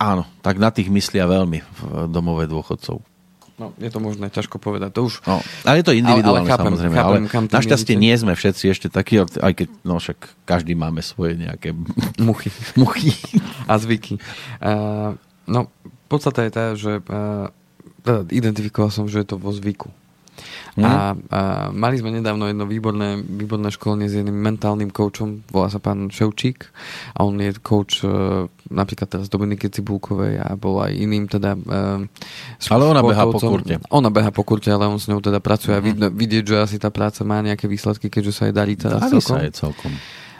Áno, 0.00 0.24
tak 0.40 0.56
na 0.56 0.72
tých 0.72 0.88
myslia 0.88 1.28
veľmi 1.28 1.60
v 1.60 1.80
domove 2.08 2.48
dôchodcov. 2.48 3.04
No, 3.54 3.70
je 3.78 3.86
to 3.86 4.02
možné, 4.02 4.34
ťažko 4.34 4.58
povedať. 4.58 4.90
To 4.98 5.06
už... 5.06 5.22
no, 5.30 5.38
ale 5.62 5.78
je 5.78 5.86
to 5.86 5.94
individuálne 5.94 6.42
ale, 6.42 6.50
ale 6.50 6.50
chápem, 6.50 6.66
samozrejme. 6.74 6.96
Chápem, 6.98 7.22
ale 7.22 7.30
kam 7.30 7.44
našťastie 7.46 7.94
nie 7.94 8.14
sme 8.18 8.34
všetci 8.34 8.64
ešte 8.66 8.86
takí, 8.90 9.22
aj 9.22 9.52
keď 9.54 9.68
no, 9.86 10.02
však 10.02 10.18
každý 10.42 10.74
máme 10.74 11.06
svoje 11.06 11.38
nejaké... 11.38 11.70
Muchy. 12.26 12.50
Muchy. 12.74 13.14
A 13.70 13.78
zvyky. 13.78 14.18
Uh, 14.58 15.14
no, 15.46 15.70
podstata 16.10 16.42
je 16.42 16.50
tá, 16.50 16.64
že 16.74 16.98
uh, 17.06 17.46
identifikoval 18.34 18.90
som, 18.90 19.06
že 19.06 19.22
je 19.22 19.26
to 19.30 19.36
vo 19.38 19.54
zvyku. 19.54 19.86
Mm. 20.74 20.82
A, 20.82 20.90
a 20.90 21.40
mali 21.70 22.02
sme 22.02 22.10
nedávno 22.10 22.50
jedno 22.50 22.66
výborné, 22.66 23.22
výborné 23.22 23.70
školenie 23.70 24.10
s 24.10 24.18
jedným 24.18 24.34
mentálnym 24.34 24.90
koučom, 24.90 25.46
volá 25.54 25.70
sa 25.70 25.78
pán 25.78 26.10
Ševčík 26.10 26.66
a 27.14 27.22
on 27.22 27.38
je 27.38 27.54
kouč 27.62 28.02
uh, 28.02 28.50
napríklad 28.74 29.06
teraz 29.06 29.26
Dominiky 29.30 29.70
Cibulkovej 29.70 30.42
a 30.42 30.58
bol 30.58 30.82
aj 30.82 30.92
iným 30.98 31.30
teda 31.30 31.54
uh, 31.54 32.02
Ale 32.74 32.84
ona 32.90 33.06
beha 33.06 33.24
po 33.30 33.38
kurte. 33.38 33.78
Ona 33.94 34.10
beha 34.10 34.30
po 34.34 34.42
kurte, 34.42 34.74
ale 34.74 34.90
on 34.90 34.98
s 34.98 35.06
ňou 35.06 35.22
teda 35.22 35.38
pracuje 35.38 35.74
mm. 35.74 35.78
a 35.78 35.80
mhm. 35.80 36.10
vidieť, 36.10 36.44
že 36.44 36.56
asi 36.58 36.76
tá 36.82 36.90
práca 36.90 37.22
má 37.22 37.38
nejaké 37.38 37.70
výsledky, 37.70 38.10
keďže 38.10 38.32
sa 38.34 38.42
jej 38.50 38.54
darí 38.54 38.74
teraz 38.74 38.98
darí 39.06 39.22
celkom. 39.22 39.38
sa 39.38 39.44
jej 39.46 39.54
celkom. 39.54 39.92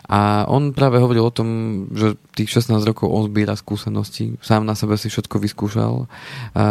A 0.04 0.44
on 0.52 0.76
práve 0.76 1.00
hovoril 1.00 1.24
o 1.24 1.32
tom, 1.32 1.48
že 1.96 2.20
tých 2.36 2.52
16 2.60 2.76
rokov 2.84 3.08
on 3.08 3.24
zbiera 3.24 3.56
skúsenosti, 3.56 4.36
sám 4.44 4.68
na 4.68 4.76
sebe 4.76 5.00
si 5.00 5.08
všetko 5.08 5.40
vyskúšal 5.40 6.04
a, 6.52 6.66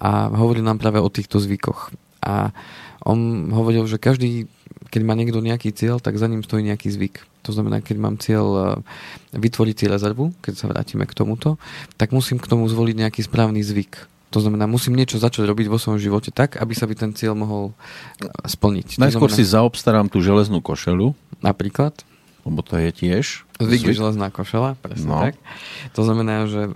a 0.00 0.10
hovoril 0.32 0.64
nám 0.64 0.80
práve 0.80 0.96
o 0.96 1.12
týchto 1.12 1.36
zvykoch. 1.36 1.92
A 2.22 2.50
on 3.06 3.50
hovoril, 3.54 3.86
že 3.86 3.96
každý, 3.96 4.50
keď 4.90 5.02
má 5.06 5.14
niekto 5.14 5.38
nejaký 5.38 5.70
cieľ, 5.72 6.02
tak 6.02 6.18
za 6.18 6.26
ním 6.26 6.42
stojí 6.42 6.66
nejaký 6.66 6.90
zvyk. 6.90 7.22
To 7.46 7.54
znamená, 7.54 7.80
keď 7.80 7.96
mám 7.96 8.16
cieľ 8.20 8.46
e, 8.52 8.62
vytvoriť 9.38 9.76
si 9.78 9.86
rezervu, 9.88 10.36
keď 10.44 10.54
sa 10.58 10.66
vrátime 10.68 11.08
k 11.08 11.16
tomuto, 11.16 11.56
tak 11.96 12.12
musím 12.12 12.36
k 12.36 12.50
tomu 12.50 12.68
zvoliť 12.68 12.96
nejaký 13.08 13.24
správny 13.24 13.64
zvyk. 13.64 14.04
To 14.36 14.44
znamená, 14.44 14.68
musím 14.68 14.92
niečo 14.92 15.16
začať 15.16 15.48
robiť 15.48 15.72
vo 15.72 15.80
svojom 15.80 15.96
živote 15.96 16.28
tak, 16.28 16.60
aby 16.60 16.76
sa 16.76 16.84
by 16.84 16.94
ten 16.98 17.16
cieľ 17.16 17.32
mohol 17.32 17.72
e, 18.20 18.28
splniť. 18.44 19.00
Najskôr 19.00 19.32
znamená, 19.32 19.38
si 19.40 19.52
zaobstarám 19.56 20.06
tú 20.12 20.20
železnú 20.20 20.60
košelu. 20.60 21.16
Napríklad. 21.40 21.96
Lebo 22.44 22.60
to 22.60 22.76
je 22.76 22.92
tiež... 22.92 23.48
Zvyk 23.58 23.90
je 23.90 23.98
železná 23.98 24.30
košela, 24.30 24.78
presne 24.78 25.10
no. 25.10 25.18
tak. 25.18 25.34
To 25.96 26.04
znamená, 26.06 26.46
že 26.46 26.68
e, 26.68 26.72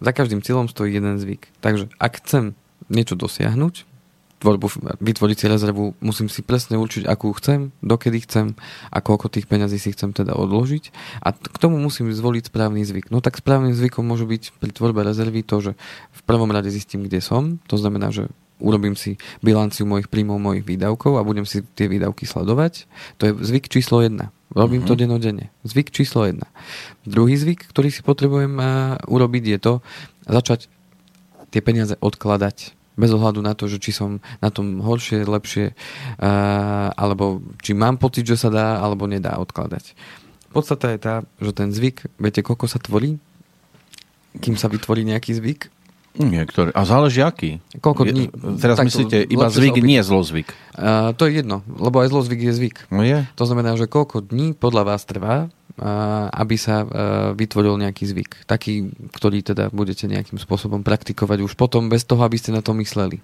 za 0.00 0.12
každým 0.14 0.40
cieľom 0.40 0.70
stojí 0.70 0.94
jeden 0.94 1.18
zvyk. 1.18 1.50
Takže 1.58 1.90
ak 1.98 2.22
chcem 2.22 2.54
niečo 2.88 3.18
dosiahnuť, 3.18 3.84
tvorbu, 4.44 5.00
vytvoriť 5.00 5.36
si 5.40 5.46
rezervu, 5.48 5.96
musím 6.04 6.28
si 6.28 6.44
presne 6.44 6.76
určiť, 6.76 7.08
akú 7.08 7.32
chcem, 7.40 7.72
dokedy 7.80 8.28
chcem 8.28 8.52
a 8.92 9.00
koľko 9.00 9.32
tých 9.32 9.48
peňazí 9.48 9.80
si 9.80 9.96
chcem 9.96 10.12
teda 10.12 10.36
odložiť. 10.36 10.92
A 11.24 11.32
k 11.32 11.56
tomu 11.56 11.80
musím 11.80 12.12
zvoliť 12.12 12.52
správny 12.52 12.84
zvyk. 12.84 13.08
No 13.08 13.24
tak 13.24 13.40
správnym 13.40 13.72
zvykom 13.72 14.04
môže 14.04 14.28
byť 14.28 14.60
pri 14.60 14.70
tvorbe 14.76 15.00
rezervy 15.00 15.40
to, 15.40 15.64
že 15.64 15.72
v 16.12 16.20
prvom 16.28 16.52
rade 16.52 16.68
zistím, 16.68 17.08
kde 17.08 17.24
som. 17.24 17.56
To 17.72 17.80
znamená, 17.80 18.12
že 18.12 18.28
urobím 18.60 18.94
si 18.94 19.16
bilanciu 19.40 19.88
mojich 19.88 20.12
príjmov, 20.12 20.36
mojich 20.36 20.68
výdavkov 20.68 21.16
a 21.16 21.26
budem 21.26 21.48
si 21.48 21.64
tie 21.74 21.88
výdavky 21.88 22.28
sledovať. 22.28 22.84
To 23.16 23.30
je 23.30 23.32
zvyk 23.40 23.72
číslo 23.72 24.04
jedna. 24.04 24.28
Robím 24.52 24.84
uh-huh. 24.84 24.94
to 24.94 25.00
denodenne. 25.00 25.50
Zvyk 25.66 25.90
číslo 25.90 26.28
jedna. 26.28 26.46
Druhý 27.08 27.34
zvyk, 27.34 27.72
ktorý 27.72 27.88
si 27.90 28.04
potrebujem 28.06 28.54
uh, 28.60 29.00
urobiť, 29.10 29.44
je 29.56 29.58
to 29.58 29.72
začať 30.28 30.70
tie 31.50 31.58
peniaze 31.64 31.98
odkladať 31.98 32.83
bez 32.94 33.10
ohľadu 33.10 33.42
na 33.42 33.58
to, 33.58 33.66
že 33.66 33.82
či 33.82 33.90
som 33.90 34.22
na 34.38 34.50
tom 34.54 34.78
horšie, 34.78 35.26
lepšie, 35.26 35.74
uh, 35.74 36.90
alebo 36.94 37.42
či 37.58 37.74
mám 37.74 37.98
pocit, 37.98 38.26
že 38.26 38.38
sa 38.38 38.50
dá, 38.50 38.78
alebo 38.78 39.10
nedá 39.10 39.38
odkladať. 39.42 39.94
Podstata 40.54 40.94
je 40.94 40.98
tá, 41.02 41.14
že 41.42 41.50
ten 41.50 41.74
zvyk, 41.74 42.06
viete, 42.22 42.40
koľko 42.46 42.70
sa 42.70 42.78
tvorí, 42.78 43.18
kým 44.38 44.54
sa 44.54 44.70
vytvorí 44.70 45.02
nejaký 45.02 45.34
zvyk? 45.34 45.74
Niektoré. 46.14 46.70
A 46.78 46.86
záleží 46.86 47.18
aký. 47.26 47.58
Koľko 47.82 48.06
dní? 48.06 48.30
Teraz 48.62 48.78
tak, 48.78 48.86
myslíte, 48.86 49.26
iba 49.26 49.50
zvyk, 49.50 49.82
nie 49.82 49.98
zlozvyk. 49.98 50.46
Uh, 50.78 51.10
to 51.18 51.26
je 51.26 51.42
jedno, 51.42 51.66
lebo 51.66 51.98
aj 51.98 52.14
zlozvyk 52.14 52.38
je 52.38 52.52
zvyk. 52.54 52.76
No 52.94 53.02
je. 53.02 53.26
To 53.34 53.44
znamená, 53.50 53.74
že 53.74 53.90
koľko 53.90 54.22
dní 54.22 54.54
podľa 54.54 54.94
vás 54.94 55.02
trvá, 55.02 55.50
aby 56.30 56.54
sa 56.54 56.86
vytvoril 57.34 57.82
nejaký 57.82 58.06
zvyk. 58.06 58.46
Taký, 58.46 58.94
ktorý 59.10 59.42
teda 59.42 59.74
budete 59.74 60.06
nejakým 60.06 60.38
spôsobom 60.38 60.86
praktikovať 60.86 61.42
už 61.42 61.58
potom, 61.58 61.90
bez 61.90 62.06
toho, 62.06 62.22
aby 62.22 62.38
ste 62.38 62.54
na 62.54 62.62
to 62.62 62.70
mysleli. 62.78 63.18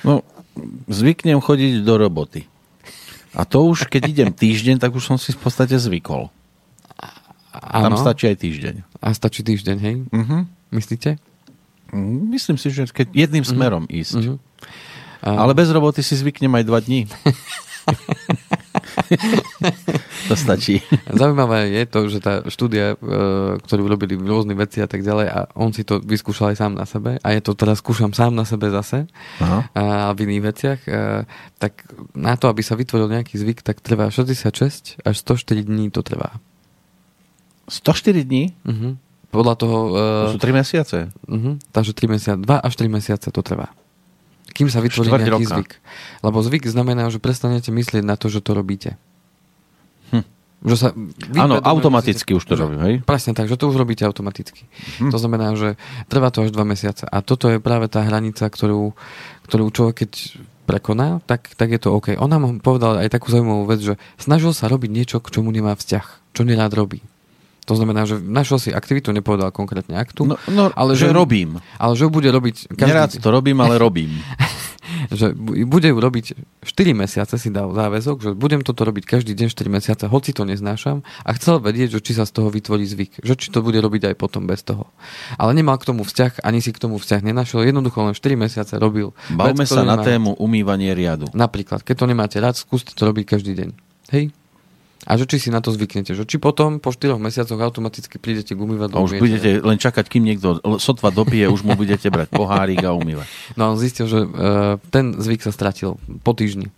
No, 0.00 0.24
zvyknem 0.88 1.44
chodiť 1.44 1.84
do 1.84 1.94
roboty. 2.00 2.48
A 3.32 3.44
to 3.44 3.64
už, 3.64 3.88
keď 3.88 4.02
idem 4.08 4.30
týždeň, 4.32 4.80
tak 4.80 4.92
už 4.92 5.04
som 5.04 5.16
si 5.16 5.32
v 5.32 5.40
podstate 5.40 5.76
zvykol. 5.76 6.28
Ano. 7.52 7.92
Tam 7.92 7.96
stačí 8.00 8.28
aj 8.28 8.36
týždeň. 8.40 8.74
A 9.00 9.12
stačí 9.12 9.44
týždeň, 9.44 9.76
hej? 9.80 9.96
Uh-huh. 10.08 10.48
Myslíte? 10.72 11.20
Myslím 12.32 12.56
si, 12.56 12.72
že 12.72 12.88
keď 12.88 13.12
jedným 13.12 13.44
uh-huh. 13.44 13.52
smerom 13.52 13.84
ísť. 13.88 14.20
Uh-huh. 14.20 14.40
Ale 15.20 15.52
bez 15.52 15.68
roboty 15.68 16.00
si 16.00 16.16
zvyknem 16.16 16.52
aj 16.56 16.64
dva 16.64 16.80
dní. 16.80 17.04
to 20.28 20.34
stačí. 20.34 20.80
Zaujímavé 21.10 21.72
je 21.72 21.84
to, 21.88 22.00
že 22.08 22.18
tá 22.22 22.44
štúdia, 22.48 22.94
e, 22.94 22.96
ktorú 23.60 23.88
robili 23.88 24.14
rôzne 24.16 24.52
veci 24.54 24.80
a 24.80 24.88
tak 24.88 25.02
ďalej, 25.02 25.26
a 25.28 25.38
on 25.56 25.72
si 25.72 25.82
to 25.82 25.98
vyskúšal 26.00 26.52
aj 26.52 26.56
sám 26.60 26.72
na 26.76 26.86
sebe, 26.86 27.16
a 27.20 27.28
je 27.32 27.40
to 27.42 27.52
teraz 27.56 27.80
skúšam 27.80 28.12
sám 28.12 28.32
na 28.36 28.44
sebe 28.44 28.68
zase, 28.70 29.08
Aha. 29.40 29.68
a 29.74 29.82
v 30.14 30.28
iných 30.28 30.42
veciach, 30.42 30.80
e, 30.86 31.24
tak 31.58 31.86
na 32.16 32.36
to, 32.36 32.48
aby 32.48 32.60
sa 32.64 32.78
vytvoril 32.78 33.10
nejaký 33.10 33.36
zvyk, 33.36 33.64
tak 33.64 33.80
trvá 33.84 34.08
66 34.08 35.02
až 35.02 35.14
104 35.18 35.68
dní 35.68 35.90
to 35.92 36.00
trvá. 36.04 36.38
104 37.68 38.26
dní? 38.26 38.52
Uh-huh. 38.66 38.98
Podľa 39.32 39.54
toho... 39.56 39.78
Uh, 39.94 40.26
to 40.28 40.36
sú 40.36 40.42
3 40.44 40.60
mesiace? 40.60 40.98
Uh-huh. 41.24 41.56
Takže 41.72 41.92
3 41.94 42.12
mesiace, 42.12 42.38
2 42.42 42.58
až 42.58 42.72
3 42.76 42.90
mesiace 42.90 43.28
to 43.32 43.40
trvá 43.40 43.72
kým 44.52 44.68
sa 44.68 44.84
vytvorí 44.84 45.08
nejaký 45.08 45.32
roka. 45.32 45.50
zvyk. 45.58 45.70
Lebo 46.22 46.38
zvyk 46.44 46.64
znamená, 46.68 47.08
že 47.08 47.18
prestanete 47.18 47.72
myslieť 47.72 48.04
na 48.04 48.14
to, 48.20 48.28
že 48.28 48.44
to 48.44 48.52
robíte. 48.52 49.00
Hm. 50.12 50.24
Že 50.62 50.76
sa 50.76 50.88
Áno, 51.40 51.58
automaticky 51.58 52.36
už 52.36 52.44
to 52.44 52.54
robím, 52.54 52.80
hej? 52.84 52.94
Presne 53.02 53.34
tak, 53.34 53.48
že 53.50 53.58
to 53.58 53.72
už 53.72 53.80
robíte 53.80 54.04
automaticky. 54.04 54.68
Hm. 55.02 55.10
To 55.10 55.18
znamená, 55.18 55.56
že 55.56 55.74
trvá 56.06 56.30
to 56.30 56.46
až 56.46 56.54
dva 56.54 56.68
mesiace. 56.68 57.08
A 57.08 57.24
toto 57.24 57.50
je 57.50 57.58
práve 57.58 57.88
tá 57.90 58.04
hranica, 58.04 58.46
ktorú, 58.46 58.94
ktorú 59.48 59.64
človek, 59.72 60.06
keď 60.06 60.12
prekoná, 60.62 61.18
tak, 61.26 61.52
tak 61.58 61.74
je 61.74 61.80
to 61.82 61.90
OK. 61.90 62.14
On 62.16 62.30
nám 62.30 62.62
povedal 62.62 63.02
aj 63.02 63.10
takú 63.10 63.34
zaujímavú 63.34 63.66
vec, 63.66 63.82
že 63.82 63.94
snažil 64.16 64.54
sa 64.54 64.70
robiť 64.70 64.90
niečo, 64.92 65.18
k 65.18 65.28
čomu 65.34 65.50
nemá 65.50 65.74
vzťah, 65.74 66.32
čo 66.32 66.46
nerád 66.46 66.72
robí. 66.78 67.02
To 67.66 67.78
znamená, 67.78 68.02
že 68.10 68.18
našiel 68.18 68.58
si 68.58 68.70
aktivitu, 68.74 69.14
nepovedal 69.14 69.54
konkrétne 69.54 69.94
aktu. 69.94 70.26
No, 70.26 70.34
no 70.50 70.74
ale 70.74 70.98
že, 70.98 71.10
že 71.10 71.14
robím. 71.14 71.62
Ale 71.78 71.94
že 71.94 72.10
bude 72.10 72.26
robiť... 72.26 72.74
Každý... 72.74 72.90
Nerád 72.90 73.12
to 73.22 73.28
robím, 73.30 73.62
ale 73.62 73.78
robím. 73.78 74.18
že 75.14 75.30
bude 75.38 75.88
robiť 75.94 76.34
4 76.66 76.92
mesiace, 76.92 77.34
si 77.38 77.48
dal 77.54 77.70
záväzok, 77.70 78.16
že 78.18 78.30
budem 78.34 78.66
toto 78.66 78.82
robiť 78.82 79.06
každý 79.06 79.32
deň 79.38 79.48
4 79.54 79.70
mesiace, 79.70 80.04
hoci 80.10 80.34
to 80.34 80.42
neznášam 80.42 81.06
a 81.22 81.30
chcel 81.38 81.62
vedieť, 81.62 81.98
že 81.98 82.00
či 82.02 82.12
sa 82.18 82.26
z 82.26 82.34
toho 82.34 82.48
vytvorí 82.50 82.82
zvyk, 82.82 83.22
že 83.22 83.34
či 83.38 83.54
to 83.54 83.62
bude 83.62 83.78
robiť 83.78 84.12
aj 84.12 84.14
potom 84.18 84.44
bez 84.44 84.66
toho. 84.66 84.90
Ale 85.38 85.54
nemal 85.54 85.78
k 85.78 85.88
tomu 85.88 86.02
vzťah, 86.02 86.42
ani 86.42 86.58
si 86.58 86.74
k 86.74 86.82
tomu 86.82 86.98
vzťah 86.98 87.22
nenašiel, 87.22 87.62
jednoducho 87.62 88.02
len 88.02 88.14
4 88.14 88.34
mesiace 88.34 88.74
robil. 88.76 89.14
Bavme 89.32 89.64
vec, 89.64 89.70
sa 89.70 89.86
na 89.86 90.02
tému 90.02 90.34
umývanie 90.36 90.92
riadu. 90.92 91.30
Napríklad, 91.32 91.86
keď 91.86 91.94
to 92.02 92.06
nemáte 92.10 92.36
rád, 92.42 92.58
skúste 92.58 92.92
to 92.92 93.06
robiť 93.06 93.24
každý 93.38 93.54
deň. 93.54 93.70
Hej? 94.12 94.34
A 95.02 95.18
že 95.18 95.26
či 95.26 95.42
si 95.42 95.48
na 95.50 95.58
to 95.58 95.74
zvyknete, 95.74 96.14
že 96.14 96.22
či 96.22 96.38
potom 96.38 96.78
po 96.78 96.94
4 96.94 97.18
mesiacoch 97.18 97.58
automaticky 97.58 98.22
prídete 98.22 98.54
k 98.54 98.60
umývadlu. 98.62 98.94
A 98.94 99.02
už 99.02 99.18
budete 99.18 99.58
len 99.58 99.74
čakať, 99.74 100.06
kým 100.06 100.22
niekto 100.22 100.62
sotva 100.78 101.10
dopije, 101.10 101.50
už 101.50 101.66
mu 101.66 101.74
budete 101.74 102.06
brať 102.06 102.30
pohárik 102.30 102.86
a 102.86 102.94
umývať. 102.94 103.26
No 103.58 103.74
on 103.74 103.76
zistil, 103.82 104.06
že 104.06 104.22
uh, 104.22 104.78
ten 104.94 105.18
zvyk 105.18 105.42
sa 105.42 105.50
stratil 105.50 105.98
po 106.22 106.32
týždni. 106.38 106.70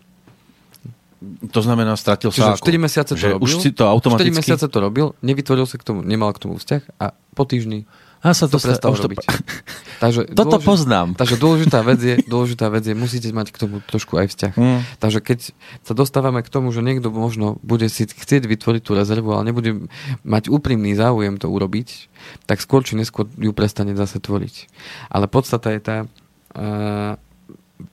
To 1.52 1.60
znamená, 1.60 1.96
stratil 1.96 2.32
Čiže 2.32 2.56
sa 2.56 2.56
4 2.56 2.64
ako? 2.64 2.80
mesiace 2.80 3.12
to 3.12 3.20
že 3.20 3.28
robil. 3.36 3.44
Už 3.44 3.52
si 3.60 3.70
to 3.76 3.84
4 3.84 3.92
automaticky... 3.92 4.40
mesiace 4.40 4.66
to 4.68 4.78
robil, 4.80 5.06
nevytvoril 5.20 5.68
sa 5.68 5.76
k 5.76 5.84
tomu, 5.84 6.00
nemal 6.04 6.32
k 6.32 6.48
tomu 6.48 6.56
vzťah 6.56 6.82
a 7.00 7.16
po 7.36 7.44
týždni 7.44 7.88
A 8.24 8.32
sa 8.32 8.48
to 8.48 8.56
to, 8.56 8.64
prestal 8.64 8.96
už 8.96 9.04
to- 9.04 9.06
robiť. 9.12 9.20
Takže 10.02 10.20
Toto 10.32 10.56
dôleži- 10.56 10.64
poznám. 10.64 11.08
Takže 11.12 11.36
dôležitá 11.36 11.84
vec, 11.84 12.00
je, 12.00 12.14
dôležitá 12.24 12.72
vec 12.72 12.84
je, 12.88 12.96
musíte 12.96 13.28
mať 13.30 13.52
k 13.52 13.56
tomu 13.60 13.84
trošku 13.84 14.16
aj 14.16 14.32
vzťah. 14.32 14.52
Mm. 14.56 14.80
Takže 14.96 15.18
keď 15.20 15.38
sa 15.84 15.92
dostávame 15.92 16.40
k 16.40 16.48
tomu, 16.48 16.72
že 16.72 16.80
niekto 16.80 17.12
možno 17.12 17.60
bude 17.60 17.84
si 17.92 18.08
chcieť 18.08 18.48
vytvoriť 18.48 18.82
tú 18.82 18.96
rezervu, 18.96 19.36
ale 19.36 19.52
nebude 19.52 19.86
mať 20.24 20.48
úprimný 20.48 20.96
záujem 20.96 21.36
to 21.36 21.52
urobiť, 21.52 22.08
tak 22.48 22.64
skôr 22.64 22.80
či 22.80 22.96
neskôr 22.96 23.28
ju 23.36 23.52
prestane 23.52 23.92
zase 23.92 24.18
tvoriť. 24.18 24.72
Ale 25.12 25.28
podstata 25.28 25.68
je 25.76 25.80
tá, 25.84 25.96
uh, 26.56 27.14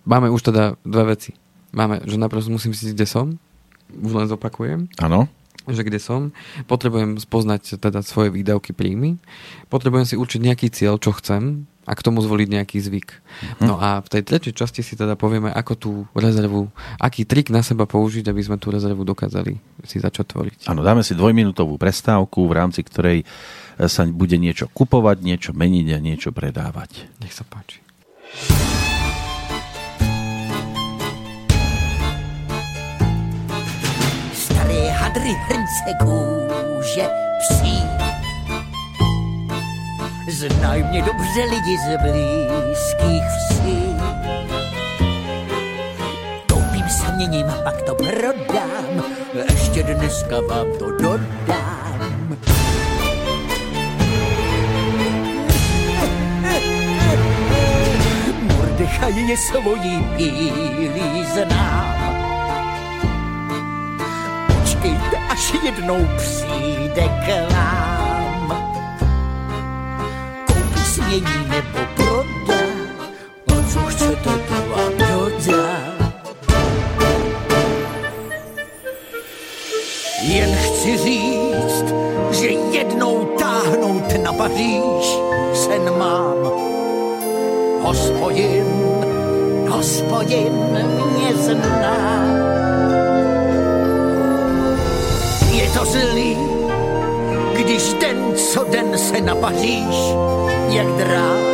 máme 0.07 0.31
už 0.31 0.47
teda 0.47 0.79
dve 0.87 1.11
veci. 1.11 1.35
Máme, 1.71 2.03
že 2.03 2.15
najprv 2.15 2.51
musím 2.51 2.71
zistiť, 2.71 2.95
kde 2.95 3.07
som, 3.07 3.25
už 3.91 4.11
len 4.15 4.27
zopakujem, 4.27 4.87
Áno. 4.99 5.27
Že 5.69 5.85
kde 5.85 6.01
som, 6.01 6.33
potrebujem 6.65 7.21
spoznať 7.21 7.77
teda 7.77 8.01
svoje 8.01 8.33
výdavky, 8.33 8.73
príjmy, 8.73 9.21
potrebujem 9.69 10.09
si 10.09 10.15
určiť 10.17 10.39
nejaký 10.41 10.67
cieľ, 10.73 10.97
čo 10.97 11.13
chcem 11.13 11.69
a 11.85 11.91
k 11.97 12.05
tomu 12.05 12.21
zvoliť 12.21 12.47
nejaký 12.49 12.77
zvyk. 12.77 13.09
No 13.57 13.81
a 13.81 14.05
v 14.05 14.07
tej 14.09 14.21
tretej 14.21 14.53
časti 14.53 14.85
si 14.85 14.93
teda 14.93 15.17
povieme, 15.17 15.49
ako 15.49 15.73
tú 15.73 15.91
rezervu, 16.13 16.69
aký 17.01 17.25
trik 17.25 17.49
na 17.49 17.65
seba 17.65 17.89
použiť, 17.89 18.29
aby 18.29 18.41
sme 18.41 18.61
tú 18.61 18.69
rezervu 18.69 19.01
dokázali 19.01 19.57
si 19.85 19.97
začať 19.97 20.25
tvoriť. 20.37 20.57
Áno, 20.69 20.85
dáme 20.85 21.01
si 21.01 21.17
dvojminútovú 21.17 21.81
prestávku, 21.81 22.45
v 22.45 22.53
rámci 22.53 22.85
ktorej 22.85 23.25
e, 23.25 23.25
sa 23.89 24.05
bude 24.05 24.37
niečo 24.37 24.69
kupovať, 24.69 25.25
niečo 25.25 25.51
meniť 25.57 25.87
a 25.91 25.99
niečo 25.99 26.29
predávať. 26.29 27.09
Nech 27.17 27.33
sa 27.33 27.41
páči. 27.49 27.81
Hadry, 35.11 35.35
hrnce, 35.47 35.91
kůže, 35.99 37.07
psí. 37.39 37.83
Znají 40.27 40.83
mě 40.83 41.01
dobře 41.01 41.43
lidi 41.49 41.77
z 41.77 41.97
blízkých 42.01 43.23
vsí. 43.23 43.95
Koupím 46.53 46.89
směním, 46.89 47.47
pak 47.63 47.81
to 47.81 47.95
prodám, 47.95 49.03
ještě 49.33 49.83
dneska 49.83 50.35
vám 50.49 50.67
to 50.79 50.91
dodám. 50.91 52.37
Mordechaj 58.41 59.13
je 59.13 59.37
svojí 59.37 60.03
pílí 60.17 61.25
znám. 61.33 62.00
Až 65.41 65.53
jednou 65.63 66.07
přijde 66.17 67.09
k 67.25 67.53
vám. 67.53 68.47
Koupí 70.47 70.79
smění 70.85 71.47
nebo 71.49 71.79
prodá, 71.95 72.63
a 73.47 73.71
co 73.73 73.79
chcete, 73.79 74.29
to 74.29 74.69
vám 74.75 74.91
dodám. 74.97 76.13
Jen 80.21 80.55
chci 80.55 80.97
říct, 80.97 81.93
že 82.31 82.47
jednou 82.47 83.25
táhnout 83.25 84.23
na 84.23 84.33
Paříž 84.33 85.17
sen 85.53 85.97
mám. 85.97 86.37
Hospodin, 87.81 88.65
hospodin 89.69 90.53
mě 91.17 91.35
zná. 91.35 92.30
To 95.73 95.85
zlý, 95.85 96.37
když 97.53 97.93
den 97.93 98.35
co 98.35 98.63
den 98.63 98.97
se 98.97 99.21
na 99.21 99.35
Paříž, 99.35 99.95
jak 100.69 100.87
drát. 100.87 101.51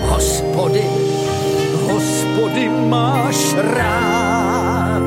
Hospodin, 0.00 0.90
hospodin 1.90 2.88
máš 2.88 3.54
rád. 3.54 5.02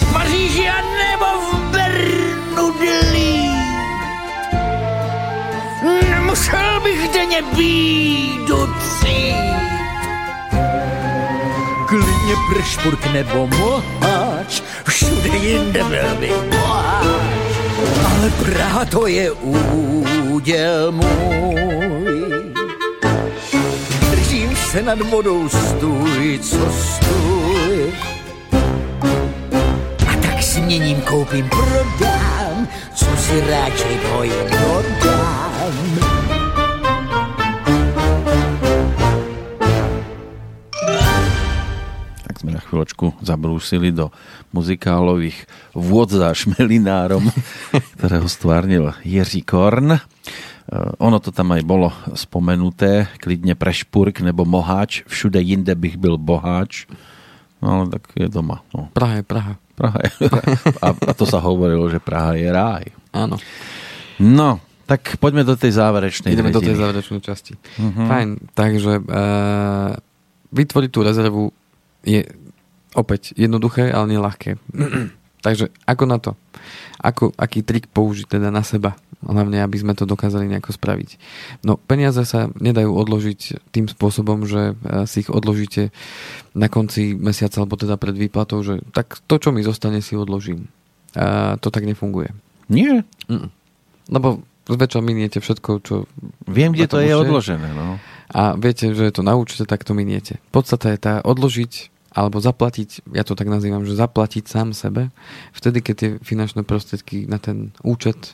V 0.00 0.12
Paříži 0.12 0.68
a 0.68 0.80
nebo 0.80 1.26
v 1.50 1.70
Bernu 1.70 2.72
dlí. 2.78 3.50
Nemusel 6.10 6.80
bych 6.80 7.12
denně 7.12 7.42
bídu 7.56 8.66
cít. 9.00 9.36
Klidně 11.86 12.34
pršpurk 12.52 13.06
nebo 13.12 13.46
moháč, 13.46 13.95
všude 15.06 15.36
jinde 15.36 15.84
bych 16.20 16.42
boháč. 16.50 17.06
Ale 18.04 18.30
Praha 18.30 18.84
to 18.84 19.06
je 19.06 19.32
úděl 19.32 20.92
můj. 20.92 22.26
Držím 24.10 24.56
se 24.56 24.82
nad 24.82 25.00
vodou 25.00 25.48
stůj, 25.48 26.38
co 26.42 26.72
stůj. 26.72 27.92
A 30.08 30.16
tak 30.22 30.42
směním, 30.42 31.00
koupím, 31.00 31.48
prodám, 31.48 32.68
co 32.94 33.06
si 33.16 33.40
radši 33.40 34.00
bojím, 34.12 34.44
dodám. 34.50 36.15
Chvíľočku 42.66 43.14
zabrúsili 43.22 43.94
do 43.94 44.10
muzikálových 44.50 45.46
vôd 45.72 46.10
za 46.10 46.34
šmelinárom, 46.34 47.30
ktorého 47.96 48.26
stvárnil 48.26 48.90
Jiří 49.06 49.46
Korn. 49.46 49.94
E, 49.94 50.00
Ono 50.98 51.18
to 51.22 51.30
tam 51.30 51.54
aj 51.54 51.62
bolo 51.62 51.94
spomenuté, 52.12 53.06
klidne 53.22 53.54
prešpurk 53.54 54.20
nebo 54.20 54.42
moháč, 54.42 55.06
všude 55.06 55.38
jinde 55.40 55.74
bych 55.74 55.96
byl 55.96 56.18
boháč. 56.18 56.90
No 57.62 57.72
ale 57.72 57.84
tak 57.88 58.02
je 58.18 58.28
doma. 58.28 58.60
No. 58.74 58.92
Praha 58.92 59.22
je 59.22 59.24
Praha. 59.24 59.54
Praha 59.76 59.98
je, 60.04 60.10
a, 60.80 60.88
a 60.92 61.12
to 61.16 61.24
sa 61.28 61.40
hovorilo, 61.40 61.88
že 61.88 62.00
Praha 62.00 62.36
je 62.36 62.48
ráj. 62.48 62.84
Áno. 63.12 63.36
No, 64.20 64.60
tak 64.88 65.20
poďme 65.20 65.44
do 65.44 65.52
tej 65.56 65.76
záverečnej 65.76 66.32
Ideme 66.32 66.48
do 66.52 66.60
tej 66.60 66.72
tretiny. 66.72 66.80
záverečnej 66.80 67.20
časti. 67.20 67.52
Fajn, 67.80 68.56
takže 68.56 68.92
uh, 69.00 69.92
vytvoriť 70.52 70.90
tú 70.92 71.00
rezervu 71.04 71.42
je 72.04 72.24
opäť 72.94 73.34
jednoduché, 73.34 73.90
ale 73.90 74.14
nie 74.14 74.20
ľahké. 74.20 74.60
takže 75.46 75.72
ako 75.88 76.04
na 76.06 76.18
to? 76.22 76.38
Ako, 77.02 77.32
aký 77.36 77.62
trik 77.62 77.90
použiť 77.90 78.38
teda 78.38 78.48
na 78.52 78.62
seba? 78.62 78.94
Hlavne, 79.26 79.64
aby 79.64 79.80
sme 79.80 79.96
to 79.96 80.04
dokázali 80.06 80.46
nejako 80.46 80.76
spraviť. 80.76 81.18
No, 81.64 81.80
peniaze 81.80 82.20
sa 82.28 82.52
nedajú 82.52 82.92
odložiť 82.92 83.72
tým 83.74 83.88
spôsobom, 83.90 84.44
že 84.46 84.76
eh, 84.76 85.08
si 85.08 85.24
ich 85.26 85.30
odložíte 85.32 85.90
na 86.54 86.68
konci 86.70 87.16
mesiaca, 87.16 87.64
alebo 87.64 87.80
teda 87.80 87.98
pred 87.98 88.14
výplatou, 88.14 88.60
že 88.62 88.84
tak 88.92 89.18
to, 89.26 89.40
čo 89.40 89.50
mi 89.50 89.64
zostane, 89.64 90.04
si 90.04 90.14
odložím. 90.14 90.68
A 91.16 91.56
to 91.58 91.72
tak 91.72 91.88
nefunguje. 91.88 92.30
Nie, 92.68 93.02
Mm. 93.26 93.50
Lebo 94.06 94.46
zväčša 94.70 95.02
miniete 95.02 95.38
všetko, 95.42 95.70
čo 95.82 95.94
viem, 96.46 96.70
kde 96.70 96.86
to 96.86 96.98
je. 97.02 97.10
odložené. 97.10 97.74
No. 97.74 97.98
a 98.30 98.54
viete, 98.58 98.90
že 98.94 99.06
je 99.06 99.14
to 99.14 99.22
na 99.22 99.34
účte, 99.38 99.66
tak 99.66 99.86
to 99.86 99.94
miniete. 99.94 100.38
Podstata 100.50 100.90
je 100.90 100.98
tá 100.98 101.14
odložiť 101.22 101.90
alebo 102.16 102.40
zaplatiť, 102.40 103.12
ja 103.12 103.22
to 103.22 103.36
tak 103.36 103.46
nazývam, 103.46 103.84
že 103.84 103.92
zaplatiť 103.92 104.48
sám 104.48 104.72
sebe, 104.72 105.12
vtedy, 105.52 105.84
keď 105.84 105.94
tie 105.94 106.10
finančné 106.18 106.64
prostriedky 106.64 107.28
na 107.28 107.36
ten 107.36 107.76
účet 107.84 108.32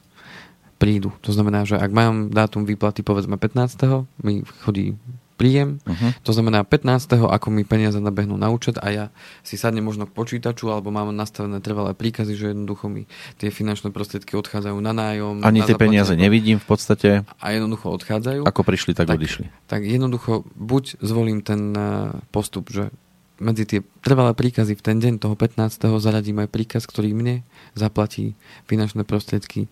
prídu. 0.78 1.11
To 1.20 1.30
znamená, 1.30 1.62
že 1.62 1.74
ak 1.74 1.91
mám 1.91 2.30
dátum 2.30 2.62
výplaty 2.62 3.03
povedzme 3.03 3.35
15. 3.35 4.07
mi 4.20 4.43
chodí 4.62 4.95
príjem, 5.33 5.83
Uh-huh. 5.83 6.14
to 6.22 6.30
znamená 6.30 6.62
15. 6.62 7.18
ako 7.18 7.51
mi 7.51 7.62
peniaze 7.62 7.99
nabehnú 7.99 8.35
na 8.35 8.47
účet 8.49 8.78
a 8.78 8.87
ja 8.89 9.05
si 9.43 9.59
sadnem 9.59 9.83
možno 9.83 10.07
k 10.07 10.14
počítaču 10.14 10.70
alebo 10.70 10.91
mám 10.91 11.11
nastavené 11.11 11.59
trvalé 11.59 11.95
príkazy, 11.95 12.35
že 12.35 12.47
jednoducho 12.51 12.87
mi 12.87 13.11
tie 13.37 13.51
finančné 13.51 13.91
prostriedky 13.91 14.39
odchádzajú 14.39 14.78
na 14.78 14.95
nájom. 14.95 15.43
Ani 15.43 15.59
na 15.59 15.66
tie 15.66 15.74
peniaze 15.74 16.14
nevidím 16.14 16.62
v 16.62 16.66
podstate. 16.68 17.11
A 17.43 17.47
jednoducho 17.51 17.91
odchádzajú 17.91 18.47
Ako 18.47 18.62
prišli, 18.62 18.95
tak, 18.95 19.11
Tak. 19.11 19.18
odišli. 19.18 19.45
tak 19.66 19.83
jednoducho 19.83 20.47
buď 20.55 21.03
zvolím 21.03 21.43
ten 21.43 21.74
eh, 21.74 21.83
postup, 22.30 22.70
že 22.70 22.95
medzi 23.43 23.66
tie 23.66 23.80
trvalé 23.99 24.30
príkazy 24.32 24.72
v 24.72 24.82
ten 24.82 24.97
deň 24.97 25.18
toho 25.18 25.34
15. 25.34 25.59
zaradím 25.99 26.38
aj 26.38 26.49
príkaz, 26.49 26.86
ktorý 26.86 27.11
mne 27.12 27.43
zaplatí 27.74 28.38
finančné 28.64 29.03
prostriedky, 29.03 29.66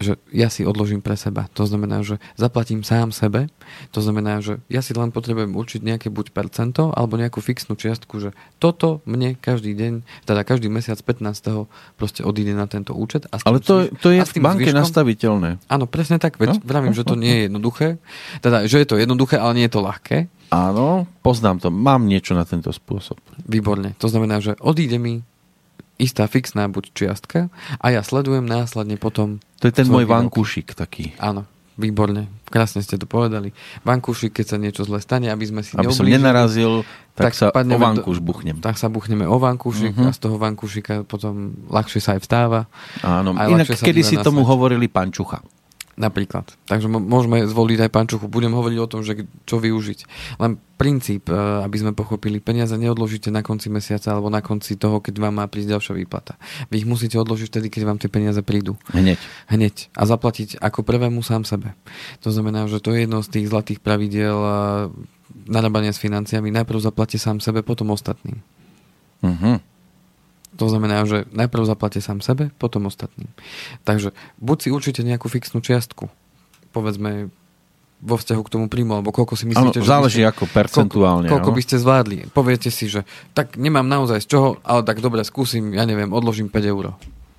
že 0.00 0.16
ja 0.32 0.48
si 0.48 0.64
odložím 0.64 1.04
pre 1.04 1.12
seba. 1.12 1.44
To 1.52 1.68
znamená, 1.68 2.00
že 2.00 2.16
zaplatím 2.32 2.80
sám 2.80 3.12
sebe. 3.12 3.52
To 3.92 4.00
znamená, 4.00 4.40
že 4.40 4.56
ja 4.66 4.80
si 4.80 4.96
len 4.96 5.12
potrebujem 5.12 5.52
určiť 5.52 5.84
nejaké 5.84 6.08
buď 6.08 6.32
percento 6.32 6.88
alebo 6.88 7.20
nejakú 7.20 7.44
fixnú 7.44 7.76
čiastku, 7.76 8.16
že 8.16 8.32
toto 8.56 9.04
mne 9.04 9.36
každý 9.36 9.76
deň, 9.76 10.00
teda 10.24 10.40
každý 10.40 10.72
mesiac 10.72 10.96
15. 10.96 11.68
proste 12.00 12.24
odíde 12.24 12.56
na 12.56 12.64
tento 12.64 12.96
účet. 12.96 13.28
A 13.28 13.44
Ale 13.44 13.60
to, 13.60 13.92
to 14.00 14.08
je 14.08 14.24
v 14.24 14.32
banke 14.40 14.64
zvyškom- 14.64 14.80
nastaviteľné. 14.80 15.50
Áno, 15.68 15.84
presne 15.84 16.16
tak. 16.16 16.40
Veď 16.40 16.56
No, 16.56 16.64
vravím, 16.64 16.92
no, 16.92 16.96
že 16.96 17.04
to 17.04 17.12
nie 17.14 17.32
je 17.36 17.40
jednoduché. 17.46 17.88
Teda, 18.40 18.64
že 18.64 18.80
je 18.80 18.88
to 18.88 18.96
jednoduché, 18.96 19.36
ale 19.36 19.52
nie 19.52 19.68
je 19.68 19.74
to 19.76 19.84
ľahké. 19.84 20.32
Áno, 20.50 21.06
poznám 21.22 21.56
to. 21.58 21.68
Mám 21.70 22.04
niečo 22.04 22.34
na 22.34 22.42
tento 22.42 22.68
spôsob. 22.68 23.18
Výborne. 23.46 23.94
To 23.98 24.06
znamená, 24.06 24.42
že 24.42 24.58
odíde 24.58 24.98
mi 24.98 25.22
istá 25.94 26.26
fixná 26.26 26.66
buď 26.66 26.84
čiastka 26.90 27.46
a 27.76 27.86
ja 27.88 28.00
sledujem 28.00 28.42
následne 28.42 28.96
potom... 28.96 29.38
To 29.60 29.68
je 29.68 29.74
ten 29.74 29.86
môj 29.86 30.08
vankúšik 30.08 30.72
taký. 30.72 31.12
Áno, 31.20 31.44
výborne. 31.76 32.26
Krásne 32.48 32.80
ste 32.80 32.96
to 32.96 33.04
povedali. 33.04 33.52
Vankúšik, 33.84 34.32
keď 34.32 34.46
sa 34.48 34.56
niečo 34.56 34.82
zle 34.82 34.98
stane, 34.98 35.28
aby 35.28 35.44
sme 35.44 35.60
si 35.60 35.76
Aby 35.76 35.92
som 35.92 36.08
nenarazil, 36.08 36.82
tak, 37.14 37.30
tak 37.30 37.32
sa 37.36 37.46
o 37.52 37.78
vankúš 37.78 38.18
buchnem. 38.18 38.58
tak 38.58 38.74
sa 38.74 38.88
buchneme 38.88 39.28
o 39.28 39.36
vankúšik 39.36 39.92
Mhm. 39.94 40.08
a 40.08 40.10
z 40.10 40.18
toho 40.18 40.34
vankúšika 40.34 41.04
potom 41.04 41.52
ľahšie 41.68 42.00
sa 42.00 42.16
aj 42.16 42.20
vstáva. 42.24 42.66
Áno, 43.04 43.36
inak 43.36 43.70
kedy 43.70 44.00
si 44.02 44.16
tomu 44.18 44.42
hovorili 44.42 44.88
pančucha. 44.88 45.44
Napríklad. 46.00 46.48
Takže 46.64 46.88
môžeme 46.88 47.44
zvoliť 47.44 47.84
aj 47.84 47.90
pančuchu. 47.92 48.24
Budem 48.24 48.56
hovoriť 48.56 48.78
o 48.80 48.88
tom, 48.88 49.04
že 49.04 49.28
čo 49.44 49.60
využiť. 49.60 50.08
Len 50.40 50.56
princíp, 50.80 51.28
e, 51.28 51.36
aby 51.36 51.76
sme 51.76 51.92
pochopili, 51.92 52.40
peniaze 52.40 52.72
neodložíte 52.72 53.28
na 53.28 53.44
konci 53.44 53.68
mesiaca 53.68 54.16
alebo 54.16 54.32
na 54.32 54.40
konci 54.40 54.80
toho, 54.80 55.04
keď 55.04 55.20
vám 55.20 55.36
má 55.36 55.44
prísť 55.44 55.76
ďalšia 55.76 55.94
výplata. 56.00 56.40
Vy 56.72 56.80
ich 56.80 56.88
musíte 56.88 57.20
odložiť 57.20 57.52
vtedy, 57.52 57.68
keď 57.68 57.82
vám 57.84 57.98
tie 58.00 58.08
peniaze 58.08 58.40
prídu. 58.40 58.80
Hneď. 58.96 59.20
Hneď. 59.52 59.92
A 59.92 60.08
zaplatiť 60.08 60.56
ako 60.56 60.80
prvému 60.88 61.20
sám 61.20 61.44
sebe. 61.44 61.76
To 62.24 62.32
znamená, 62.32 62.64
že 62.64 62.80
to 62.80 62.96
je 62.96 63.04
jedno 63.04 63.20
z 63.20 63.28
tých 63.28 63.52
zlatých 63.52 63.84
pravidiel 63.84 64.40
e, 64.40 64.52
narábania 65.52 65.92
s 65.92 66.00
financiami. 66.00 66.48
Najprv 66.48 66.80
zaplatte 66.80 67.20
sám 67.20 67.44
sebe, 67.44 67.60
potom 67.60 67.92
ostatným. 67.92 68.40
Mhm. 69.20 69.69
To 70.60 70.68
znamená, 70.68 71.08
že 71.08 71.24
najprv 71.32 71.64
zaplate 71.64 72.04
sám 72.04 72.20
sebe, 72.20 72.52
potom 72.60 72.84
ostatným. 72.84 73.32
Takže 73.88 74.12
buď 74.36 74.56
si 74.60 74.68
určite 74.68 75.00
nejakú 75.00 75.32
fixnú 75.32 75.64
čiastku, 75.64 76.12
povedzme 76.76 77.32
vo 78.00 78.16
vzťahu 78.16 78.42
k 78.44 78.52
tomu 78.52 78.66
príjmu, 78.68 79.00
alebo 79.00 79.12
koľko 79.12 79.36
si 79.36 79.44
myslíte, 79.48 79.80
že 79.80 79.88
záleží 79.88 80.20
ste, 80.24 80.28
ako 80.28 80.44
percentuálne. 80.48 81.28
koľko, 81.28 81.36
koľko 81.36 81.50
by 81.52 81.62
ste 81.64 81.76
zvládli. 81.80 82.16
Poviete 82.32 82.68
si, 82.72 82.88
že 82.88 83.04
tak 83.36 83.60
nemám 83.60 83.84
naozaj 83.84 84.24
z 84.24 84.26
čoho, 84.36 84.48
ale 84.64 84.84
tak 84.84 85.04
dobre, 85.04 85.20
skúsim, 85.24 85.72
ja 85.76 85.84
neviem, 85.84 86.08
odložím 86.12 86.48
5 86.48 86.72
eur. 86.72 86.96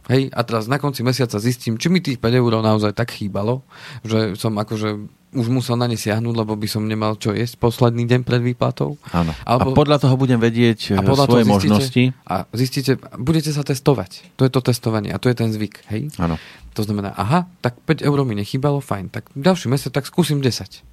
Hej, 0.09 0.33
a 0.33 0.41
teraz 0.41 0.65
na 0.65 0.81
konci 0.81 1.05
mesiaca 1.05 1.37
zistím, 1.37 1.77
či 1.77 1.89
mi 1.89 2.01
tých 2.01 2.17
5 2.17 2.41
eur 2.41 2.51
naozaj 2.61 2.93
tak 2.93 3.13
chýbalo, 3.13 3.65
že 4.05 4.37
som 4.37 4.53
akože 4.57 5.20
už 5.31 5.47
musel 5.47 5.79
na 5.79 5.87
ne 5.87 5.95
siahnuť, 5.95 6.35
lebo 6.35 6.53
by 6.53 6.67
som 6.67 6.83
nemal 6.83 7.15
čo 7.15 7.31
jesť 7.31 7.55
posledný 7.55 8.03
deň 8.03 8.21
pred 8.21 8.43
výplatou. 8.43 8.99
Áno. 9.09 9.31
Alebo- 9.47 9.71
A 9.71 9.79
podľa 9.79 9.97
toho 10.03 10.15
budem 10.19 10.35
vedieť 10.37 10.93
A 10.93 10.99
a 10.99 11.01
podľa 11.01 11.25
svoje 11.25 11.43
zistíte- 11.43 11.51
možnosti. 11.51 12.03
A 12.27 12.35
zistíte, 12.51 12.91
budete 13.15 13.51
sa 13.51 13.63
testovať. 13.63 14.35
To 14.35 14.43
je 14.43 14.51
to 14.51 14.59
testovanie 14.59 15.09
a 15.09 15.17
to 15.17 15.31
je 15.31 15.35
ten 15.35 15.49
zvyk. 15.49 15.87
Hej? 15.87 16.11
Áno. 16.19 16.35
To 16.75 16.81
znamená, 16.83 17.15
aha, 17.15 17.47
tak 17.59 17.79
5 17.83 18.03
eur 18.03 18.19
mi 18.23 18.35
nechýbalo, 18.35 18.79
fajn, 18.79 19.07
tak 19.07 19.27
ďalší 19.33 19.67
mesiac, 19.67 19.91
tak 19.91 20.07
skúsim 20.07 20.39
10. 20.39 20.83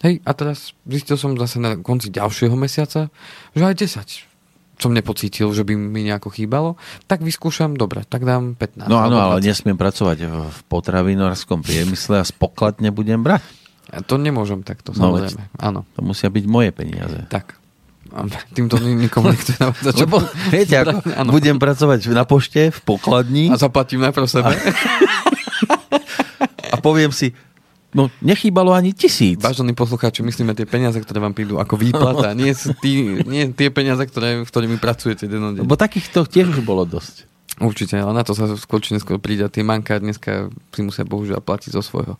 Hej, 0.00 0.22
a 0.24 0.30
teraz 0.32 0.72
zistil 0.88 1.18
som 1.18 1.36
zase 1.36 1.60
na 1.60 1.76
konci 1.76 2.08
ďalšieho 2.08 2.56
mesiaca, 2.56 3.12
že 3.52 3.62
aj 3.62 3.74
10 3.76 4.26
som 4.80 4.96
nepocítil, 4.96 5.52
že 5.52 5.60
by 5.60 5.76
mi 5.76 6.08
nejako 6.08 6.32
chýbalo, 6.32 6.80
tak 7.04 7.20
vyskúšam, 7.20 7.76
dobre, 7.76 8.08
tak 8.08 8.24
dám 8.24 8.56
15. 8.56 8.88
No 8.88 8.96
áno, 8.96 9.20
ale 9.20 9.36
20. 9.38 9.52
nesmiem 9.52 9.76
pracovať 9.76 10.18
v 10.24 10.34
v 10.48 10.60
potravinárskom 10.72 11.60
priemysle 11.60 12.16
a 12.16 12.24
z 12.24 12.32
pokladne 12.32 12.88
budem 12.88 13.20
brať. 13.20 13.44
A 13.90 14.00
To 14.00 14.14
nemôžem 14.14 14.60
takto, 14.60 14.90
No 14.92 15.10
samozrejme. 15.12 15.50
Áno, 15.56 15.82
To 15.92 16.00
musia 16.00 16.26
byť 16.26 16.44
moje 16.44 16.70
peniaze. 16.70 17.26
tak. 17.26 17.58
A 18.10 18.26
Týmto 18.50 18.74
ni- 18.76 18.96
nikomu 18.96 19.30
nechcem 19.30 19.54
čo- 19.76 19.94
Lebo, 19.96 20.18
viete, 20.48 20.74
ako 20.76 20.98
Áno. 21.20 21.30
budem 21.30 21.56
pracovať 21.56 22.08
na 22.08 22.22
pošte, 22.22 22.68
v 22.68 22.80
pokladni 22.80 23.46
A 23.46 23.56
zaplatím 23.56 24.00
najprv 24.00 24.26
sebe. 24.26 24.50
a 26.66 26.76
poviem 26.78 27.10
si, 27.10 27.30
no 27.90 28.10
nechýbalo 28.20 28.70
ani 28.70 28.90
tisíc. 28.92 29.38
Vážení 29.38 29.72
poslucháči, 29.72 30.22
myslíme 30.22 30.54
tie 30.54 30.64
peniaze, 30.64 30.96
ktoré 30.96 31.18
vám 31.18 31.30
prídu 31.32 31.58
ako 31.58 31.74
výplata, 31.76 32.30
nie, 32.32 32.50
sú 32.50 32.74
tí, 32.76 33.22
nie 33.22 33.50
tie 33.50 33.68
peniaze, 33.68 34.02
ktoré, 34.02 34.42
ktorými 34.42 34.76
pracujete 34.76 35.26
dennodenne. 35.26 35.62
Lebo 35.62 35.74
takýchto 35.74 36.24
tiež 36.24 36.50
už 36.50 36.62
bolo 36.62 36.82
dosť. 36.84 37.26
Určite, 37.58 37.94
ale 37.94 38.10
na 38.10 38.24
to 38.24 38.32
sa 38.32 38.48
skôr 38.56 38.80
či 38.80 38.90
neskôr 38.90 39.18
príde. 39.18 39.44
A 39.44 39.52
Tie 39.52 39.60
manka 39.60 40.00
dneska 40.00 40.48
si 40.70 40.80
musia 40.80 41.04
bohužiaľ 41.04 41.38
platiť 41.38 41.70
zo 41.70 41.82
svojho. 41.84 42.16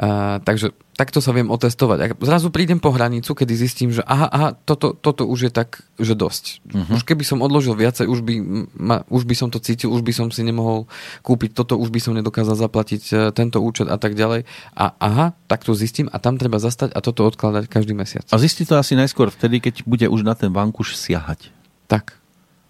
A, 0.00 0.40
takže 0.40 0.72
takto 0.96 1.20
sa 1.20 1.36
viem 1.36 1.52
otestovať. 1.52 1.98
A 2.00 2.06
zrazu 2.24 2.48
prídem 2.48 2.80
po 2.80 2.88
hranicu, 2.88 3.36
kedy 3.36 3.52
zistím, 3.52 3.92
že 3.92 4.00
aha, 4.08 4.28
aha 4.32 4.48
toto, 4.56 4.96
toto 4.96 5.28
už 5.28 5.48
je 5.48 5.52
tak, 5.52 5.84
že 6.00 6.16
dosť. 6.16 6.64
Uh-huh. 6.64 6.96
Už 6.96 7.04
keby 7.04 7.20
som 7.20 7.44
odložil 7.44 7.76
viacej, 7.76 8.08
už 8.08 8.24
by, 8.24 8.34
ma, 8.80 9.04
už 9.12 9.28
by 9.28 9.34
som 9.36 9.52
to 9.52 9.60
cítil, 9.60 9.92
už 9.92 10.00
by 10.00 10.12
som 10.16 10.32
si 10.32 10.40
nemohol 10.40 10.88
kúpiť 11.20 11.52
toto, 11.52 11.76
už 11.76 11.92
by 11.92 12.00
som 12.00 12.16
nedokázal 12.16 12.56
zaplatiť 12.56 13.02
e, 13.12 13.14
tento 13.36 13.60
účet 13.60 13.92
a 13.92 14.00
tak 14.00 14.16
ďalej. 14.16 14.48
A 14.72 14.96
aha, 14.96 15.26
tak 15.48 15.68
to 15.68 15.76
zistím 15.76 16.08
a 16.08 16.16
tam 16.16 16.40
treba 16.40 16.56
zastať 16.56 16.96
a 16.96 17.00
toto 17.04 17.28
odkladať 17.28 17.68
každý 17.68 17.92
mesiac. 17.92 18.24
A 18.32 18.40
zistí 18.40 18.64
to 18.64 18.80
asi 18.80 18.96
najskôr 18.96 19.28
vtedy, 19.28 19.60
keď 19.60 19.84
bude 19.84 20.08
už 20.08 20.24
na 20.24 20.32
ten 20.32 20.48
vankúš 20.48 20.96
siahať. 20.96 21.52
Tak. 21.88 22.19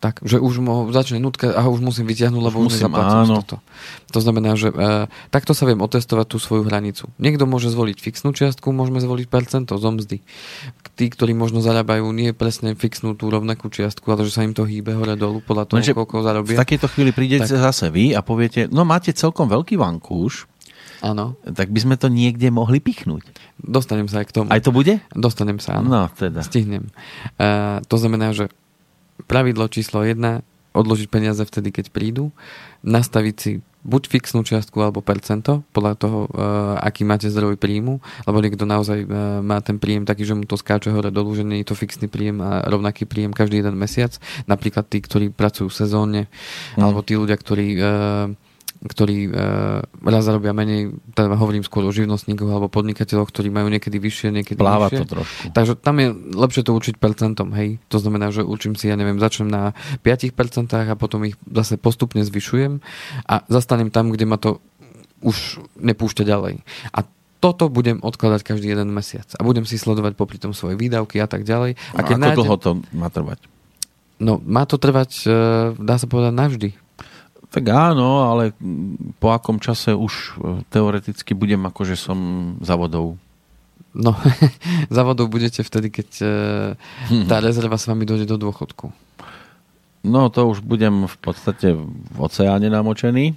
Tak, 0.01 0.25
že 0.25 0.41
už 0.41 0.65
mo 0.65 0.89
začne 0.89 1.21
nutka 1.21 1.53
a 1.53 1.69
už 1.69 1.85
musím 1.85 2.09
vyťahnuť, 2.09 2.41
lebo 2.41 2.65
už 2.65 2.73
nezaplatím 2.73 3.37
toto. 3.37 3.61
To 4.17 4.21
znamená, 4.25 4.57
že 4.57 4.73
e, 4.73 5.05
takto 5.29 5.53
sa 5.53 5.69
viem 5.69 5.77
otestovať 5.77 6.25
tú 6.25 6.41
svoju 6.41 6.65
hranicu. 6.65 7.13
Niekto 7.21 7.45
môže 7.45 7.69
zvoliť 7.69 8.01
fixnú 8.01 8.33
čiastku, 8.33 8.73
môžeme 8.73 8.97
zvoliť 9.05 9.29
percento 9.29 9.77
zo 9.77 9.91
mzdy. 9.93 10.25
Tí, 10.97 11.05
ktorí 11.05 11.37
možno 11.37 11.61
zarábajú 11.61 12.09
nie 12.17 12.33
presne 12.33 12.73
fixnú 12.73 13.13
tú 13.13 13.29
rovnakú 13.29 13.69
čiastku, 13.69 14.09
ale 14.09 14.25
že 14.25 14.33
sa 14.33 14.41
im 14.41 14.57
to 14.57 14.65
hýbe 14.65 14.97
hore 14.97 15.21
dolu 15.21 15.45
podľa 15.45 15.69
toho, 15.69 15.77
Lenže 15.85 15.93
koľko 15.93 16.17
V 16.17 16.25
zarobia. 16.25 16.57
takejto 16.57 16.89
chvíli 16.97 17.13
prídete 17.13 17.53
Tak. 17.53 17.61
zase 17.61 17.93
vy 17.93 18.17
a 18.17 18.25
poviete, 18.25 18.73
no 18.73 18.89
máte 18.89 19.13
celkom 19.13 19.53
veľký 19.53 19.77
vankúš, 19.77 20.49
Áno, 21.01 21.37
tak 21.45 21.73
by 21.73 21.81
sme 21.81 21.97
to 22.01 22.09
niekde 22.09 22.49
mohli 22.49 22.81
pichnúť. 22.81 23.25
dostanem 23.61 24.09
sa 24.09 24.21
aj 24.21 24.27
k 24.29 24.33
tomu. 24.33 24.49
Aj 24.49 24.61
to 24.61 24.73
bude? 24.73 24.97
Dostanem 25.13 25.61
sa, 25.61 25.81
áno. 25.81 25.89
No, 25.89 26.01
teda. 26.13 26.41
Stihnem. 26.41 26.89
Uh, 27.41 27.81
to 27.89 27.97
znamená, 27.97 28.33
že 28.33 28.53
pravidlo 29.27 29.67
číslo 29.69 30.05
1, 30.05 30.17
odložiť 30.71 31.09
peniaze 31.11 31.43
vtedy, 31.43 31.75
keď 31.75 31.91
prídu, 31.91 32.31
nastaviť 32.87 33.37
si 33.37 33.51
buď 33.81 34.13
fixnú 34.13 34.45
čiastku 34.45 34.77
alebo 34.85 35.01
percento, 35.01 35.65
podľa 35.73 35.95
toho, 35.97 36.19
uh, 36.29 36.77
aký 36.85 37.09
máte 37.09 37.33
zdroj 37.33 37.57
príjmu, 37.57 37.97
lebo 38.29 38.39
niekto 38.45 38.69
naozaj 38.69 39.09
uh, 39.09 39.41
má 39.41 39.65
ten 39.65 39.81
príjem 39.81 40.05
taký, 40.05 40.29
že 40.29 40.37
mu 40.37 40.45
to 40.45 40.61
skáče 40.61 40.93
hore 40.93 41.09
dolu, 41.09 41.33
že 41.33 41.49
nie 41.49 41.65
je 41.65 41.73
to 41.73 41.77
fixný 41.81 42.05
príjem 42.05 42.45
a 42.45 42.61
rovnaký 42.69 43.09
príjem 43.09 43.33
každý 43.33 43.65
jeden 43.65 43.81
mesiac. 43.81 44.13
Napríklad 44.45 44.85
tí, 44.85 45.01
ktorí 45.01 45.33
pracujú 45.33 45.73
sezónne, 45.73 46.29
Mm. 46.77 46.87
alebo 46.87 47.01
tí 47.01 47.17
ľudia, 47.17 47.41
ktorí 47.41 47.67
uh, 47.81 47.83
ktorí 48.81 49.27
e, 49.27 49.31
raz 49.85 50.23
zarobia 50.23 50.51
menej, 50.51 50.89
teda 51.13 51.33
hovorím 51.33 51.61
skôr 51.61 51.85
o 51.85 51.93
živnostníkoch 51.93 52.49
alebo 52.49 52.67
podnikateľoch, 52.67 53.29
ktorí 53.29 53.49
majú 53.49 53.69
niekedy 53.69 53.97
vyššie, 53.97 54.33
niekedy 54.33 54.57
Pláva 54.57 54.89
nižšie. 54.89 54.99
to 54.99 55.07
trošku. 55.11 55.45
Takže 55.53 55.73
tam 55.77 55.97
je 55.97 56.09
lepšie 56.33 56.63
to 56.63 56.73
určiť 56.73 56.95
percentom, 56.97 57.53
hej. 57.53 57.77
To 57.87 57.97
znamená, 57.97 58.29
že 58.29 58.41
určím 58.41 58.73
si, 58.73 58.89
ja 58.89 58.97
neviem, 58.97 59.17
začnem 59.17 59.47
na 59.47 59.77
5% 60.01 60.33
a 60.73 60.95
potom 60.95 61.21
ich 61.23 61.37
zase 61.45 61.77
postupne 61.77 62.21
zvyšujem 62.21 62.81
a 63.23 63.35
zastanem 63.47 63.89
tam, 63.89 64.09
kde 64.09 64.25
ma 64.25 64.37
to 64.37 64.65
už 65.21 65.61
nepúšťa 65.77 66.25
ďalej. 66.25 66.65
A 66.91 67.05
toto 67.39 67.69
budem 67.69 67.97
odkladať 67.99 68.41
každý 68.43 68.69
jeden 68.69 68.89
mesiac. 68.91 69.29
A 69.37 69.41
budem 69.41 69.65
si 69.65 69.77
sledovať 69.77 70.13
popri 70.13 70.37
tom 70.37 70.53
svoje 70.53 70.77
výdavky 70.77 71.17
a 71.17 71.29
tak 71.29 71.45
ďalej. 71.45 71.77
A 71.93 71.95
A 71.95 72.01
ako 72.03 72.13
nájdem- 72.15 72.37
dlho 72.39 72.57
to 72.57 72.71
má 72.93 73.09
trvať? 73.09 73.45
No, 74.17 74.37
má 74.39 74.65
to 74.65 74.77
trvať, 74.77 75.25
e, 75.25 75.33
dá 75.77 75.97
sa 75.97 76.05
povedať, 76.05 76.33
navždy. 76.33 76.71
Tak 77.51 77.65
áno, 77.67 78.31
ale 78.31 78.55
po 79.19 79.35
akom 79.35 79.59
čase 79.59 79.91
už 79.91 80.13
e, 80.15 80.23
teoreticky 80.71 81.35
budem 81.35 81.67
akože 81.67 81.99
som 81.99 82.19
za 82.63 82.79
vodou. 82.79 83.19
No, 83.91 84.15
za 84.95 85.03
vodou 85.03 85.27
budete 85.27 85.67
vtedy, 85.67 85.91
keď 85.91 86.09
e, 86.23 86.31
tá 87.31 87.43
rezerva 87.43 87.75
s 87.75 87.91
vami 87.91 88.07
dojde 88.07 88.31
do 88.31 88.39
dôchodku. 88.39 88.95
No 90.01 90.33
to 90.33 90.49
už 90.49 90.65
budem 90.65 91.05
v 91.11 91.17
podstate 91.21 91.77
v 91.77 92.19
oceáne 92.23 92.73
namočený. 92.73 93.37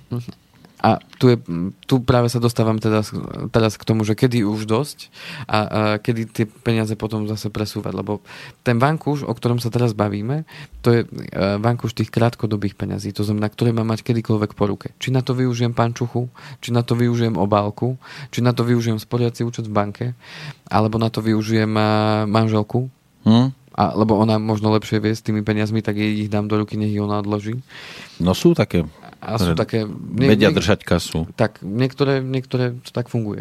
A 0.83 0.99
tu, 1.15 1.31
je, 1.31 1.39
tu 1.87 2.03
práve 2.03 2.27
sa 2.27 2.43
dostávam 2.43 2.75
teda, 2.75 3.07
teraz 3.55 3.79
k 3.79 3.87
tomu, 3.87 4.03
že 4.03 4.19
kedy 4.19 4.43
už 4.43 4.67
dosť 4.67 5.07
a, 5.47 5.47
a 5.47 5.59
kedy 5.95 6.21
tie 6.27 6.43
peniaze 6.43 6.91
potom 6.99 7.23
zase 7.23 7.47
presúvať, 7.47 7.95
lebo 7.95 8.19
ten 8.67 8.75
vankúš, 8.75 9.23
o 9.23 9.31
ktorom 9.31 9.63
sa 9.63 9.71
teraz 9.71 9.95
bavíme, 9.95 10.43
to 10.83 10.91
je 10.91 11.01
e, 11.07 11.07
vankúš 11.63 11.95
tých 11.95 12.11
krátkodobých 12.11 12.75
peňazí, 12.75 13.15
to 13.15 13.23
znamená, 13.23 13.47
ktoré 13.47 13.71
má 13.71 13.87
mať 13.87 14.03
kedykoľvek 14.03 14.51
po 14.59 14.67
ruke. 14.67 14.91
Či 14.99 15.15
na 15.15 15.23
to 15.23 15.31
využijem 15.31 15.71
pančuchu, 15.71 16.27
či 16.59 16.75
na 16.75 16.83
to 16.83 16.99
využijem 16.99 17.39
obálku, 17.39 17.95
či 18.35 18.43
na 18.43 18.51
to 18.51 18.67
využijem 18.67 18.99
sporiaci 18.99 19.47
účet 19.47 19.71
v 19.71 19.75
banke, 19.79 20.05
alebo 20.67 20.99
na 20.99 21.07
to 21.07 21.23
využijem 21.23 21.71
a, 21.79 22.27
manželku, 22.27 22.91
Hm? 23.23 23.55
a, 23.73 23.83
lebo 23.97 24.19
ona 24.19 24.37
možno 24.37 24.69
lepšie 24.75 25.01
vie 25.01 25.15
s 25.15 25.25
tými 25.25 25.41
peniazmi, 25.41 25.81
tak 25.81 25.97
jej 25.97 26.27
ich 26.27 26.29
dám 26.29 26.45
do 26.45 26.61
ruky, 26.61 26.77
nech 26.77 26.93
ich 26.93 27.01
ona 27.01 27.23
odloží. 27.23 27.57
No 28.21 28.37
sú 28.37 28.53
také, 28.53 28.85
A 29.23 29.39
sú 29.39 29.55
také... 29.55 29.87
vedia 30.11 30.51
držať 30.51 30.83
kasu. 30.83 31.23
Tak, 31.31 31.59
niektoré, 31.59 32.19
niektoré 32.19 32.75
to 32.77 32.91
tak 32.91 33.07
funguje. 33.07 33.39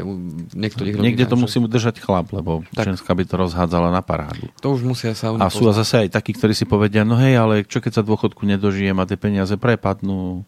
Niektorých 0.53 0.95
Niekde 0.95 1.27
to 1.27 1.35
musí 1.35 1.59
držať 1.59 1.99
chlap, 1.99 2.31
lebo 2.31 2.63
Tak. 2.71 2.87
ženská 2.87 3.11
by 3.11 3.25
to 3.25 3.35
rozhádzala 3.37 3.91
na 3.91 3.99
parádu. 3.99 4.47
To 4.59 4.71
už 4.71 4.87
musia 4.87 5.11
sa... 5.13 5.35
A 5.35 5.51
sú 5.51 5.67
zase 5.69 6.07
aj 6.07 6.15
takí, 6.15 6.31
ktorí 6.31 6.53
si 6.53 6.63
povedia, 6.63 7.03
no 7.03 7.19
hej, 7.19 7.35
ale 7.35 7.55
čo 7.63 7.79
keď 7.79 7.99
sa 7.99 8.03
dôchodku 8.03 8.47
nedožijem 8.47 8.95
a 8.95 9.05
tie 9.05 9.19
peniaze 9.19 9.53
prepadnú? 9.53 10.47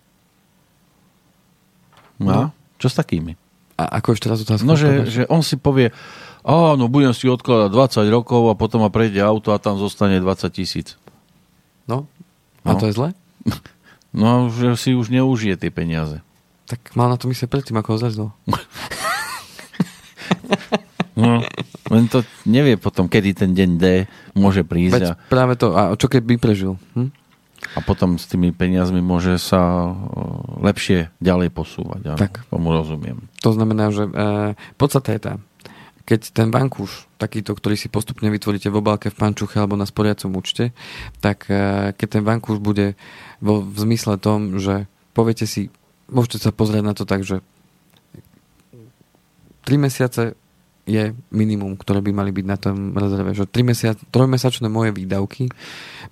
No, 2.16 2.30
No. 2.30 2.55
čo 2.78 2.87
s 2.87 2.95
takými? 2.95 3.35
A 3.74 3.99
ako 3.99 4.14
ešte 4.14 4.30
raz 4.30 4.39
otázka? 4.39 4.62
No, 4.62 4.78
že, 4.78 5.03
že 5.05 5.22
on 5.26 5.43
si 5.43 5.59
povie, 5.59 5.91
áno, 6.41 6.87
budem 6.87 7.11
si 7.11 7.26
odkladať 7.26 7.74
20 7.74 8.07
rokov 8.09 8.47
a 8.47 8.55
potom 8.55 8.78
ma 8.80 8.89
prejde 8.89 9.18
auto 9.18 9.51
a 9.51 9.59
tam 9.59 9.74
zostane 9.76 10.22
20 10.22 10.47
tisíc. 10.49 10.95
No, 11.85 12.07
a 12.62 12.70
No. 12.70 12.78
to 12.78 12.87
je 12.87 12.95
zle? 12.95 13.09
No, 14.15 14.49
že 14.49 14.79
si 14.79 14.95
už 14.95 15.11
neužije 15.11 15.59
tie 15.59 15.75
peniaze. 15.75 16.23
Tak 16.71 16.97
mal 16.97 17.11
na 17.11 17.19
to 17.19 17.29
myslieť 17.29 17.51
predtým, 17.51 17.77
ako 17.77 17.89
ho 17.95 18.01
zlezdol. 18.01 18.29
No, 21.15 21.47
len 21.95 22.11
to 22.11 22.27
nevie 22.43 22.75
potom, 22.75 23.07
kedy 23.07 23.39
ten 23.39 23.55
deň 23.55 23.71
D 23.79 23.85
môže 24.35 24.67
prísť 24.67 24.95
Veď 24.99 25.07
a, 25.07 25.19
práve 25.31 25.55
to, 25.55 25.71
a 25.71 25.95
čo 25.95 26.11
keby 26.11 26.43
prežil? 26.43 26.75
Hm? 26.99 27.15
a 27.73 27.81
potom 27.81 28.21
s 28.21 28.29
tými 28.29 28.53
peniazmi 28.53 29.01
môže 29.01 29.41
sa 29.41 29.89
o, 29.89 29.95
lepšie 30.61 31.09
ďalej 31.17 31.49
posúvať. 31.49 32.12
Áno, 32.12 32.19
Tak. 32.21 32.45
Tomu 32.53 32.77
rozumiem. 32.77 33.25
To 33.41 33.57
znamená, 33.57 33.89
že 33.89 34.05
e, 34.05 34.53
podstata 34.77 35.17
je 35.17 35.21
tá, 35.23 35.33
keď 36.05 36.21
ten 36.37 36.49
vankúš, 36.53 37.09
takýto, 37.25 37.57
ktorý 37.57 37.81
si 37.81 37.89
postupne 37.89 38.29
vytvoríte 38.29 38.68
v 38.68 38.79
obálke, 38.85 39.09
v 39.09 39.16
pančuche 39.16 39.57
alebo 39.57 39.81
na 39.81 39.89
sporiacom 39.89 40.37
účte, 40.37 40.77
tak 41.25 41.49
e, 41.49 41.97
keď 41.97 42.20
ten 42.20 42.22
vankúš 42.22 42.61
bude 42.61 43.01
vo, 43.41 43.64
v 43.64 43.77
zmysle 43.81 44.20
tom, 44.20 44.61
že 44.61 44.85
poviete 45.16 45.49
si, 45.49 45.72
môžete 46.12 46.45
sa 46.45 46.53
pozrieť 46.53 46.85
na 46.85 46.93
to 46.93 47.09
tak, 47.09 47.25
že 47.25 47.41
3 49.64 49.81
mesiace 49.81 50.37
je 50.85 51.16
minimum, 51.33 51.81
ktoré 51.81 52.05
by 52.05 52.12
mali 52.12 52.31
byť 52.31 52.45
na 52.45 52.57
tom 52.61 52.93
rezerve. 52.93 53.33
Že 53.33 53.49
3 53.49 53.70
mesiac, 53.72 53.97
trojmesačné 54.12 54.68
moje 54.68 54.93
výdavky 54.93 55.49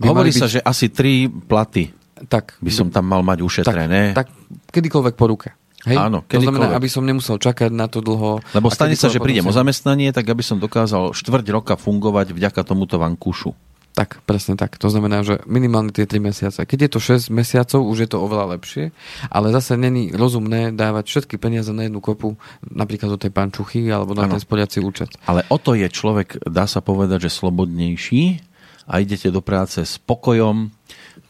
by 0.01 0.07
Hovorí 0.09 0.33
mali 0.33 0.41
sa, 0.41 0.49
byť, 0.49 0.55
že 0.57 0.61
asi 0.65 0.89
tri 0.89 1.29
platy 1.29 1.93
tak, 2.29 2.57
by 2.63 2.73
som 2.73 2.89
tam 2.89 3.05
mal 3.05 3.21
mať 3.21 3.43
ušetrené. 3.43 4.17
tak, 4.17 4.31
tak 4.31 4.73
kedykoľvek 4.73 5.15
po 5.19 5.27
ruke. 5.29 5.49
Hej? 5.83 5.99
Áno, 5.99 6.22
to 6.22 6.39
znamená, 6.39 6.78
aby 6.78 6.87
som 6.87 7.03
nemusel 7.03 7.43
čakať 7.43 7.74
na 7.74 7.91
to 7.91 7.99
dlho. 7.99 8.39
Lebo 8.55 8.70
stane 8.70 8.95
sa, 8.95 9.11
že 9.11 9.18
prídem 9.18 9.47
o 9.47 9.55
zamestnanie, 9.55 10.14
tak 10.14 10.30
aby 10.30 10.43
som 10.43 10.62
dokázal 10.62 11.11
štvrť 11.11 11.47
roka 11.51 11.74
fungovať 11.74 12.30
vďaka 12.35 12.62
tomuto 12.62 13.03
vankúšu. 13.03 13.51
Tak, 13.93 14.24
presne 14.24 14.57
tak. 14.57 14.80
To 14.80 14.89
znamená, 14.89 15.20
že 15.20 15.45
minimálne 15.45 15.93
tie 15.93 16.09
3 16.09 16.16
mesiace. 16.16 16.64
Keď 16.64 16.78
je 16.80 16.91
to 16.97 17.01
6 17.28 17.28
mesiacov, 17.28 17.85
už 17.85 17.99
je 18.01 18.09
to 18.09 18.24
oveľa 18.24 18.57
lepšie, 18.57 18.89
ale 19.28 19.53
zase 19.53 19.76
není 19.76 20.09
rozumné 20.16 20.72
dávať 20.72 21.12
všetky 21.12 21.37
peniaze 21.37 21.68
na 21.76 21.85
jednu 21.85 22.01
kopu, 22.01 22.41
napríklad 22.64 23.12
do 23.12 23.20
tej 23.20 23.37
pančuchy 23.37 23.93
alebo 23.93 24.16
na 24.16 24.24
Áno. 24.24 24.33
ten 24.37 24.41
sporiaci 24.41 24.80
účet. 24.80 25.12
Ale 25.28 25.45
o 25.53 25.61
to 25.61 25.76
je 25.76 25.93
človek, 25.93 26.41
dá 26.49 26.64
sa 26.64 26.80
povedať, 26.80 27.28
že 27.28 27.37
slobodnejší 27.37 28.41
a 28.89 29.05
idete 29.05 29.28
do 29.28 29.45
práce 29.45 29.85
s 29.85 30.01
pokojom, 30.01 30.72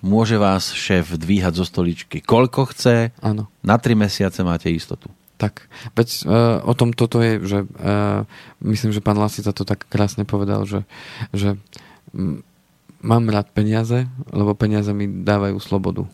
môže 0.02 0.36
vás 0.38 0.74
šéf 0.74 1.14
dvíhať 1.14 1.62
zo 1.62 1.64
stoličky 1.66 2.18
koľko 2.22 2.70
chce, 2.74 3.14
Áno. 3.22 3.48
na 3.62 3.76
tri 3.78 3.94
mesiace 3.94 4.42
máte 4.42 4.70
istotu. 4.70 5.10
Tak, 5.38 5.66
veď 5.98 6.08
uh, 6.22 6.62
o 6.62 6.74
tom 6.74 6.94
toto 6.94 7.18
je, 7.18 7.42
že 7.42 7.58
uh, 7.66 8.22
myslím, 8.62 8.94
že 8.94 9.02
pán 9.02 9.18
Lasica 9.18 9.50
to 9.50 9.66
tak 9.66 9.90
krásne 9.90 10.22
povedal, 10.22 10.62
že, 10.62 10.86
že 11.34 11.58
mm, 12.14 12.46
mám 13.02 13.26
rád 13.26 13.50
peniaze, 13.50 14.06
lebo 14.30 14.54
peniaze 14.54 14.94
mi 14.94 15.10
dávajú 15.10 15.58
slobodu. 15.58 16.06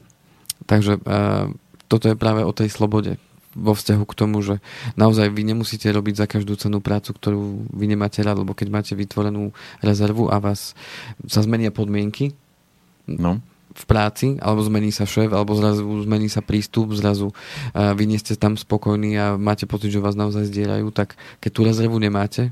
Takže 0.65 0.97
uh, 1.05 1.53
toto 1.93 2.09
je 2.09 2.17
práve 2.17 2.41
o 2.41 2.57
tej 2.57 2.73
slobode 2.73 3.21
vo 3.53 3.77
vzťahu 3.77 4.05
k 4.09 4.17
tomu, 4.17 4.41
že 4.41 4.65
naozaj 4.97 5.29
vy 5.29 5.45
nemusíte 5.45 5.93
robiť 5.93 6.25
za 6.25 6.27
každú 6.29 6.57
cenu 6.57 6.81
prácu, 6.81 7.13
ktorú 7.13 7.69
vy 7.69 7.85
nemáte 7.85 8.25
rád, 8.25 8.41
lebo 8.49 8.57
keď 8.57 8.69
máte 8.73 8.93
vytvorenú 8.97 9.53
rezervu 9.85 10.33
a 10.33 10.41
vás 10.41 10.73
sa 11.29 11.45
zmenia 11.45 11.69
podmienky, 11.69 12.33
No. 13.09 13.41
V 13.79 13.85
práci, 13.87 14.27
alebo 14.43 14.59
zmení 14.61 14.91
sa 14.91 15.07
šéf, 15.07 15.31
alebo 15.31 15.55
zrazu 15.55 15.87
zmení 16.03 16.27
sa 16.27 16.43
prístup, 16.43 16.91
zrazu 16.99 17.31
uh, 17.31 17.95
vy 17.95 18.11
nie 18.11 18.19
ste 18.19 18.35
tam 18.35 18.59
spokojní 18.59 19.15
a 19.15 19.39
máte 19.39 19.71
pocit, 19.71 19.95
že 19.95 20.03
vás 20.03 20.19
naozaj 20.19 20.51
zdierajú, 20.51 20.91
tak 20.91 21.15
keď 21.39 21.51
tú 21.55 21.61
rezervu 21.63 21.97
nemáte, 22.03 22.51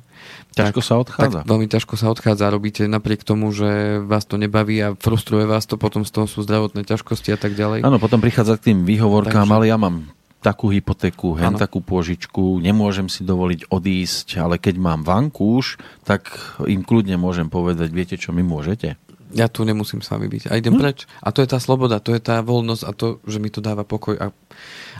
Ťažko 0.56 0.80
tak, 0.80 0.88
sa 0.88 0.94
odchádza. 0.96 1.38
tak 1.44 1.50
veľmi 1.50 1.66
ťažko 1.68 1.94
sa 2.00 2.06
odchádza. 2.08 2.48
Robíte 2.48 2.88
napriek 2.88 3.20
tomu, 3.20 3.52
že 3.52 4.00
vás 4.00 4.24
to 4.24 4.40
nebaví 4.40 4.80
a 4.80 4.96
frustruje 4.96 5.44
vás 5.44 5.68
to, 5.68 5.76
potom 5.76 6.08
z 6.08 6.10
toho 6.14 6.24
sú 6.24 6.40
zdravotné 6.40 6.88
ťažkosti 6.88 7.36
a 7.36 7.38
tak 7.38 7.52
ďalej. 7.52 7.84
Áno, 7.84 8.00
potom 8.00 8.22
prichádza 8.22 8.56
k 8.56 8.72
tým 8.72 8.88
výhovorkám, 8.88 9.44
Takže- 9.44 9.56
ale 9.60 9.66
ja 9.68 9.76
mám 9.76 10.08
takú 10.40 10.70
hypotéku, 10.70 11.34
hen 11.34 11.52
Áno. 11.52 11.58
takú 11.58 11.82
pôžičku, 11.82 12.62
nemôžem 12.62 13.10
si 13.10 13.26
dovoliť 13.26 13.66
odísť, 13.66 14.38
ale 14.38 14.62
keď 14.62 14.78
mám 14.78 15.02
vankúš, 15.02 15.74
tak 16.06 16.30
im 16.70 16.86
kľudne 16.86 17.18
môžem 17.18 17.50
povedať, 17.50 17.90
viete 17.90 18.14
čo, 18.14 18.30
my 18.30 18.46
môžete. 18.46 18.94
Ja 19.36 19.46
tu 19.46 19.62
nemusím 19.62 20.00
s 20.00 20.08
vami 20.08 20.26
byť. 20.26 20.48
A 20.48 20.56
idem 20.56 20.74
hm? 20.74 20.80
preč. 20.80 21.04
A 21.20 21.28
to 21.28 21.44
je 21.44 21.48
tá 21.48 21.60
sloboda, 21.60 22.00
to 22.00 22.16
je 22.16 22.20
tá 22.20 22.40
voľnosť 22.40 22.82
a 22.82 22.90
to, 22.90 23.06
že 23.28 23.36
mi 23.36 23.52
to 23.52 23.60
dáva 23.60 23.84
pokoj 23.84 24.16
a, 24.16 24.32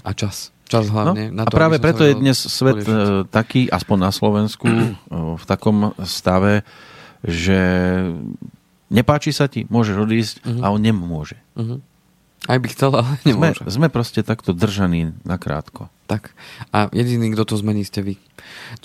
a 0.05 0.11
čas. 0.13 0.53
Čas 0.67 0.93
hlavne. 0.93 1.33
No, 1.33 1.41
na 1.41 1.43
a 1.47 1.49
to, 1.49 1.57
práve 1.57 1.79
aby 1.79 1.81
som 1.81 1.87
preto 1.89 2.03
je 2.05 2.15
dnes 2.15 2.37
svet 2.37 2.83
poriešiť. 2.83 2.93
e, 2.93 3.31
taký, 3.31 3.61
aspoň 3.67 3.99
na 3.99 4.13
Slovensku, 4.13 4.67
e, 4.71 4.93
v 5.41 5.45
takom 5.47 5.97
stave, 6.05 6.67
že 7.23 7.59
nepáči 8.91 9.31
sa 9.33 9.49
ti, 9.49 9.65
môžeš 9.67 9.97
odísť 9.97 10.35
Mhm. 10.45 10.61
a 10.61 10.67
on 10.69 10.81
nemôže. 10.83 11.39
Mhm. 11.57 11.96
Aj 12.47 12.59
by 12.59 12.69
chcel, 12.71 12.91
ale 12.95 13.19
Sme, 13.23 13.51
nemôže. 13.53 13.63
sme 13.67 13.87
proste 13.91 14.23
takto 14.23 14.55
držaní 14.55 15.15
nakrátko. 15.23 15.91
Tak. 16.07 16.31
A 16.71 16.87
jediný, 16.95 17.35
kto 17.35 17.43
to 17.43 17.55
zmení, 17.59 17.83
ste 17.83 17.99
vy. 17.99 18.15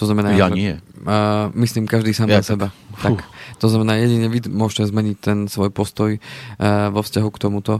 To 0.01 0.09
znamená, 0.09 0.33
Ja 0.33 0.49
že, 0.49 0.57
nie. 0.57 0.73
Uh, 1.05 1.53
myslím, 1.53 1.85
každý 1.85 2.17
sám 2.17 2.33
Ja 2.33 2.41
za 2.41 2.41
tak. 2.41 2.49
seba. 2.49 2.67
Tak. 2.97 3.21
To 3.61 3.67
znamená, 3.69 4.01
jedine 4.01 4.25
vy 4.25 4.41
môžete 4.49 4.89
zmeniť 4.89 5.17
ten 5.21 5.37
svoj 5.45 5.69
postoj 5.69 6.17
uh, 6.17 6.89
vo 6.89 7.05
vzťahu 7.05 7.29
k 7.29 7.37
tomuto 7.37 7.73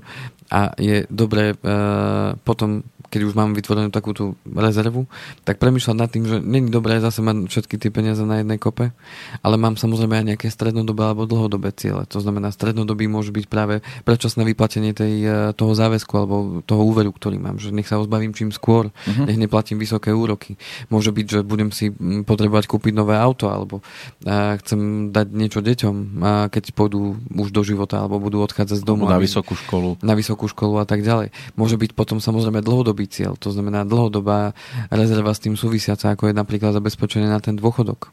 a 0.53 0.77
je 0.77 1.09
dobré 1.09 1.57
uh, 1.57 2.37
potom, 2.45 2.85
keď 3.11 3.27
už 3.27 3.33
mám 3.35 3.51
vytvorenú 3.51 3.91
takú 3.91 4.15
tú 4.15 4.39
rezervu, 4.47 5.05
tak 5.43 5.59
premyšľať 5.59 5.95
nad 5.99 6.07
tým, 6.07 6.23
že 6.23 6.39
není 6.39 6.71
dobré 6.71 7.03
zase 7.03 7.19
mať 7.19 7.51
všetky 7.51 7.75
tie 7.75 7.91
peniaze 7.91 8.23
na 8.23 8.39
jednej 8.39 8.55
kope, 8.55 8.95
ale 9.43 9.55
mám 9.59 9.75
samozrejme 9.75 10.23
aj 10.23 10.25
nejaké 10.33 10.47
strednodobé 10.47 11.11
alebo 11.11 11.27
dlhodobé 11.27 11.75
ciele. 11.75 12.07
To 12.07 12.23
znamená, 12.23 12.55
strednodobý 12.55 13.11
môže 13.11 13.35
byť 13.35 13.45
práve 13.51 13.83
predčasné 14.07 14.47
vyplatenie 14.47 14.95
tej, 14.95 15.13
eh, 15.27 15.33
toho 15.51 15.75
záväzku 15.75 16.13
alebo 16.15 16.35
toho 16.63 16.87
úveru, 16.87 17.11
ktorý 17.11 17.35
mám. 17.35 17.59
Že 17.59 17.75
nech 17.75 17.91
sa 17.91 17.99
ho 17.99 18.07
zbavím 18.07 18.31
čím 18.31 18.55
skôr, 18.55 18.89
uh-huh. 18.89 19.27
nech 19.27 19.35
neplatím 19.35 19.75
vysoké 19.75 20.15
úroky. 20.15 20.55
Môže 20.87 21.11
byť, 21.11 21.25
že 21.27 21.39
budem 21.43 21.75
si 21.75 21.91
potrebovať 22.23 22.71
kúpiť 22.71 22.95
nové 22.95 23.19
auto 23.19 23.51
alebo 23.51 23.83
a 24.23 24.55
chcem 24.61 25.11
dať 25.11 25.27
niečo 25.33 25.59
deťom, 25.59 25.95
a 26.21 26.31
keď 26.47 26.71
pôjdu 26.77 27.17
už 27.33 27.49
do 27.49 27.61
života 27.65 27.99
alebo 27.99 28.21
budú 28.21 28.39
odchádzať 28.45 28.77
z 28.79 28.85
domu. 28.85 29.09
Na 29.09 29.17
aby- 29.17 29.25
vysokú 29.27 29.57
školu. 29.57 29.97
na 30.05 30.13
vysokú 30.13 30.45
školu 30.47 30.79
a 30.79 30.85
tak 30.85 31.01
ďalej. 31.01 31.33
Môže 31.57 31.75
byť 31.75 31.91
potom 31.97 32.21
samozrejme 32.21 32.61
dlhodobý 32.61 33.00
cieľ, 33.07 33.37
to 33.37 33.49
znamená 33.49 33.85
dlhodobá 33.85 34.53
rezerva 34.89 35.31
s 35.31 35.39
tým 35.39 35.55
súvisiaca, 35.55 36.11
ako 36.13 36.29
je 36.29 36.35
napríklad 36.35 36.73
zabezpečenie 36.73 37.25
na 37.25 37.39
ten 37.39 37.55
dôchodok. 37.55 38.11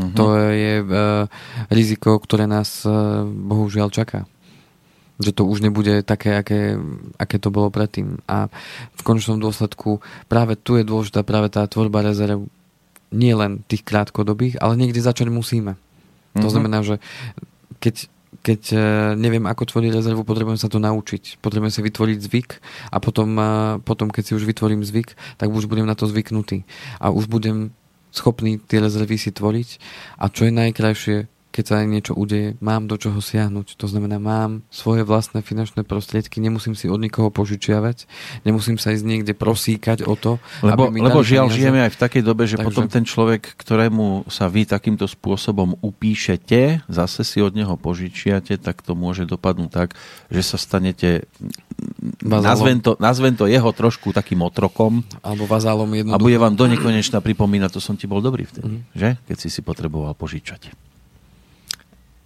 Mhm. 0.00 0.14
To 0.16 0.24
je 0.48 0.74
e, 0.80 0.84
riziko, 1.68 2.16
ktoré 2.16 2.48
nás 2.48 2.84
e, 2.84 2.92
bohužiaľ 3.24 3.92
čaká. 3.92 4.24
Že 5.20 5.30
to 5.36 5.42
už 5.44 5.60
nebude 5.60 6.00
také, 6.02 6.34
aké, 6.34 6.80
aké 7.20 7.36
to 7.36 7.52
bolo 7.52 7.68
predtým. 7.68 8.18
A 8.24 8.48
v 8.96 9.00
konečnom 9.04 9.36
dôsledku 9.36 10.00
práve 10.26 10.56
tu 10.56 10.80
je 10.80 10.88
dôležitá 10.88 11.22
práve 11.22 11.52
tá 11.52 11.68
tvorba 11.68 12.00
rezerv 12.02 12.42
nie 13.12 13.36
len 13.36 13.60
tých 13.68 13.84
krátkodobých, 13.84 14.56
ale 14.64 14.80
niekde 14.80 15.04
začať 15.04 15.28
musíme. 15.28 15.76
To 16.40 16.48
Mhm. 16.48 16.52
znamená, 16.56 16.80
že 16.80 16.96
keď, 17.76 18.08
keď 18.42 18.60
e, 18.74 18.78
neviem, 19.16 19.46
ako 19.46 19.70
tvoriť 19.70 19.90
rezervu, 19.94 20.26
potrebujem 20.26 20.58
sa 20.58 20.66
to 20.66 20.82
naučiť. 20.82 21.38
Potrebujem 21.38 21.70
si 21.70 21.80
vytvoriť 21.80 22.18
zvyk 22.18 22.50
a 22.90 22.98
potom, 22.98 23.30
e, 23.38 23.50
potom, 23.86 24.10
keď 24.10 24.22
si 24.22 24.32
už 24.34 24.44
vytvorím 24.44 24.82
zvyk, 24.82 25.14
tak 25.38 25.48
už 25.48 25.70
budem 25.70 25.86
na 25.86 25.94
to 25.94 26.10
zvyknutý. 26.10 26.66
A 26.98 27.14
už 27.14 27.30
budem 27.30 27.70
schopný 28.12 28.60
tie 28.60 28.82
rezervy 28.82 29.16
si 29.16 29.30
tvoriť. 29.32 29.68
A 30.20 30.28
čo 30.28 30.44
je 30.44 30.52
najkrajšie, 30.52 31.31
keď 31.52 31.64
sa 31.64 31.76
niečo 31.82 32.12
udeje, 32.12 32.56
mám 32.58 32.84
do 32.84 32.96
čoho 32.96 33.18
siahnuť. 33.18 33.76
To 33.76 33.84
znamená, 33.84 34.16
mám 34.16 34.64
svoje 34.66 35.02
vlastné 35.02 35.38
finančné 35.38 35.82
prostriedky, 35.82 36.38
nemusím 36.38 36.72
si 36.72 36.88
od 36.88 36.96
nikoho 36.96 37.28
požičiavať, 37.28 38.08
nemusím 38.42 38.74
sa 38.74 38.90
ísť 38.90 39.04
niekde 39.04 39.32
prosíkať 39.32 40.02
o 40.02 40.16
to, 40.16 40.40
Lebo, 40.60 40.88
aby 40.88 40.94
mi 40.94 40.98
lebo 40.98 41.20
žiaľ, 41.20 41.46
peniaze. 41.46 41.58
žijeme 41.60 41.78
aj 41.82 41.92
v 41.92 42.00
takej 42.00 42.22
dobe, 42.22 42.42
že 42.42 42.56
Takže- 42.56 42.66
potom 42.66 42.84
ten 42.86 43.04
človek, 43.04 43.52
ktorému 43.54 44.24
sa 44.26 44.46
vy 44.46 44.64
takýmto 44.64 45.04
spôsobom 45.04 45.76
upíšete, 45.78 46.88
zase 46.88 47.20
si 47.20 47.38
od 47.38 47.52
neho 47.52 47.76
požičiate, 47.76 48.56
tak 48.56 48.80
to 48.80 48.94
môže 48.94 49.24
dopadnúť 49.24 49.68
tak, 49.68 49.88
že 50.26 50.40
sa 50.40 50.56
stanete, 50.56 51.28
Vazalom. 52.18 52.42
nazvem 52.42 52.78
to, 52.78 52.96
nazvem 52.96 53.34
to 53.34 53.44
jeho 53.44 53.70
trošku 53.70 54.10
takým 54.10 54.40
otrokom 54.40 55.04
Alebo 55.20 55.44
vazálom 55.44 55.84
a 55.84 55.94
jednoducho. 55.94 56.22
bude 56.22 56.38
vám 56.38 56.54
do 56.54 56.64
nekonečna 56.66 57.18
pripomínať, 57.18 57.70
to 57.70 57.78
som 57.78 57.92
ti 57.92 58.04
bol 58.04 58.18
dobrý 58.18 58.42
vtedy, 58.42 58.64
Mhm. 58.64 58.80
že? 58.92 59.08
Keď 59.24 59.36
si 59.36 59.48
si 59.50 59.60
potreboval 59.60 60.14
požičať. 60.14 60.72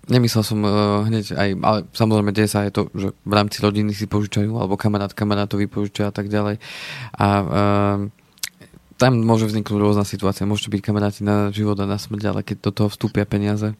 Nemyslel 0.07 0.43
som 0.47 0.63
uh, 0.63 1.03
hneď 1.03 1.35
aj, 1.35 1.49
ale 1.67 1.79
samozrejme 1.91 2.31
deje 2.31 2.47
sa 2.47 2.63
aj 2.63 2.71
to, 2.79 2.83
že 2.95 3.11
v 3.11 3.33
rámci 3.35 3.59
rodiny 3.59 3.91
si 3.91 4.07
požičajú, 4.07 4.55
alebo 4.55 4.79
kamarát 4.79 5.11
kamarátovi 5.11 5.67
požičajú 5.67 6.07
a 6.07 6.15
tak 6.15 6.31
ďalej. 6.31 6.63
A 7.19 7.27
uh, 7.43 7.99
tam 8.97 9.21
môže 9.21 9.45
vzniknúť 9.45 9.77
rôzna 9.77 10.09
situácia. 10.09 10.49
Môžete 10.49 10.73
byť 10.73 10.81
kamaráti 10.81 11.21
na 11.21 11.53
život 11.53 11.77
a 11.77 11.85
na 11.85 12.01
smrť, 12.01 12.23
ale 12.33 12.41
keď 12.41 12.57
do 12.65 12.73
toho 12.73 12.89
vstúpia 12.89 13.29
peniaze, 13.29 13.77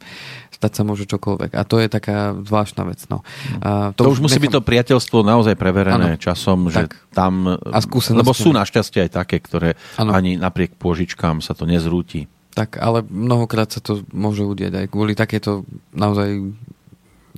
stať 0.53 0.73
sa 0.77 0.83
môže 0.85 1.09
čokoľvek. 1.09 1.57
A 1.57 1.65
to 1.65 1.81
je 1.81 1.89
taká 1.89 2.37
zvláštna 2.37 2.85
vec. 2.85 3.01
No. 3.09 3.25
A 3.65 3.97
To, 3.97 4.13
to 4.13 4.13
už 4.13 4.21
musí 4.21 4.37
byť 4.37 4.61
to 4.61 4.61
priateľstvo 4.61 5.25
naozaj 5.25 5.57
preverené 5.57 6.17
Áno. 6.17 6.21
časom, 6.21 6.69
že 6.69 6.85
Tak. 6.85 7.17
tam... 7.17 7.49
A 7.49 7.81
skúsenosťami. 7.81 8.21
Lebo 8.21 8.37
sú 8.37 8.53
našťastie 8.53 9.09
aj 9.09 9.11
také, 9.25 9.41
ktoré 9.41 9.81
Áno. 9.97 10.13
ani 10.13 10.37
napriek 10.37 10.77
pôžičkám 10.77 11.41
sa 11.41 11.57
to 11.57 11.65
nezrúti. 11.65 12.29
Tak, 12.57 12.81
ale 12.81 13.05
mnohokrát 13.05 13.69
sa 13.69 13.85
to 13.85 14.01
môže 14.17 14.41
udieť 14.41 14.73
aj 14.73 14.87
kvôli 14.89 15.13
takéto 15.13 15.69
naozaj 15.93 16.41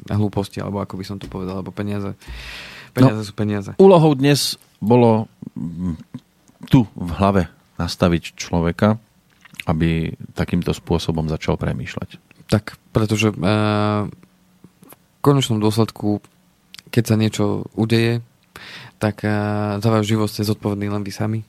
hlúposti, 0.07 0.63
alebo 0.63 0.79
ako 0.79 0.95
by 0.95 1.05
som 1.05 1.19
to 1.19 1.27
povedal, 1.27 1.59
alebo 1.59 1.75
peniaze. 1.75 2.15
Peniaze 2.95 3.21
no, 3.21 3.27
sú 3.27 3.35
peniaze. 3.35 3.71
Úlohou 3.83 4.15
dnes 4.15 4.55
bolo 4.79 5.27
tu 6.71 6.87
v 6.95 7.11
hlave 7.19 7.51
nastaviť 7.83 8.39
človeka, 8.39 9.03
aby 9.67 10.15
takýmto 10.39 10.71
spôsobom 10.71 11.27
začal 11.27 11.59
premýšľať. 11.59 12.23
Tak, 12.49 12.79
pretože 12.95 13.35
uh, 13.35 14.07
v 14.07 15.19
konečnom 15.19 15.59
dôsledku, 15.59 16.23
keď 16.95 17.05
sa 17.05 17.17
niečo 17.19 17.45
udeje, 17.75 18.23
tak 19.03 19.27
uh, 19.27 19.83
za 19.83 19.89
váš 19.91 20.09
život 20.09 20.31
ste 20.31 20.47
zodpovední 20.47 20.89
len 20.89 21.03
vy 21.03 21.11
sami 21.11 21.41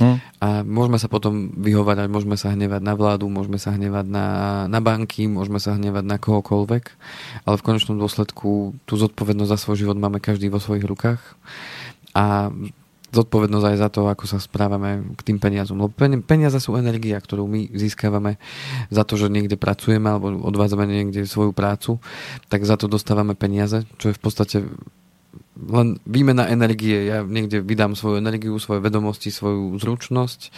Hm. 0.00 0.16
A 0.40 0.48
môžeme 0.64 0.96
sa 0.96 1.12
potom 1.12 1.52
vyhovárať, 1.60 2.08
môžeme 2.08 2.40
sa 2.40 2.56
hnevať 2.56 2.80
na 2.80 2.96
vládu, 2.96 3.28
môžeme 3.28 3.60
sa 3.60 3.76
hnevať 3.76 4.08
na, 4.08 4.26
na 4.64 4.80
banky, 4.80 5.28
môžeme 5.28 5.60
sa 5.60 5.76
hnevať 5.76 6.04
na 6.08 6.16
kohokoľvek, 6.16 6.84
ale 7.44 7.54
v 7.60 7.66
konečnom 7.68 8.00
dôsledku 8.00 8.72
tú 8.88 8.94
zodpovednosť 8.96 9.52
za 9.52 9.60
svoj 9.60 9.84
život 9.84 10.00
máme 10.00 10.16
každý 10.16 10.48
vo 10.48 10.56
svojich 10.56 10.88
rukách. 10.88 11.20
A 12.16 12.48
zodpovednosť 13.10 13.66
aj 13.74 13.76
za 13.76 13.88
to, 13.90 14.06
ako 14.06 14.24
sa 14.24 14.38
správame 14.38 15.02
k 15.18 15.20
tým 15.26 15.38
peniazom. 15.42 15.82
Lebo 15.82 15.90
peniaze 16.22 16.56
sú 16.62 16.78
energia, 16.78 17.18
ktorú 17.18 17.44
my 17.44 17.74
získavame 17.74 18.38
za 18.88 19.02
to, 19.02 19.18
že 19.18 19.26
niekde 19.26 19.58
pracujeme 19.58 20.06
alebo 20.06 20.30
odvádzame 20.46 20.86
niekde 20.86 21.26
svoju 21.26 21.50
prácu, 21.50 21.98
tak 22.46 22.62
za 22.62 22.78
to 22.78 22.86
dostávame 22.86 23.34
peniaze, 23.34 23.82
čo 23.98 24.10
je 24.10 24.16
v 24.16 24.22
podstate 24.22 24.56
len 25.68 26.00
výmena 26.08 26.48
energie. 26.48 27.10
Ja 27.10 27.20
niekde 27.20 27.60
vydám 27.60 27.92
svoju 27.92 28.20
energiu, 28.20 28.56
svoje 28.56 28.80
vedomosti, 28.80 29.28
svoju 29.28 29.76
zručnosť 29.76 30.48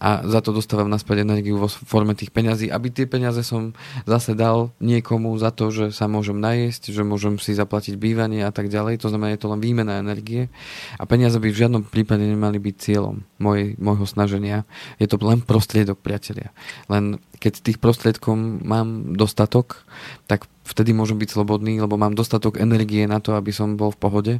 a 0.00 0.24
za 0.24 0.40
to 0.40 0.56
dostávam 0.56 0.88
naspäť 0.88 1.28
energiu 1.28 1.60
vo 1.60 1.68
forme 1.68 2.16
tých 2.16 2.32
peňazí, 2.32 2.72
aby 2.72 2.88
tie 2.88 3.04
peniaze 3.04 3.44
som 3.44 3.76
zase 4.08 4.32
dal 4.32 4.72
niekomu 4.80 5.36
za 5.36 5.52
to, 5.52 5.68
že 5.68 5.92
sa 5.92 6.08
môžem 6.08 6.40
najesť, 6.40 6.88
že 6.88 7.04
môžem 7.04 7.36
si 7.36 7.52
zaplatiť 7.52 8.00
bývanie 8.00 8.40
a 8.40 8.48
tak 8.48 8.72
ďalej. 8.72 9.04
To 9.04 9.12
znamená, 9.12 9.36
je 9.36 9.44
to 9.44 9.52
len 9.52 9.60
výmena 9.60 10.00
energie 10.00 10.48
a 10.96 11.04
peniaze 11.04 11.36
by 11.36 11.52
v 11.52 11.60
žiadnom 11.60 11.84
prípade 11.84 12.24
nemali 12.24 12.56
byť 12.56 12.74
cieľom 12.80 13.20
môj, 13.36 13.76
môjho 13.76 14.08
snaženia. 14.08 14.64
Je 14.96 15.04
to 15.04 15.20
len 15.20 15.44
prostriedok, 15.44 16.00
priatelia. 16.00 16.48
Len 16.88 17.20
keď 17.40 17.52
tých 17.64 17.78
prostriedkov 17.80 18.36
mám 18.60 19.16
dostatok, 19.16 19.88
tak 20.28 20.44
vtedy 20.68 20.92
môžem 20.92 21.16
byť 21.16 21.34
slobodný, 21.34 21.80
lebo 21.80 21.96
mám 21.96 22.12
dostatok 22.12 22.60
energie 22.60 23.08
na 23.08 23.18
to, 23.18 23.34
aby 23.34 23.50
som 23.50 23.74
bol 23.80 23.90
v 23.90 23.98
pohode 23.98 24.34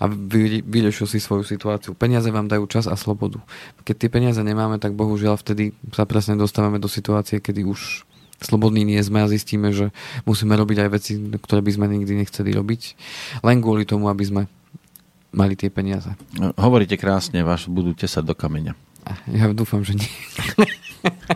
a 0.00 0.04
vyriešil 0.08 1.06
si 1.06 1.20
svoju 1.20 1.44
situáciu. 1.44 1.92
Peniaze 1.92 2.32
vám 2.32 2.48
dajú 2.48 2.64
čas 2.66 2.88
a 2.88 2.96
slobodu. 2.96 3.38
Keď 3.84 3.94
tie 3.94 4.10
peniaze 4.10 4.40
nemáme, 4.40 4.80
tak 4.80 4.96
bohužiaľ 4.96 5.36
vtedy 5.36 5.76
sa 5.92 6.08
presne 6.08 6.34
dostávame 6.40 6.80
do 6.80 6.88
situácie, 6.88 7.38
kedy 7.38 7.62
už 7.68 8.08
slobodní 8.40 8.88
nie 8.88 8.98
sme 9.04 9.20
a 9.20 9.28
zistíme, 9.28 9.70
že 9.70 9.92
musíme 10.24 10.56
robiť 10.56 10.88
aj 10.88 10.90
veci, 10.90 11.12
ktoré 11.20 11.60
by 11.60 11.72
sme 11.76 11.86
nikdy 11.92 12.24
nechceli 12.24 12.56
robiť, 12.56 12.96
len 13.44 13.60
kvôli 13.60 13.84
tomu, 13.84 14.08
aby 14.08 14.24
sme 14.24 14.42
mali 15.30 15.54
tie 15.54 15.68
peniaze. 15.68 16.10
Hovoríte 16.56 16.96
krásne, 16.96 17.44
váš 17.44 17.68
budú 17.70 17.92
tesať 17.94 18.24
do 18.26 18.34
kameňa. 18.34 18.74
Ja 19.32 19.48
dúfam, 19.52 19.84
že 19.84 19.96
nie. 19.96 20.10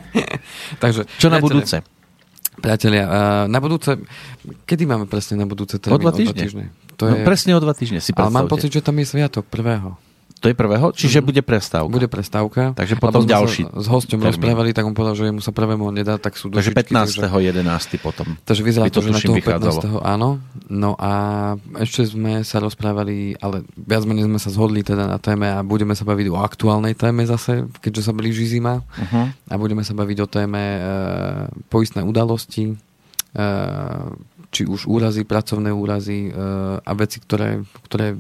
Takže, 0.85 1.03
Čo 1.17 1.29
na 1.33 1.41
budúce? 1.41 1.81
Priatelia, 2.55 3.05
na 3.51 3.59
budúce, 3.59 3.99
kedy 4.63 4.87
máme 4.87 5.11
presne 5.11 5.43
na 5.43 5.47
budúce 5.49 5.81
termín? 5.83 5.97
O 5.97 5.99
dva 5.99 6.13
týždne. 6.15 6.31
O 6.31 6.37
dva 6.37 6.45
týždne. 6.47 6.65
To 6.95 7.03
no, 7.11 7.17
je... 7.19 7.25
presne 7.27 7.53
o 7.59 7.61
dva 7.61 7.75
týždne 7.75 7.99
si 7.99 8.15
predstavte. 8.15 8.31
Ale 8.31 8.37
mám 8.39 8.47
pocit, 8.47 8.71
že 8.71 8.81
tam 8.85 8.95
je 9.03 9.07
sviatok 9.11 9.45
prvého. 9.51 9.99
To 10.45 10.53
je 10.53 10.57
prvého? 10.61 10.93
Čiže 10.93 11.19
mm. 11.19 11.25
bude 11.25 11.41
prestávka. 11.41 11.89
Bude 11.89 12.05
prestávka. 12.05 12.77
Takže 12.77 13.01
potom 13.01 13.25
ďalší. 13.25 13.65
s 13.65 13.87
hosťom 13.89 14.21
termín. 14.21 14.29
rozprávali, 14.29 14.77
tak 14.77 14.85
on 14.85 14.93
povedal, 14.93 15.17
že 15.17 15.33
mu 15.33 15.41
sa 15.41 15.57
prvému 15.57 15.89
nedá, 15.89 16.21
tak 16.21 16.37
sú 16.37 16.53
Takže 16.53 16.77
15. 16.77 17.25
Takže... 17.25 17.65
11. 17.65 18.05
potom. 18.05 18.37
Takže 18.45 18.61
vyzerá 18.61 18.93
to, 18.93 19.01
že 19.01 19.09
na 19.09 19.25
toho 19.25 19.41
15. 19.41 20.05
áno. 20.05 20.45
No 20.69 21.01
a 21.01 21.13
ešte 21.81 22.05
sme 22.05 22.45
sa 22.45 22.61
rozprávali, 22.61 23.41
ale 23.41 23.65
viac 23.73 24.05
menej 24.05 24.29
sme 24.29 24.37
sa 24.37 24.53
zhodli 24.53 24.85
teda 24.85 25.09
na 25.09 25.17
téme 25.17 25.49
a 25.49 25.65
budeme 25.65 25.97
sa 25.97 26.05
baviť 26.05 26.27
o 26.29 26.37
aktuálnej 26.37 26.93
téme 26.93 27.25
zase, 27.25 27.65
keďže 27.81 28.05
sa 28.05 28.13
blíži 28.13 28.45
zima. 28.45 28.85
Uh-huh. 28.85 29.33
A 29.49 29.55
budeme 29.57 29.81
sa 29.81 29.97
baviť 29.97 30.19
o 30.21 30.29
téme 30.29 30.61
e, 30.61 30.81
poistné 31.73 32.05
udalosti, 32.05 32.69
e, 32.69 32.77
či 34.55 34.63
už 34.71 34.87
úrazy, 34.87 35.27
pracovné 35.27 35.75
úrazy 35.75 36.31
e, 36.31 36.39
a 36.79 36.93
veci, 36.95 37.19
ktoré, 37.19 37.67
ktoré 37.91 38.15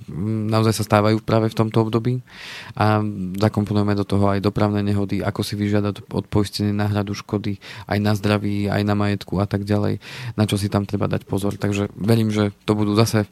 naozaj 0.50 0.82
sa 0.82 0.84
stávajú 0.84 1.22
práve 1.22 1.46
v 1.46 1.58
tomto 1.62 1.86
období 1.86 2.26
a 2.74 2.98
zakomponujeme 3.38 3.94
do 3.94 4.02
toho 4.02 4.34
aj 4.34 4.42
dopravné 4.42 4.82
nehody, 4.82 5.22
ako 5.22 5.46
si 5.46 5.54
vyžiadať 5.54 6.10
od 6.10 6.26
poistenie 6.26 6.74
náhradu 6.74 7.14
škody 7.14 7.62
aj 7.86 7.98
na 8.02 8.18
zdraví, 8.18 8.66
aj 8.66 8.82
na 8.82 8.98
majetku 8.98 9.38
a 9.38 9.46
tak 9.46 9.62
ďalej, 9.62 10.02
na 10.34 10.44
čo 10.50 10.58
si 10.58 10.66
tam 10.66 10.82
treba 10.82 11.06
dať 11.06 11.22
pozor. 11.22 11.54
Takže 11.54 11.94
verím, 11.94 12.34
že 12.34 12.50
to 12.66 12.74
budú 12.74 12.98
zase 12.98 13.30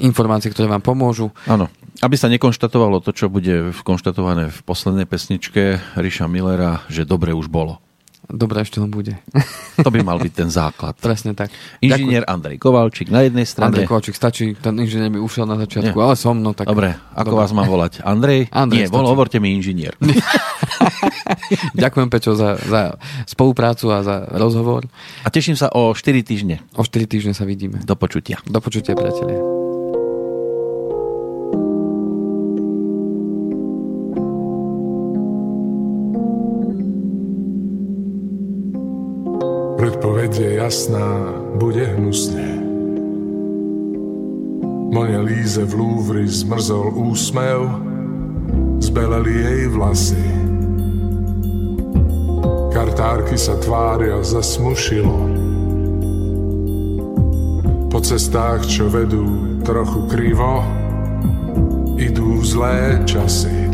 informácie, 0.00 0.48
ktoré 0.48 0.70
vám 0.70 0.80
pomôžu. 0.80 1.34
Áno. 1.44 1.68
Aby 1.98 2.14
sa 2.14 2.30
nekonštatovalo 2.30 3.02
to, 3.02 3.10
čo 3.10 3.26
bude 3.26 3.74
konštatované 3.82 4.54
v 4.54 4.60
poslednej 4.62 5.04
pesničke 5.04 5.82
Ríša 5.98 6.30
Millera, 6.30 6.86
že 6.86 7.02
dobre 7.02 7.34
už 7.34 7.50
bolo. 7.50 7.82
Dobre, 8.28 8.60
ešte 8.60 8.76
len 8.76 8.92
bude. 8.92 9.16
To 9.78 9.94
by 9.94 10.02
mal 10.02 10.18
byť 10.18 10.32
ten 10.34 10.50
základ. 10.50 10.98
Presne 10.98 11.38
tak. 11.38 11.54
Inžinier 11.78 12.26
Ďakujem. 12.26 12.34
Andrej 12.34 12.56
Kovalčík 12.58 13.08
na 13.14 13.22
jednej 13.22 13.46
strane. 13.46 13.70
Andrej 13.70 13.86
Kovalčík 13.86 14.18
stačí, 14.18 14.58
ten 14.58 14.74
inžinier 14.74 15.06
by 15.08 15.22
ušiel 15.22 15.46
na 15.46 15.54
začiatku, 15.54 15.94
Nie. 15.94 16.02
ale 16.02 16.14
som, 16.18 16.34
no 16.34 16.50
tak... 16.50 16.66
Dobre, 16.66 16.98
ako 17.14 17.30
Dobre. 17.30 17.40
vás 17.46 17.50
mám 17.54 17.70
volať? 17.70 18.02
Andrej? 18.02 18.50
Andrej 18.66 18.84
Nie, 18.84 18.92
vol, 18.92 19.06
hovorte 19.06 19.38
mi 19.38 19.54
inžinier. 19.54 19.94
Ďakujem, 21.78 22.08
Pečo, 22.10 22.34
za, 22.34 22.58
za 22.58 22.98
spoluprácu 23.24 23.94
a 23.94 24.02
za 24.02 24.26
rozhovor. 24.34 24.90
A 25.22 25.30
teším 25.30 25.54
sa 25.54 25.70
o 25.70 25.94
4 25.94 26.26
týždne. 26.26 26.58
O 26.74 26.82
4 26.82 27.06
týždne 27.06 27.32
sa 27.38 27.46
vidíme. 27.46 27.78
Do 27.86 27.94
počutia. 27.94 28.42
Do 28.44 28.58
počutia, 28.58 28.98
priatelia. 28.98 29.57
Predpoveď 39.88 40.32
je 40.36 40.50
jasná, 40.60 41.32
bude 41.56 41.80
hnusne. 41.80 42.60
Mone 44.92 45.16
Líze 45.24 45.64
v 45.64 45.80
Louvre 45.80 46.28
zmrzol 46.28 46.92
úsmev, 46.92 47.72
zbeleli 48.84 49.32
jej 49.32 49.62
vlasy. 49.72 50.26
Kartárky 52.68 53.40
sa 53.40 53.56
tvária 53.64 54.20
zasmušilo. 54.20 55.16
Po 57.88 57.98
cestách, 58.04 58.68
čo 58.68 58.92
vedú 58.92 59.56
trochu 59.64 60.04
krivo, 60.12 60.68
idú 61.96 62.44
zlé 62.44 63.08
časy. 63.08 63.72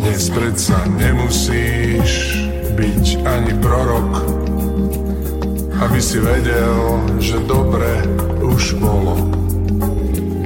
Dnes 0.00 0.32
predsa 0.32 0.80
nemusíš 0.96 2.49
byť 2.80 3.28
ani 3.28 3.52
prorok, 3.60 4.12
aby 5.84 6.00
si 6.00 6.16
vedel, 6.16 6.80
že 7.20 7.36
dobre 7.44 8.08
už 8.40 8.80
bolo. 8.80 9.20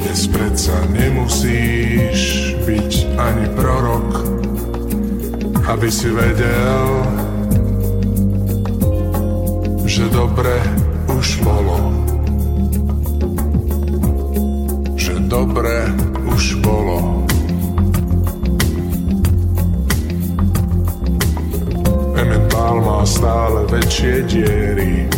Dnes 0.03 0.27
predsa 0.35 0.75
nemusíš 0.91 2.59
byť 2.67 2.93
ani 3.15 3.47
prorok, 3.55 4.11
aby 5.63 5.87
si 5.87 6.11
vedel, 6.11 6.91
že 9.87 10.11
dobre 10.11 10.59
už 11.15 11.39
bolo. 11.39 11.79
Že 14.99 15.15
dobre 15.31 15.87
už 16.27 16.59
bolo. 16.67 17.23
Emmental 22.15 22.79
má 22.79 23.03
stále 23.03 23.67
väčšie 23.67 24.15
diery. 24.31 25.11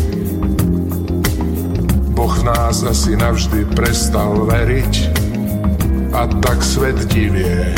Boh 2.17 2.37
nás 2.43 2.81
asi 2.81 3.13
navždy 3.13 3.69
prestal 3.77 4.49
veriť 4.49 4.95
a 6.17 6.25
tak 6.41 6.65
svet 6.65 6.97
divie. 7.13 7.71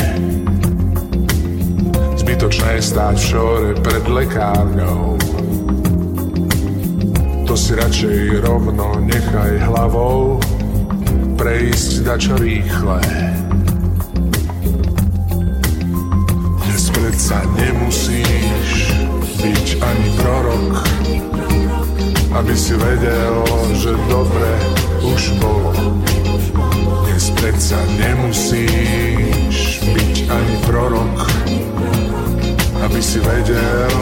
Zbytočné 2.14 2.78
stáť 2.78 3.16
v 3.18 3.26
šore 3.26 3.70
pred 3.82 4.04
lekárňou. 4.06 5.18
To 7.50 7.54
si 7.58 7.74
radšej 7.74 8.44
rovno 8.46 9.02
nechaj 9.02 9.58
hlavou 9.66 10.38
prejsť 11.34 11.92
dačo 12.06 12.34
rýchle. 12.38 13.00
Dnes 16.62 16.84
predsa 16.92 17.42
nemusíš 17.56 18.97
byť 19.38 19.68
ani 19.78 20.08
prorok, 20.18 20.82
aby 22.34 22.54
si 22.58 22.74
vedel, 22.74 23.38
že 23.78 23.94
dobre 24.10 24.50
už 25.06 25.38
bolo. 25.38 25.70
Dnes 27.06 27.30
predsa 27.38 27.78
nemusíš 28.02 29.78
byť 29.94 30.14
ani 30.26 30.54
prorok, 30.66 31.22
aby 32.82 32.98
si 32.98 33.22
vedel, 33.22 33.94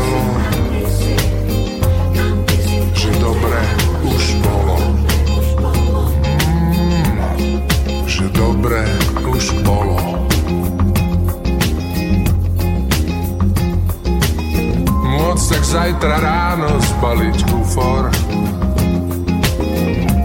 zajtra 15.76 16.16
ráno 16.24 16.80
zbaliť 16.80 17.38
kufor. 17.52 18.08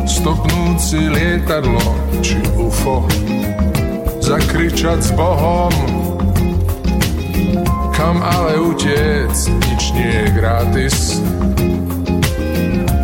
Stopnúť 0.08 0.78
si 0.80 1.12
lietadlo 1.12 1.92
či 2.24 2.40
UFO, 2.56 3.04
zakričať 4.24 5.00
s 5.04 5.12
Bohom, 5.12 5.76
kam 7.92 8.24
ale 8.24 8.64
utiec, 8.64 9.36
nič 9.68 9.92
nie 9.92 10.24
je 10.24 10.28
gratis. 10.40 10.98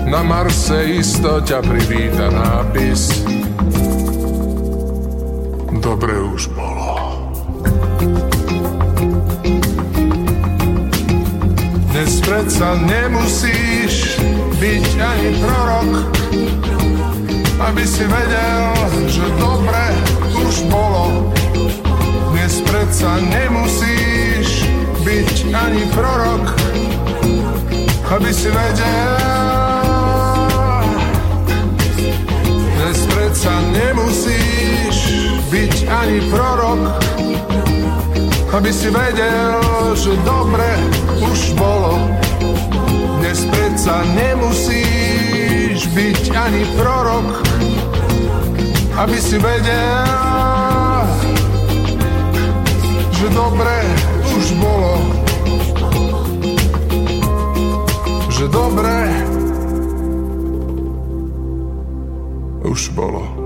Na 0.08 0.24
Marse 0.24 1.04
isto 1.04 1.44
privíta 1.44 2.32
nápis. 2.32 3.12
Dobre 5.84 6.16
už 6.32 6.48
bolo. 6.56 6.67
Dnes 12.08 12.24
predsa 12.24 12.72
nemusíš 12.88 14.16
byť 14.64 14.86
ani 14.96 15.30
prorok, 15.44 15.92
aby 17.68 17.84
si 17.84 18.08
vedel, 18.08 18.64
že 19.12 19.28
dobre 19.36 19.92
už 20.40 20.72
bolo. 20.72 21.36
Dnes 22.32 22.64
predsa 22.64 23.12
nemusíš 23.28 24.72
byť 25.04 25.52
ani 25.52 25.84
prorok, 25.92 26.48
aby 28.16 28.32
si 28.32 28.56
vedel, 28.56 29.20
dnes 32.72 33.00
predsa 33.04 33.52
nemusíš 33.76 34.98
byť 35.52 35.76
ani 35.92 36.24
prorok, 36.32 36.82
aby 38.56 38.72
si 38.72 38.88
vedel, 38.96 39.60
že 39.92 40.16
dobre 40.24 40.72
už 41.22 41.58
bolo. 41.58 41.98
Dnes 43.22 43.40
predsa 43.50 44.06
nemusíš 44.14 45.90
byť 45.94 46.24
ani 46.34 46.64
prorok, 46.78 47.42
aby 48.98 49.18
si 49.18 49.38
vedel, 49.42 51.06
že 53.14 53.28
dobre 53.34 53.78
už 54.38 54.46
bolo. 54.62 54.94
Že 58.30 58.46
dobre 58.54 58.98
už 62.66 62.94
bolo. 62.94 63.37